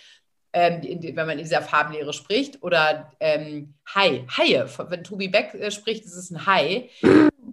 Ähm, 0.51 0.81
wenn 0.81 1.27
man 1.27 1.37
in 1.37 1.43
dieser 1.43 1.61
Farbenlehre 1.61 2.11
spricht, 2.11 2.63
oder 2.63 3.13
ähm, 3.19 3.75
Hai, 3.93 4.25
Haie. 4.35 4.67
Wenn 4.89 5.03
Tobi 5.03 5.27
Beck 5.27 5.53
äh, 5.53 5.69
spricht, 5.69 6.03
ist 6.03 6.15
es 6.15 6.31
ein 6.31 6.47
Hai 6.47 6.89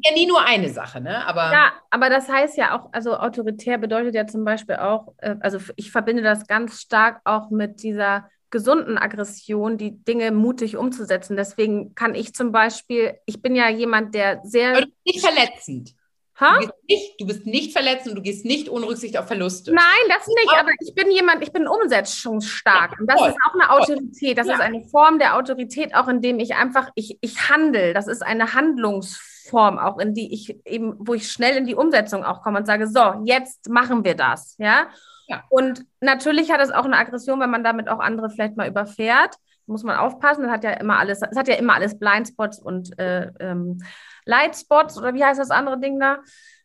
ja 0.08 0.14
nie 0.14 0.26
nur 0.26 0.44
eine 0.44 0.70
Sache, 0.70 1.00
ne? 1.00 1.26
Aber 1.26 1.52
ja, 1.52 1.72
aber 1.90 2.10
das 2.10 2.28
heißt 2.28 2.56
ja 2.56 2.78
auch, 2.78 2.88
also 2.92 3.16
autoritär 3.16 3.78
bedeutet 3.78 4.14
ja 4.14 4.26
zum 4.26 4.44
Beispiel 4.44 4.76
auch, 4.76 5.14
äh, 5.18 5.36
also 5.40 5.58
ich 5.76 5.90
verbinde 5.90 6.22
das 6.22 6.46
ganz 6.46 6.80
stark 6.80 7.20
auch 7.24 7.50
mit 7.50 7.82
dieser 7.82 8.28
gesunden 8.50 8.96
Aggression, 8.96 9.76
die 9.76 10.02
Dinge 10.04 10.30
mutig 10.30 10.76
umzusetzen. 10.76 11.36
Deswegen 11.36 11.94
kann 11.94 12.14
ich 12.14 12.34
zum 12.34 12.52
Beispiel, 12.52 13.14
ich 13.26 13.42
bin 13.42 13.54
ja 13.56 13.68
jemand, 13.68 14.14
der 14.14 14.40
sehr. 14.44 14.76
Aber 14.76 14.86
nicht 15.04 15.20
verletzend. 15.20 15.94
Ha? 16.38 16.60
Du, 16.60 16.66
bist 16.66 16.74
nicht, 16.88 17.20
du 17.20 17.26
bist 17.26 17.46
nicht 17.46 17.72
verletzt 17.72 18.06
und 18.08 18.14
du 18.14 18.22
gehst 18.22 18.44
nicht 18.44 18.68
ohne 18.68 18.86
Rücksicht 18.86 19.16
auf 19.16 19.26
Verluste. 19.26 19.72
Nein, 19.72 19.84
das 20.08 20.26
nicht, 20.26 20.52
aber 20.58 20.70
ich 20.80 20.94
bin 20.94 21.10
jemand, 21.10 21.42
ich 21.42 21.50
bin 21.50 21.66
umsetzungsstark. 21.66 22.92
Ja, 22.92 22.98
und 23.00 23.06
das 23.06 23.28
ist 23.28 23.36
auch 23.48 23.54
eine 23.54 23.70
Autorität. 23.70 24.36
Das 24.36 24.46
ja. 24.46 24.54
ist 24.54 24.60
eine 24.60 24.86
Form 24.88 25.18
der 25.18 25.36
Autorität, 25.36 25.94
auch 25.94 26.08
indem 26.08 26.38
ich 26.38 26.54
einfach, 26.54 26.90
ich, 26.94 27.16
ich 27.22 27.48
handle. 27.48 27.94
Das 27.94 28.06
ist 28.06 28.22
eine 28.22 28.52
Handlungsform. 28.52 29.35
Form 29.48 29.78
auch, 29.78 29.98
in 29.98 30.14
die 30.14 30.32
ich 30.32 30.58
eben, 30.66 30.94
wo 30.98 31.14
ich 31.14 31.30
schnell 31.30 31.56
in 31.56 31.66
die 31.66 31.74
Umsetzung 31.74 32.24
auch 32.24 32.42
komme 32.42 32.58
und 32.58 32.66
sage, 32.66 32.86
so, 32.86 33.22
jetzt 33.24 33.68
machen 33.68 34.04
wir 34.04 34.14
das, 34.14 34.56
ja. 34.58 34.86
ja. 35.26 35.44
Und 35.48 35.84
natürlich 36.00 36.50
hat 36.50 36.60
es 36.60 36.70
auch 36.70 36.84
eine 36.84 36.96
Aggression, 36.96 37.40
wenn 37.40 37.50
man 37.50 37.64
damit 37.64 37.88
auch 37.88 37.98
andere 37.98 38.30
vielleicht 38.30 38.56
mal 38.56 38.68
überfährt. 38.68 39.36
Muss 39.68 39.82
man 39.82 39.96
aufpassen, 39.96 40.44
das 40.44 40.52
hat 40.52 40.64
ja 40.64 40.70
immer 40.72 40.98
alles, 40.98 41.22
es 41.28 41.36
hat 41.36 41.48
ja 41.48 41.56
immer 41.56 41.74
alles 41.74 41.98
Blindspots 41.98 42.60
und 42.60 42.96
äh, 43.00 43.32
ähm, 43.40 43.82
Lightspots 44.24 44.96
oder 44.96 45.12
wie 45.14 45.24
heißt 45.24 45.40
das 45.40 45.50
andere 45.50 45.80
Ding 45.80 45.98
da? 45.98 46.18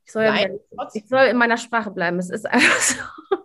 Ich 0.05 0.11
soll, 0.11 0.23
ja, 0.23 0.35
ich 0.93 1.07
soll 1.07 1.25
in 1.25 1.37
meiner 1.37 1.57
Sprache 1.57 1.89
bleiben. 1.91 2.19
Es 2.19 2.29
ist 2.29 2.45
einfach 2.45 2.79
so. 2.79 3.37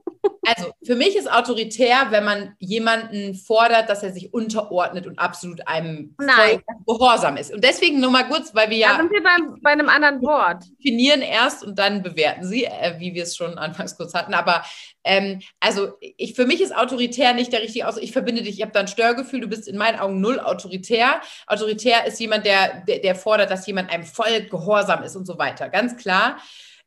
Also 0.47 0.73
für 0.85 0.95
mich 0.95 1.17
ist 1.17 1.31
autoritär, 1.31 2.07
wenn 2.11 2.25
man 2.25 2.55
jemanden 2.61 3.35
fordert, 3.35 3.91
dass 3.91 4.05
er 4.05 4.13
sich 4.13 4.33
unterordnet 4.33 5.07
und 5.07 5.19
absolut 5.19 5.67
einem 5.67 6.15
Nein. 6.19 6.63
gehorsam 6.87 7.37
ist. 7.37 7.53
Und 7.53 7.65
deswegen 7.65 7.99
nur 8.01 8.13
mal 8.13 8.29
kurz, 8.29 8.55
weil 8.55 8.71
wir 8.71 8.77
ja. 8.77 8.91
Da 8.91 8.97
sind 8.99 9.11
wir 9.11 9.23
beim, 9.23 9.61
bei 9.61 9.71
einem 9.71 9.89
anderen 9.89 10.23
Wort. 10.23 10.65
Definieren 10.79 11.21
erst 11.21 11.65
und 11.65 11.79
dann 11.79 12.03
bewerten 12.03 12.45
sie, 12.45 12.65
äh, 12.65 12.95
wie 12.99 13.15
wir 13.15 13.25
es 13.25 13.37
schon 13.37 13.59
anfangs 13.59 13.97
kurz 13.97 14.15
hatten. 14.15 14.35
Aber 14.35 14.65
ähm, 15.03 15.41
also 15.59 15.95
ich, 16.01 16.35
für 16.35 16.47
mich 16.47 16.61
ist 16.61 16.77
autoritär 16.77 17.35
nicht 17.35 17.53
der 17.53 17.63
richtige 17.63 17.89
Ausdruck. 17.89 18.05
Ich 18.05 18.13
verbinde 18.13 18.43
dich, 18.43 18.57
ich 18.57 18.63
habe 18.63 18.73
da 18.73 18.81
ein 18.81 18.89
Störgefühl, 18.89 19.41
du 19.41 19.49
bist 19.49 19.67
in 19.67 19.77
meinen 19.77 19.99
Augen 19.99 20.21
null 20.21 20.39
autoritär. 20.39 21.21
Autoritär 21.49 22.07
ist 22.07 22.21
jemand, 22.21 22.47
der, 22.47 22.85
der, 22.87 23.01
der 23.01 23.17
fordert, 23.17 23.51
dass 23.51 23.67
jemand 23.67 23.91
einem 23.91 24.05
voll 24.05 24.43
gehorsam 24.43 25.03
ist 25.03 25.17
und 25.17 25.27
so 25.27 25.39
weiter. 25.39 25.69
Ganz 25.69 25.97
klar. 25.97 26.39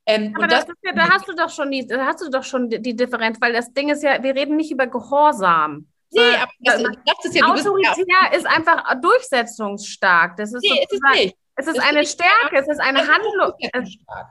Ähm, 0.09 0.33
aber 0.35 0.47
das, 0.47 0.65
das 0.65 0.75
ja, 0.83 0.93
da 0.93 1.09
hast 1.09 1.27
du 1.27 1.35
doch 1.35 1.49
schon 1.49 1.69
die, 1.69 1.85
da 1.85 2.05
hast 2.05 2.21
du 2.21 2.29
doch 2.29 2.43
schon 2.43 2.67
die, 2.67 2.81
die, 2.81 2.95
Differenz, 2.95 3.39
weil 3.39 3.53
das 3.53 3.71
Ding 3.73 3.89
ist 3.89 4.01
ja, 4.01 4.23
wir 4.23 4.33
reden 4.33 4.55
nicht 4.55 4.71
über 4.71 4.87
Gehorsam. 4.87 5.87
Nee, 6.11 6.35
aber 6.41 6.51
das, 6.61 6.81
das 6.81 7.25
ist 7.25 7.35
ja, 7.35 7.45
Autoritär 7.45 8.05
ja 8.07 8.35
ist 8.35 8.47
einfach 8.47 8.83
durchsetzungsstark. 8.99 10.35
Das 10.37 10.51
ist 10.51 10.63
nee, 10.63 10.79
ist 10.79 10.93
es 10.93 10.99
nicht. 11.13 11.35
Es 11.59 11.67
ist 11.67 11.79
eine 11.79 12.05
Stärke, 12.05 12.55
es 12.55 12.69
ist 12.69 12.79
eine 12.79 12.99
Handlung, 12.99 13.51
es 13.59 13.89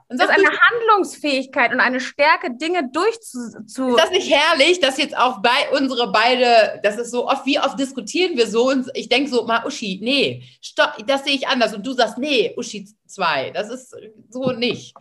ist 0.08 0.30
eine 0.30 0.48
Handlungsfähigkeit 0.48 1.72
und 1.72 1.80
eine 1.80 2.00
Stärke, 2.00 2.56
Dinge 2.56 2.88
durchzu. 2.90 3.38
Ist 3.66 3.98
das 3.98 4.10
nicht 4.10 4.32
herrlich, 4.32 4.80
dass 4.80 4.96
jetzt 4.96 5.14
auch 5.14 5.42
bei 5.42 5.70
unsere 5.78 6.10
beide, 6.10 6.80
das 6.82 6.96
ist 6.96 7.10
so 7.10 7.28
oft, 7.28 7.44
wie 7.44 7.60
oft 7.60 7.78
diskutieren 7.78 8.38
wir 8.38 8.46
so 8.46 8.70
und 8.70 8.90
ich 8.94 9.10
denke 9.10 9.28
so, 9.28 9.44
mal 9.44 9.62
Uschi, 9.66 10.00
nee, 10.02 10.42
stopp, 10.62 11.06
das 11.06 11.24
sehe 11.24 11.34
ich 11.34 11.46
anders 11.46 11.74
und 11.74 11.86
du 11.86 11.92
sagst, 11.92 12.16
nee, 12.16 12.54
Uschi 12.56 12.88
2, 13.06 13.50
das 13.50 13.68
ist 13.68 13.94
so 14.30 14.52
nicht. 14.52 14.94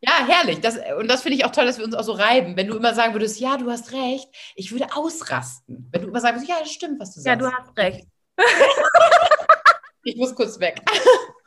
Ja, 0.00 0.26
herrlich. 0.26 0.60
Das, 0.60 0.78
und 0.98 1.08
das 1.08 1.22
finde 1.22 1.36
ich 1.36 1.44
auch 1.44 1.50
toll, 1.50 1.66
dass 1.66 1.78
wir 1.78 1.84
uns 1.84 1.94
auch 1.94 2.04
so 2.04 2.12
reiben. 2.12 2.56
Wenn 2.56 2.68
du 2.68 2.76
immer 2.76 2.94
sagen 2.94 3.14
würdest, 3.14 3.40
ja, 3.40 3.56
du 3.56 3.70
hast 3.70 3.92
recht, 3.92 4.28
ich 4.54 4.70
würde 4.70 4.94
ausrasten. 4.94 5.88
Wenn 5.90 6.02
du 6.02 6.08
immer 6.08 6.20
sagen 6.20 6.36
würdest, 6.36 6.50
ja, 6.50 6.60
das 6.60 6.70
stimmt, 6.70 7.00
was 7.00 7.14
du 7.14 7.20
sagst. 7.20 7.26
Ja, 7.26 7.36
du 7.36 7.52
hast 7.52 7.76
recht. 7.76 8.06
ich 10.04 10.16
muss 10.16 10.34
kurz 10.34 10.60
weg. 10.60 10.80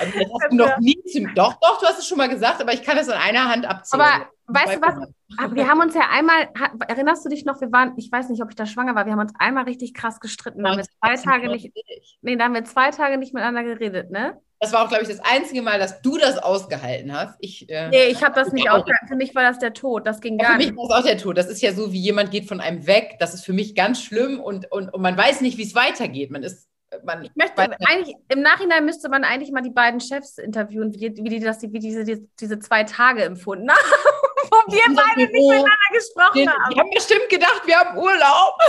Also 0.00 0.18
das 0.18 0.28
hast 0.32 0.52
du 0.52 0.56
noch 0.56 0.78
nie 0.78 1.02
zum, 1.12 1.34
doch, 1.34 1.54
doch, 1.60 1.80
du 1.80 1.86
hast 1.86 1.98
es 1.98 2.06
schon 2.06 2.18
mal 2.18 2.28
gesagt, 2.28 2.60
aber 2.60 2.72
ich 2.72 2.82
kann 2.82 2.98
es 2.98 3.08
an 3.08 3.18
einer 3.18 3.48
Hand 3.48 3.66
abzählen. 3.66 4.00
Aber 4.00 4.26
weißt 4.46 4.76
du 4.76 4.80
was? 4.80 5.54
Wir 5.54 5.68
haben 5.68 5.80
uns 5.80 5.94
ja 5.94 6.08
einmal, 6.10 6.48
erinnerst 6.86 7.24
du 7.24 7.28
dich 7.28 7.44
noch, 7.44 7.60
wir 7.60 7.72
waren, 7.72 7.94
ich 7.96 8.10
weiß 8.10 8.28
nicht, 8.28 8.42
ob 8.42 8.50
ich 8.50 8.56
da 8.56 8.66
schwanger 8.66 8.94
war, 8.94 9.06
wir 9.06 9.12
haben 9.12 9.20
uns 9.20 9.32
einmal 9.38 9.64
richtig 9.64 9.94
krass 9.94 10.20
gestritten. 10.20 10.62
Da 10.62 10.70
haben 10.70 10.78
wir 10.78 10.84
zwei 10.84 11.16
Tage 11.16 11.48
nicht, 11.48 11.72
nee, 12.20 12.36
da 12.36 12.44
haben 12.44 12.54
wir 12.54 12.64
zwei 12.64 12.90
Tage 12.90 13.18
nicht 13.18 13.34
miteinander 13.34 13.64
geredet, 13.64 14.10
ne? 14.10 14.40
Das 14.62 14.72
war 14.72 14.84
auch, 14.84 14.88
glaube 14.88 15.02
ich, 15.02 15.08
das 15.08 15.18
einzige 15.18 15.60
Mal, 15.60 15.80
dass 15.80 16.02
du 16.02 16.18
das 16.18 16.38
ausgehalten 16.38 17.12
hast. 17.12 17.34
Ich, 17.40 17.68
äh, 17.68 17.88
nee, 17.88 18.04
ich 18.04 18.22
habe 18.22 18.36
das 18.36 18.52
nicht 18.52 18.70
ausgehalten. 18.70 19.08
Für 19.08 19.16
mich 19.16 19.34
war 19.34 19.42
das 19.42 19.58
der 19.58 19.72
Tod. 19.72 20.06
Das 20.06 20.20
ging 20.20 20.38
gar 20.38 20.56
nicht. 20.56 20.68
Für 20.68 20.72
mich 20.72 20.78
war 20.78 20.84
es 20.84 21.02
auch 21.02 21.04
der 21.04 21.18
Tod. 21.18 21.36
Das 21.36 21.48
ist 21.48 21.62
ja 21.62 21.72
so, 21.72 21.92
wie 21.92 21.98
jemand 21.98 22.30
geht 22.30 22.46
von 22.46 22.60
einem 22.60 22.86
weg. 22.86 23.16
Das 23.18 23.34
ist 23.34 23.44
für 23.44 23.52
mich 23.52 23.74
ganz 23.74 24.00
schlimm 24.00 24.38
und, 24.38 24.70
und, 24.70 24.94
und 24.94 25.02
man 25.02 25.16
weiß 25.16 25.40
nicht, 25.40 25.58
wie 25.58 25.64
es 25.64 25.74
weitergeht. 25.74 26.30
Man 26.30 26.44
ist 26.44 26.68
man 27.04 27.24
ich 27.24 27.30
möchte 27.34 27.58
eigentlich, 27.86 28.16
im 28.28 28.42
Nachhinein 28.42 28.84
müsste 28.84 29.08
man 29.08 29.24
eigentlich 29.24 29.52
mal 29.52 29.62
die 29.62 29.70
beiden 29.70 30.00
Chefs 30.00 30.38
interviewen, 30.38 30.92
wie 30.94 31.00
wie 31.16 31.28
die 31.28 31.40
das, 31.40 31.62
wie 31.62 31.78
diese, 31.78 32.04
die, 32.04 32.28
diese 32.40 32.58
zwei 32.58 32.84
Tage 32.84 33.24
empfunden 33.24 33.70
haben, 33.70 33.78
wo 34.50 34.72
wir 34.72 34.82
beide 34.94 35.30
nicht 35.30 35.32
miteinander 35.32 35.70
gesprochen 35.92 36.34
die, 36.34 36.48
haben. 36.48 36.74
Die 36.74 36.80
haben 36.80 36.90
bestimmt 36.90 37.28
gedacht, 37.28 37.62
wir 37.66 37.78
haben 37.78 37.98
Urlaub. 37.98 38.58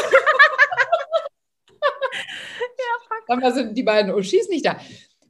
ja, 1.82 2.94
fuck. 3.08 3.24
Aber 3.28 3.52
sind 3.52 3.78
die 3.78 3.84
beiden 3.84 4.14
Uschis 4.14 4.50
nicht 4.50 4.66
da. 4.66 4.78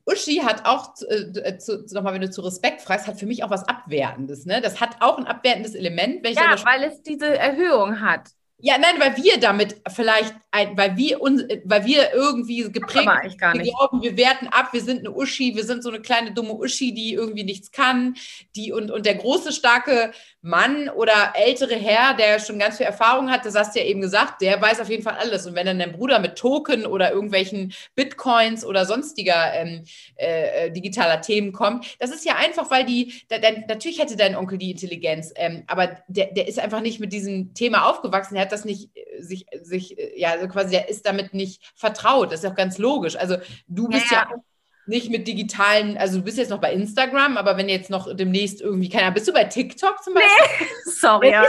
Uschi 0.06 0.38
hat 0.38 0.66
auch, 0.66 0.94
äh, 1.08 1.40
äh 1.40 1.58
nochmal, 1.92 2.14
wenn 2.14 2.22
du 2.22 2.30
zu 2.30 2.42
Respekt 2.42 2.82
fragst, 2.82 3.08
hat 3.08 3.20
für 3.20 3.26
mich 3.26 3.44
auch 3.44 3.50
was 3.50 3.68
Abwertendes. 3.68 4.46
Ne? 4.46 4.60
Das 4.62 4.82
hat 4.82 4.98
auch 5.00 5.18
ein 5.18 5.26
abwertendes 5.26 5.76
Element. 5.76 6.28
ja, 6.28 6.56
weil 6.66 6.84
es 6.84 7.02
diese 7.04 7.38
Erhöhung 7.38 8.02
hat. 8.02 8.30
Ja, 8.60 8.78
nein, 8.78 8.96
weil 9.00 9.18
wir 9.22 9.40
damit 9.40 9.76
vielleicht, 9.94 10.34
ein, 10.52 10.78
weil 10.78 10.96
wir 10.96 11.22
uns, 11.22 11.44
weil 11.66 11.86
wir 11.86 12.14
irgendwie 12.14 12.72
geprägt 12.72 13.10
sind. 13.22 13.42
wir 13.42 13.64
glauben, 13.64 14.02
wir 14.02 14.16
werten 14.16 14.48
ab, 14.48 14.70
wir 14.72 14.82
sind 14.82 15.00
eine 15.00 15.12
Uschi, 15.12 15.54
wir 15.56 15.66
sind 15.66 15.84
so 15.84 15.90
eine 15.90 16.02
kleine 16.02 16.34
dumme 16.34 16.54
Uschi, 16.54 16.94
die 16.94 17.14
irgendwie 17.14 17.44
nichts 17.44 17.72
kann, 17.72 18.16
die 18.56 18.72
und, 18.72 18.90
und 18.90 19.06
der 19.06 19.16
große, 19.16 19.52
starke 19.52 20.14
Mann 20.46 20.90
oder 20.90 21.34
ältere 21.36 21.76
Herr, 21.76 22.16
der 22.16 22.38
schon 22.38 22.60
ganz 22.60 22.76
viel 22.76 22.86
Erfahrung 22.86 23.32
hat, 23.32 23.46
das 23.46 23.56
hast 23.56 23.74
du 23.74 23.80
ja 23.80 23.86
eben 23.86 24.02
gesagt, 24.02 24.42
der 24.42 24.62
weiß 24.62 24.82
auf 24.82 24.90
jeden 24.90 25.02
Fall 25.02 25.16
alles. 25.18 25.46
Und 25.48 25.56
wenn 25.56 25.66
dann 25.66 25.80
dein 25.80 25.94
Bruder 25.94 26.20
mit 26.20 26.36
Token 26.36 26.86
oder 26.86 27.14
irgendwelchen 27.14 27.74
Bitcoins 27.96 28.66
oder 28.66 28.86
sonstiger 28.86 29.54
ähm, 29.54 29.86
äh, 30.16 30.70
digitaler 30.72 31.22
Themen 31.22 31.54
kommt, 31.54 31.96
das 32.00 32.12
ist 32.12 32.26
ja 32.26 32.36
einfach, 32.36 32.70
weil 32.70 32.86
die, 32.86 33.14
da, 33.30 33.38
dann, 33.38 33.64
natürlich 33.70 34.02
hätte 34.02 34.18
dein 34.18 34.36
Onkel 34.36 34.58
die 34.58 34.72
Intelligenz, 34.72 35.32
ähm, 35.38 35.64
aber 35.68 35.98
der, 36.10 36.34
der 36.34 36.50
ist 36.50 36.60
einfach 36.60 36.82
nicht 36.82 37.00
mit 37.00 37.14
diesem 37.14 37.54
Thema 37.54 37.90
aufgewachsen. 37.90 38.36
Er 38.36 38.42
hat 38.42 38.52
das 38.52 38.66
nicht 38.66 38.90
äh, 38.98 39.22
sich, 39.22 39.46
sich, 39.62 39.98
äh, 39.98 40.20
ja, 40.20 40.32
also 40.32 40.50
quasi, 40.50 40.72
der 40.72 40.90
ist 40.90 41.06
damit 41.06 41.34
nicht 41.34 41.62
vertraut. 41.74 42.34
Das 42.34 42.44
ist 42.44 42.50
auch 42.52 42.56
ganz 42.56 42.78
logisch. 42.78 43.16
Also 43.16 43.38
du 43.68 43.88
bist 43.88 44.12
ja, 44.12 44.28
ja 44.30 44.44
nicht 44.86 45.10
mit 45.10 45.28
digitalen, 45.28 45.98
also 45.98 46.18
du 46.18 46.24
bist 46.24 46.38
jetzt 46.38 46.50
noch 46.50 46.60
bei 46.60 46.74
Instagram, 46.74 47.38
aber 47.38 47.58
wenn 47.58 47.70
jetzt 47.70 47.90
noch 47.90 48.14
demnächst 48.16 48.62
irgendwie, 48.62 48.90
keiner, 48.90 49.12
bist 49.12 49.28
du 49.28 49.34
bei 49.34 49.46
TikTok 49.46 50.04
zum 50.04 50.14
Beispiel? 50.14 50.30
Nee, 50.60 50.68
sorry, 50.92 51.32
ja, 51.32 51.44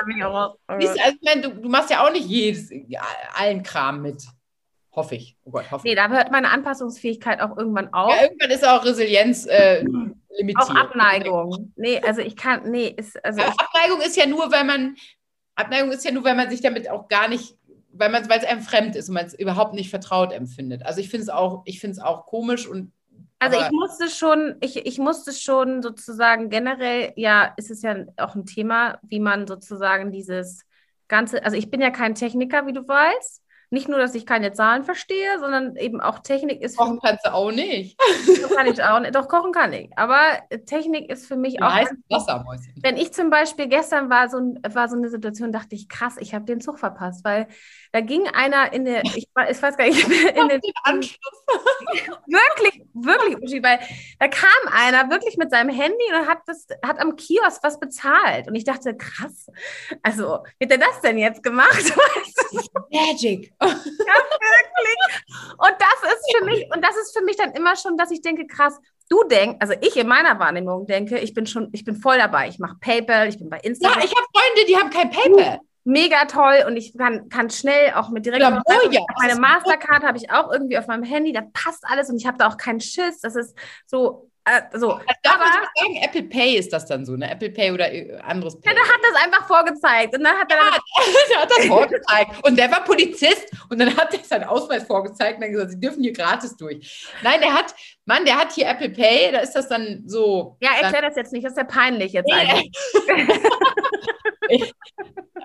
also, 0.67 0.95
ich 0.95 1.21
meine, 1.23 1.43
du, 1.43 1.61
du, 1.61 1.69
machst 1.69 1.91
ja 1.91 2.07
auch 2.07 2.13
nicht 2.13 2.27
jedes, 2.27 2.71
ja, 2.89 3.03
allen 3.35 3.63
Kram 3.63 4.03
mit. 4.03 4.23
Hoffe 4.93 5.17
ich. 5.17 5.37
Oh 5.45 5.51
Gott, 5.51 5.69
hoffe 5.73 5.89
Nee, 5.89 5.97
da 5.97 6.09
hört 6.09 6.31
meine 6.31 6.51
Anpassungsfähigkeit 6.51 7.41
auch 7.41 7.57
irgendwann 7.57 7.93
auf. 7.93 8.15
Ja, 8.15 8.23
irgendwann 8.23 8.51
ist 8.51 8.65
auch 8.65 8.85
Resilienz 8.85 9.45
äh, 9.47 9.83
limitiert. 10.39 10.71
Auch 10.71 10.75
Abneigung. 10.77 11.73
Nee, 11.75 12.01
also 12.01 12.21
ich 12.21 12.37
kann, 12.37 12.71
nee, 12.71 12.95
ist, 12.97 13.23
also. 13.25 13.43
Abneigung 13.43 14.01
ist 14.03 14.17
ja 14.17 14.27
nur, 14.27 14.53
weil 14.53 14.63
man 14.63 14.95
Abneigung 15.55 15.93
ist 15.93 16.05
ja 16.05 16.11
nur, 16.11 16.25
weil 16.25 16.35
man 16.35 16.51
sich 16.51 16.61
damit 16.61 16.91
auch 16.91 17.09
gar 17.09 17.29
nicht, 17.29 17.57
weil 17.93 18.11
man, 18.11 18.29
weil 18.29 18.39
es 18.39 18.45
einem 18.45 18.61
fremd 18.61 18.97
ist 18.97 19.09
und 19.09 19.15
man 19.15 19.27
es 19.27 19.35
überhaupt 19.35 19.75
nicht 19.75 19.91
vertraut 19.91 20.33
empfindet. 20.33 20.85
Also 20.85 21.01
ich 21.01 21.09
finde 21.09 21.25
es 21.25 21.29
auch, 21.29 21.63
ich 21.65 21.81
finde 21.81 21.93
es 21.93 22.01
auch 22.01 22.27
komisch 22.27 22.67
und 22.67 22.93
also 23.39 23.61
ich 23.61 23.71
musste 23.71 24.09
schon, 24.09 24.57
ich, 24.61 24.77
ich 24.87 24.99
musste 24.99 25.33
schon 25.33 25.83
sozusagen 25.83 26.49
generell, 26.49 27.13
ja, 27.17 27.53
ist 27.57 27.71
es 27.71 27.83
ja 27.83 27.97
auch 28.17 28.35
ein 28.35 28.47
Thema, 28.47 28.99
wie 29.03 29.21
man 29.21 29.47
sozusagen 29.47 30.11
dieses 30.13 30.65
ganze, 31.09 31.45
also 31.45 31.57
ich 31.57 31.71
bin 31.71 31.81
ja 31.81 31.91
kein 31.91 32.15
Techniker, 32.15 32.67
wie 32.67 32.73
du 32.73 32.87
weißt 32.87 33.44
nicht 33.75 33.89
nur, 33.89 33.99
dass 33.99 34.15
ich 34.15 34.25
keine 34.25 34.53
Zahlen 34.53 34.85
verstehe, 34.85 35.39
sondern 35.39 35.77
eben 35.77 36.01
auch 36.01 36.21
Technik 36.21 36.63
ist. 36.63 36.79
Kochen 36.79 36.99
kannst 37.01 37.27
du 37.27 37.35
auch 37.35 37.51
nicht. 37.51 37.99
kann 38.55 38.67
ich 38.67 38.83
auch 38.83 39.01
nicht. 39.01 39.15
Doch, 39.15 39.29
kochen 39.29 39.53
kann 39.53 39.73
ich. 39.75 39.91
Aber 39.97 40.19
Technik 40.65 41.11
ist 41.11 41.27
für 41.27 41.37
mich 41.37 41.57
du 41.57 41.67
auch. 41.67 41.85
Wassermäuschen. 42.09 42.73
Wenn 42.77 42.97
ich 42.97 43.13
zum 43.13 43.29
Beispiel 43.29 43.69
gestern 43.69 44.09
war 44.09 44.31
so, 44.31 44.39
war 44.39 44.89
so 44.89 44.97
eine 44.97 45.11
Situation, 45.11 45.53
dachte 45.53 45.75
ich, 45.75 45.89
krass, 45.89 46.17
ich 46.19 46.35
habe 46.35 46.47
den 46.47 46.61
Zug 46.61 46.79
verpasst, 46.79 47.25
weil 47.25 47.49
da 47.93 48.01
ging 48.01 48.27
einer 48.29 48.73
in 48.73 48.85
der, 48.85 49.05
ich, 49.05 49.29
ich 49.51 49.63
weiß 49.63 49.77
gar 49.77 49.87
nicht, 49.87 50.09
in 50.09 50.49
den, 50.49 50.61
den 50.61 50.73
Anschluss. 50.85 51.45
wirklich, 52.27 52.83
wirklich, 52.95 53.63
weil 53.63 53.79
da 54.19 54.29
kam 54.29 54.49
einer 54.73 55.11
wirklich 55.11 55.37
mit 55.37 55.51
seinem 55.51 55.71
Handy 55.71 56.05
und 56.13 56.27
hat 56.27 56.39
das, 56.47 56.67
hat 56.85 57.01
am 57.01 57.17
Kiosk 57.17 57.63
was 57.63 57.79
bezahlt. 57.79 58.49
Und 58.49 58.55
ich 58.55 58.65
dachte, 58.65 58.97
krass, 58.97 59.49
also, 60.03 60.45
wie 60.59 60.67
hat 60.67 60.73
er 60.73 60.79
das 60.79 61.01
denn 61.03 61.19
jetzt 61.19 61.43
gemacht? 61.43 61.93
Magic. 62.91 63.53
Ja, 64.07 64.15
wirklich. 64.15 65.57
Und 65.59 65.75
das 65.79 66.13
ist 66.13 66.37
für 66.37 66.45
mich, 66.45 66.69
und 66.75 66.85
das 66.85 66.97
ist 66.97 67.17
für 67.17 67.25
mich 67.25 67.37
dann 67.37 67.53
immer 67.53 67.77
schon, 67.77 67.97
dass 67.97 68.11
ich 68.11 68.21
denke, 68.21 68.47
krass, 68.47 68.79
du 69.09 69.23
denkst, 69.25 69.59
also 69.61 69.75
ich 69.81 69.97
in 69.97 70.07
meiner 70.07 70.39
Wahrnehmung 70.39 70.87
denke, 70.87 71.19
ich 71.19 71.35
bin 71.35 71.47
schon, 71.47 71.69
ich 71.73 71.85
bin 71.85 71.97
voll 71.97 72.19
dabei. 72.19 72.49
Ich 72.49 72.59
mache 72.59 72.77
PayPal, 72.81 73.29
ich 73.29 73.39
bin 73.39 73.49
bei 73.49 73.59
Instagram. 73.59 73.99
Ja, 73.99 74.05
ich 74.05 74.15
habe 74.15 74.27
Freunde, 74.33 74.67
die 74.69 74.77
haben 74.77 74.91
kein 74.91 75.11
PayPal. 75.11 75.61
Mega 75.87 76.25
toll 76.25 76.65
und 76.67 76.79
ich 76.79 76.97
kann, 76.97 77.29
kann 77.29 77.51
schnell 77.51 77.93
auch 77.93 78.09
mit 78.09 78.25
direkt 78.25 78.41
ja, 78.41 78.63
oh 78.65 78.91
ja, 78.91 79.01
meine 79.21 79.39
Mastercard 79.39 80.03
habe 80.03 80.17
ich 80.17 80.31
auch 80.31 80.51
irgendwie 80.51 80.79
auf 80.79 80.87
meinem 80.87 81.03
Handy, 81.03 81.35
da 81.35 81.43
passt 81.53 81.85
alles 81.87 82.09
und 82.09 82.17
ich 82.17 82.27
habe 82.27 82.39
da 82.39 82.49
auch 82.49 82.57
keinen 82.57 82.81
Schiss. 82.81 83.21
Das 83.21 83.37
ist 83.37 83.55
so 83.87 84.31
äh, 84.47 84.79
so. 84.79 84.93
Also 84.93 85.07
darf 85.23 85.37
aber, 85.37 85.45
sagen, 85.45 85.97
Apple 86.03 86.25
Pay 86.25 86.57
ist 86.57 86.73
das 86.73 86.87
dann 86.87 87.07
so, 87.07 87.17
ne? 87.17 87.31
Apple 87.31 87.51
Pay 87.51 87.73
oder 87.73 87.91
äh, 87.91 88.19
anderes 88.19 88.61
Pay. 88.61 88.71
Ja, 88.71 88.75
der 88.75 88.85
hat 88.85 89.01
das 89.03 89.25
einfach 89.25 89.47
vorgezeigt. 89.47 90.15
Und 90.17 90.23
dann 90.23 90.37
hat 90.37 90.51
er 90.51 90.59
der 91.31 91.41
hat 91.41 91.51
das 91.51 91.67
vorgezeigt. 91.67 92.47
Und 92.47 92.59
der 92.59 92.71
war 92.71 92.85
Polizist 92.85 93.51
und 93.71 93.79
dann 93.79 93.97
hat 93.97 94.13
er 94.13 94.23
seinen 94.23 94.45
Ausweis 94.45 94.85
vorgezeigt 94.85 95.37
und 95.37 95.43
dann 95.43 95.53
gesagt, 95.53 95.71
sie 95.71 95.81
dürfen 95.81 96.03
hier 96.03 96.13
gratis 96.13 96.57
durch. 96.57 97.09
Nein, 97.23 97.41
der 97.41 97.55
hat, 97.55 97.75
Mann, 98.05 98.25
der 98.25 98.37
hat 98.37 98.53
hier 98.53 98.69
Apple 98.69 98.91
Pay, 98.91 99.33
da 99.33 99.39
ist 99.39 99.53
das 99.53 99.69
dann 99.69 100.03
so. 100.07 100.57
Ja, 100.61 100.71
erklär 100.81 101.03
das 101.03 101.17
jetzt 101.17 101.33
nicht, 101.33 101.45
das 101.45 101.53
ist 101.53 101.59
ja 101.59 101.65
peinlich 101.65 102.13
jetzt 102.13 102.31
eigentlich. 102.31 102.71
ich, 104.49 104.73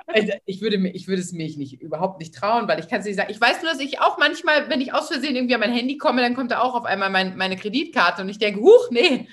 also 0.08 0.34
ich, 0.46 0.62
würde, 0.62 0.88
ich 0.90 1.08
würde 1.08 1.22
es 1.22 1.32
mich 1.32 1.58
nicht, 1.58 1.82
überhaupt 1.82 2.20
nicht 2.20 2.36
trauen, 2.36 2.68
weil 2.68 2.80
ich 2.80 2.88
kann 2.88 3.00
es 3.00 3.06
nicht 3.06 3.16
sagen. 3.16 3.32
Ich 3.32 3.40
weiß 3.40 3.62
nur, 3.62 3.72
dass 3.72 3.80
ich 3.80 4.00
auch 4.00 4.18
manchmal, 4.18 4.70
wenn 4.70 4.82
ich 4.82 4.94
aus 4.94 5.08
Versehen 5.08 5.36
irgendwie 5.36 5.56
an 5.56 5.62
mein 5.62 5.74
Handy 5.74 5.98
komme, 5.98 6.22
dann 6.22 6.36
kommt 6.36 6.52
da 6.52 6.62
auch 6.62 6.76
auf 6.76 6.86
einmal 6.86 7.10
mein, 7.10 7.38
meine 7.38 7.56
Kreditkarte 7.58 8.22
und 8.22 8.30
ich 8.30 8.40
denke, 8.40 8.62
huch, 8.62 8.90
nee. 8.92 9.28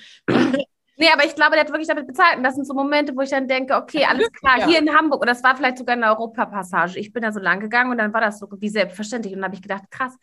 Nee, 0.99 1.09
aber 1.13 1.25
ich 1.25 1.35
glaube, 1.35 1.51
der 1.51 1.61
hat 1.61 1.69
wirklich 1.69 1.87
damit 1.87 2.07
bezahlt. 2.07 2.37
Und 2.37 2.43
das 2.43 2.55
sind 2.55 2.65
so 2.65 2.73
Momente, 2.73 3.15
wo 3.15 3.21
ich 3.21 3.29
dann 3.29 3.47
denke, 3.47 3.75
okay, 3.75 4.03
alles 4.03 4.31
klar, 4.31 4.57
ja. 4.57 4.67
hier 4.67 4.79
in 4.79 4.91
Hamburg, 4.91 5.21
und 5.21 5.27
das 5.27 5.43
war 5.43 5.55
vielleicht 5.55 5.77
sogar 5.77 5.95
eine 5.95 6.07
Europapassage. 6.07 6.97
Ich 6.99 7.13
bin 7.13 7.21
da 7.21 7.31
so 7.31 7.39
lang 7.39 7.59
gegangen 7.59 7.91
und 7.91 7.99
dann 7.99 8.11
war 8.13 8.21
das 8.21 8.39
so 8.39 8.47
wie 8.59 8.69
selbstverständlich. 8.69 9.33
Und 9.33 9.41
dann 9.41 9.45
habe 9.45 9.55
ich 9.55 9.61
gedacht, 9.61 9.83
krass. 9.91 10.17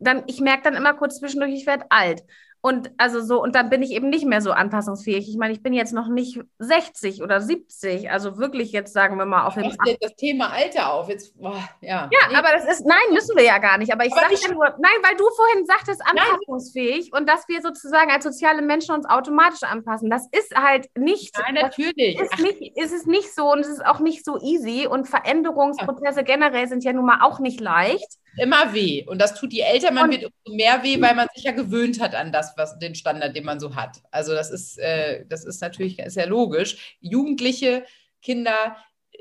Dann, 0.00 0.24
ich 0.26 0.40
merke 0.40 0.64
dann 0.64 0.74
immer 0.74 0.94
kurz 0.94 1.20
zwischendurch, 1.20 1.54
ich 1.54 1.66
werde 1.66 1.86
alt. 1.90 2.24
Und 2.66 2.90
also 2.98 3.20
so, 3.20 3.40
und 3.40 3.54
dann 3.54 3.70
bin 3.70 3.80
ich 3.80 3.92
eben 3.92 4.08
nicht 4.08 4.26
mehr 4.26 4.40
so 4.40 4.50
anpassungsfähig. 4.50 5.28
Ich 5.28 5.36
meine, 5.36 5.52
ich 5.52 5.62
bin 5.62 5.72
jetzt 5.72 5.92
noch 5.92 6.08
nicht 6.08 6.40
60 6.58 7.22
oder 7.22 7.40
70, 7.40 8.10
also 8.10 8.38
wirklich 8.38 8.72
jetzt 8.72 8.92
sagen 8.92 9.18
wir 9.18 9.24
mal 9.24 9.46
auf 9.46 9.54
dem. 9.54 9.72
Das 10.00 10.16
Thema 10.16 10.50
Alter 10.50 10.92
auf, 10.92 11.08
jetzt, 11.08 11.38
boah, 11.38 11.62
ja. 11.80 12.10
Ja, 12.10 12.28
nee. 12.28 12.34
aber 12.34 12.48
das 12.50 12.64
ist, 12.64 12.84
nein, 12.84 12.98
müssen 13.12 13.36
wir 13.36 13.44
ja 13.44 13.58
gar 13.58 13.78
nicht. 13.78 13.92
Aber 13.92 14.04
ich 14.04 14.12
sage 14.12 14.34
ja 14.34 14.52
nur, 14.52 14.64
nein, 14.80 14.96
weil 15.04 15.14
du 15.16 15.28
vorhin 15.36 15.64
sagtest, 15.64 16.02
anpassungsfähig 16.04 17.10
nein. 17.12 17.20
und 17.20 17.28
dass 17.28 17.46
wir 17.46 17.62
sozusagen 17.62 18.10
als 18.10 18.24
soziale 18.24 18.62
Menschen 18.62 18.96
uns 18.96 19.08
automatisch 19.08 19.62
anpassen. 19.62 20.10
Das 20.10 20.26
ist 20.32 20.56
halt 20.56 20.88
nicht. 20.98 21.38
Nein, 21.38 21.54
natürlich. 21.54 22.18
Ist, 22.20 22.40
nicht, 22.40 22.76
ist 22.76 22.92
es 22.92 23.06
nicht 23.06 23.32
so 23.32 23.52
und 23.52 23.60
es 23.60 23.68
ist 23.68 23.86
auch 23.86 24.00
nicht 24.00 24.24
so 24.24 24.40
easy 24.40 24.88
und 24.88 25.06
Veränderungsprozesse 25.06 26.24
generell 26.24 26.66
sind 26.66 26.82
ja 26.82 26.92
nun 26.92 27.06
mal 27.06 27.20
auch 27.22 27.38
nicht 27.38 27.60
leicht 27.60 28.18
immer 28.36 28.72
weh. 28.74 29.04
Und 29.06 29.20
das 29.20 29.34
tut, 29.34 29.52
je 29.52 29.62
älter 29.62 29.90
man 29.90 30.10
wird, 30.10 30.24
umso 30.24 30.56
mehr 30.56 30.82
weh, 30.82 31.00
weil 31.00 31.14
man 31.14 31.28
sich 31.34 31.44
ja 31.44 31.52
gewöhnt 31.52 32.00
hat 32.00 32.14
an 32.14 32.32
das, 32.32 32.54
was 32.56 32.78
den 32.78 32.94
Standard, 32.94 33.34
den 33.34 33.44
man 33.44 33.60
so 33.60 33.74
hat. 33.74 34.02
Also 34.10 34.32
das 34.32 34.50
ist, 34.50 34.78
äh, 34.78 35.24
das 35.28 35.44
ist 35.44 35.60
natürlich 35.60 36.00
sehr 36.06 36.26
logisch. 36.26 36.96
Jugendliche 37.00 37.84
Kinder 38.22 38.76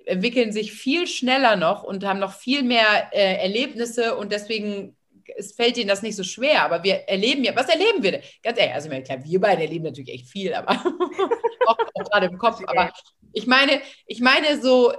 entwickeln 0.06 0.52
sich 0.52 0.74
viel 0.74 1.08
schneller 1.08 1.56
noch 1.56 1.84
und 1.84 2.06
haben 2.06 2.20
noch 2.20 2.34
viel 2.34 2.64
mehr 2.64 3.10
äh, 3.12 3.42
Erlebnisse 3.42 4.16
und 4.16 4.32
deswegen 4.32 4.96
es 5.38 5.54
fällt 5.54 5.78
ihnen 5.78 5.88
das 5.88 6.02
nicht 6.02 6.16
so 6.16 6.24
schwer. 6.24 6.64
Aber 6.64 6.84
wir 6.84 7.08
erleben 7.08 7.44
ja, 7.44 7.56
was 7.56 7.70
erleben 7.70 8.04
wir 8.04 8.14
denn? 8.14 8.22
Ganz 8.44 8.60
ehrlich, 8.60 8.74
also 8.74 8.90
klar, 8.90 9.24
wir 9.24 9.42
beide 9.42 9.62
erleben 9.64 9.86
natürlich 9.86 10.14
echt 10.14 10.30
viel, 10.30 10.54
aber 10.54 10.72
auch, 11.68 11.78
auch 11.78 12.10
gerade 12.10 12.28
im 12.28 12.38
Kopf. 12.38 12.62
Aber 12.68 12.92
ich 13.34 13.48
meine, 13.48 13.82
ich 14.06 14.22
meine 14.22 14.62
so, 14.62 14.94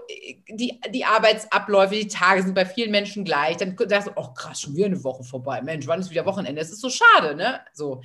die, 0.48 0.78
die 0.90 1.04
Arbeitsabläufe, 1.04 1.94
die 1.94 2.08
Tage 2.08 2.42
sind 2.42 2.54
bei 2.54 2.66
vielen 2.66 2.90
Menschen 2.90 3.24
gleich. 3.24 3.56
Dann 3.56 3.76
sagst 3.88 4.08
du, 4.08 4.12
oh 4.16 4.34
krass, 4.34 4.60
schon 4.60 4.76
wieder 4.76 4.86
eine 4.86 5.02
Woche 5.02 5.24
vorbei. 5.24 5.62
Mensch, 5.62 5.86
wann 5.86 6.00
ist 6.00 6.10
wieder 6.10 6.26
Wochenende? 6.26 6.60
Es 6.60 6.70
ist 6.70 6.82
so 6.82 6.90
schade, 6.90 7.34
ne? 7.34 7.60
So, 7.72 8.02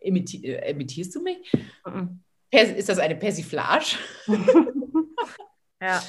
imiti 0.00 0.44
äh, 0.44 0.70
imitierst 0.70 1.14
du 1.14 1.22
mich? 1.22 1.38
Mhm. 1.86 2.22
Ist 2.50 2.88
das 2.88 2.98
eine 2.98 3.16
Persiflage? 3.16 3.96
ja. 5.80 6.02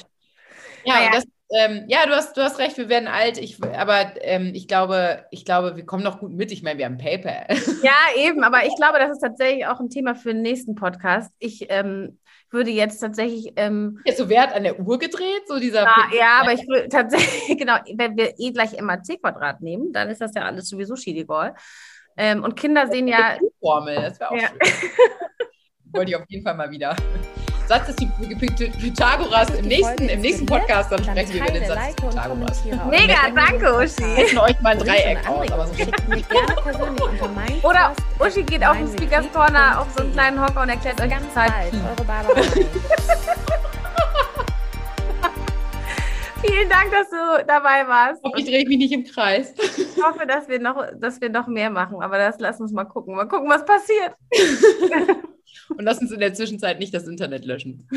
Ja, 0.84 0.94
naja. 0.94 1.10
das, 1.12 1.24
ähm, 1.54 1.84
ja, 1.86 2.04
du 2.06 2.12
hast, 2.12 2.36
du 2.36 2.42
hast 2.42 2.58
recht, 2.58 2.76
wir 2.76 2.88
werden 2.88 3.06
alt, 3.06 3.38
ich, 3.38 3.62
aber 3.62 4.12
ähm, 4.22 4.52
ich, 4.54 4.66
glaube, 4.66 5.24
ich 5.30 5.44
glaube, 5.44 5.76
wir 5.76 5.86
kommen 5.86 6.02
noch 6.02 6.18
gut 6.18 6.32
mit. 6.32 6.50
Ich 6.50 6.62
meine, 6.62 6.78
wir 6.78 6.86
haben 6.86 6.98
PayPal. 6.98 7.46
Ja, 7.82 7.92
eben, 8.16 8.42
aber 8.42 8.64
ich 8.64 8.74
glaube, 8.76 8.98
das 8.98 9.10
ist 9.10 9.20
tatsächlich 9.20 9.66
auch 9.66 9.78
ein 9.78 9.90
Thema 9.90 10.14
für 10.14 10.32
den 10.32 10.42
nächsten 10.42 10.74
Podcast. 10.74 11.30
Ich 11.38 11.66
ähm, 11.70 12.18
würde 12.50 12.70
jetzt 12.70 12.98
tatsächlich. 12.98 13.52
Ähm, 13.56 14.00
jetzt 14.04 14.18
so 14.18 14.28
Wert 14.28 14.54
an 14.54 14.64
der 14.64 14.80
Uhr 14.80 14.98
gedreht, 14.98 15.42
so 15.46 15.58
dieser. 15.58 15.82
Ja, 15.82 16.06
ja 16.16 16.40
aber 16.40 16.54
ich 16.54 16.66
würde 16.66 16.88
tatsächlich, 16.88 17.58
genau, 17.58 17.74
wenn 17.94 18.16
wir 18.16 18.34
eh 18.38 18.52
gleich 18.52 18.80
MAC 18.80 19.20
Quadrat 19.20 19.60
nehmen, 19.60 19.92
dann 19.92 20.08
ist 20.08 20.20
das 20.20 20.32
ja 20.34 20.42
alles 20.42 20.68
sowieso 20.68 20.96
Schiedegol. 20.96 21.54
Ähm, 22.16 22.42
und 22.42 22.56
Kinder 22.56 22.86
sehen 22.86 23.06
ja. 23.06 23.36
Formel, 23.60 23.96
das 23.96 24.18
wäre 24.18 24.30
auch 24.30 24.36
ja. 24.36 24.48
schön. 24.48 24.58
Wollte 25.92 26.10
ich 26.10 26.16
auf 26.16 26.24
jeden 26.28 26.42
Fall 26.42 26.54
mal 26.54 26.70
wieder. 26.70 26.96
Satz 27.66 27.88
ist 27.88 28.00
die 28.00 28.06
Pythagoras 28.06 29.50
im 29.50 29.66
nächsten, 29.66 30.08
im 30.08 30.20
nächsten 30.20 30.46
Podcast, 30.46 30.92
dann 30.92 31.02
sprechen 31.02 31.34
wir 31.34 31.42
über 31.42 31.52
den 31.52 31.66
Satz 31.66 31.76
like 31.76 31.96
Pythagoras. 31.96 32.64
Mega, 32.90 33.16
danke 33.34 33.74
Uschi. 33.74 34.02
Wir 34.02 34.16
hätten 34.16 34.38
euch 34.38 34.60
mal 34.60 34.70
ein 34.70 34.78
Dreieck 34.78 35.18
aus. 35.28 35.50
Aber 35.50 35.66
so 35.66 35.74
Oder 37.68 37.92
Uschi 38.18 38.42
geht 38.42 38.64
auf 38.64 38.76
den 38.76 38.88
Speakers 38.88 39.26
Corner 39.32 39.80
auf 39.80 39.86
so 39.96 40.02
einen 40.02 40.12
kleinen 40.12 40.40
Hocker 40.40 40.62
und 40.62 40.68
erklärt 40.68 41.00
euch 41.00 41.10
ganz 41.10 41.32
Zeit. 41.32 41.52
Vielen 46.46 46.68
Dank, 46.68 46.90
dass 46.90 47.08
du 47.10 47.44
dabei 47.46 47.86
warst. 47.86 48.22
Ich 48.36 48.44
drehe 48.44 48.66
mich 48.68 48.78
nicht 48.78 48.92
im 48.92 49.04
Kreis. 49.04 49.54
Ich 49.58 50.02
hoffe, 50.02 50.26
dass 50.26 50.48
wir 50.48 50.58
noch, 50.58 50.84
dass 50.96 51.20
wir 51.20 51.30
noch 51.30 51.46
mehr 51.46 51.70
machen, 51.70 52.02
aber 52.02 52.18
das 52.18 52.38
lass 52.38 52.60
uns 52.60 52.72
mal 52.72 52.84
gucken. 52.84 53.14
Mal 53.14 53.28
gucken, 53.28 53.48
was 53.48 53.64
passiert. 53.64 54.14
Und 55.70 55.84
lass 55.84 55.98
uns 55.98 56.10
in 56.10 56.20
der 56.20 56.34
Zwischenzeit 56.34 56.78
nicht 56.78 56.92
das 56.92 57.06
Internet 57.06 57.44
löschen. 57.44 57.88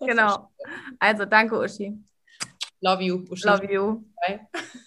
Genau. 0.00 0.50
Also 0.98 1.26
danke, 1.26 1.58
Uschi. 1.58 1.92
Love 2.80 3.02
you, 3.02 3.24
Uschi. 3.28 3.46
Love 3.46 3.72
you. 3.72 4.04
Bye. 4.26 4.40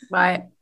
Bye. 0.09 0.53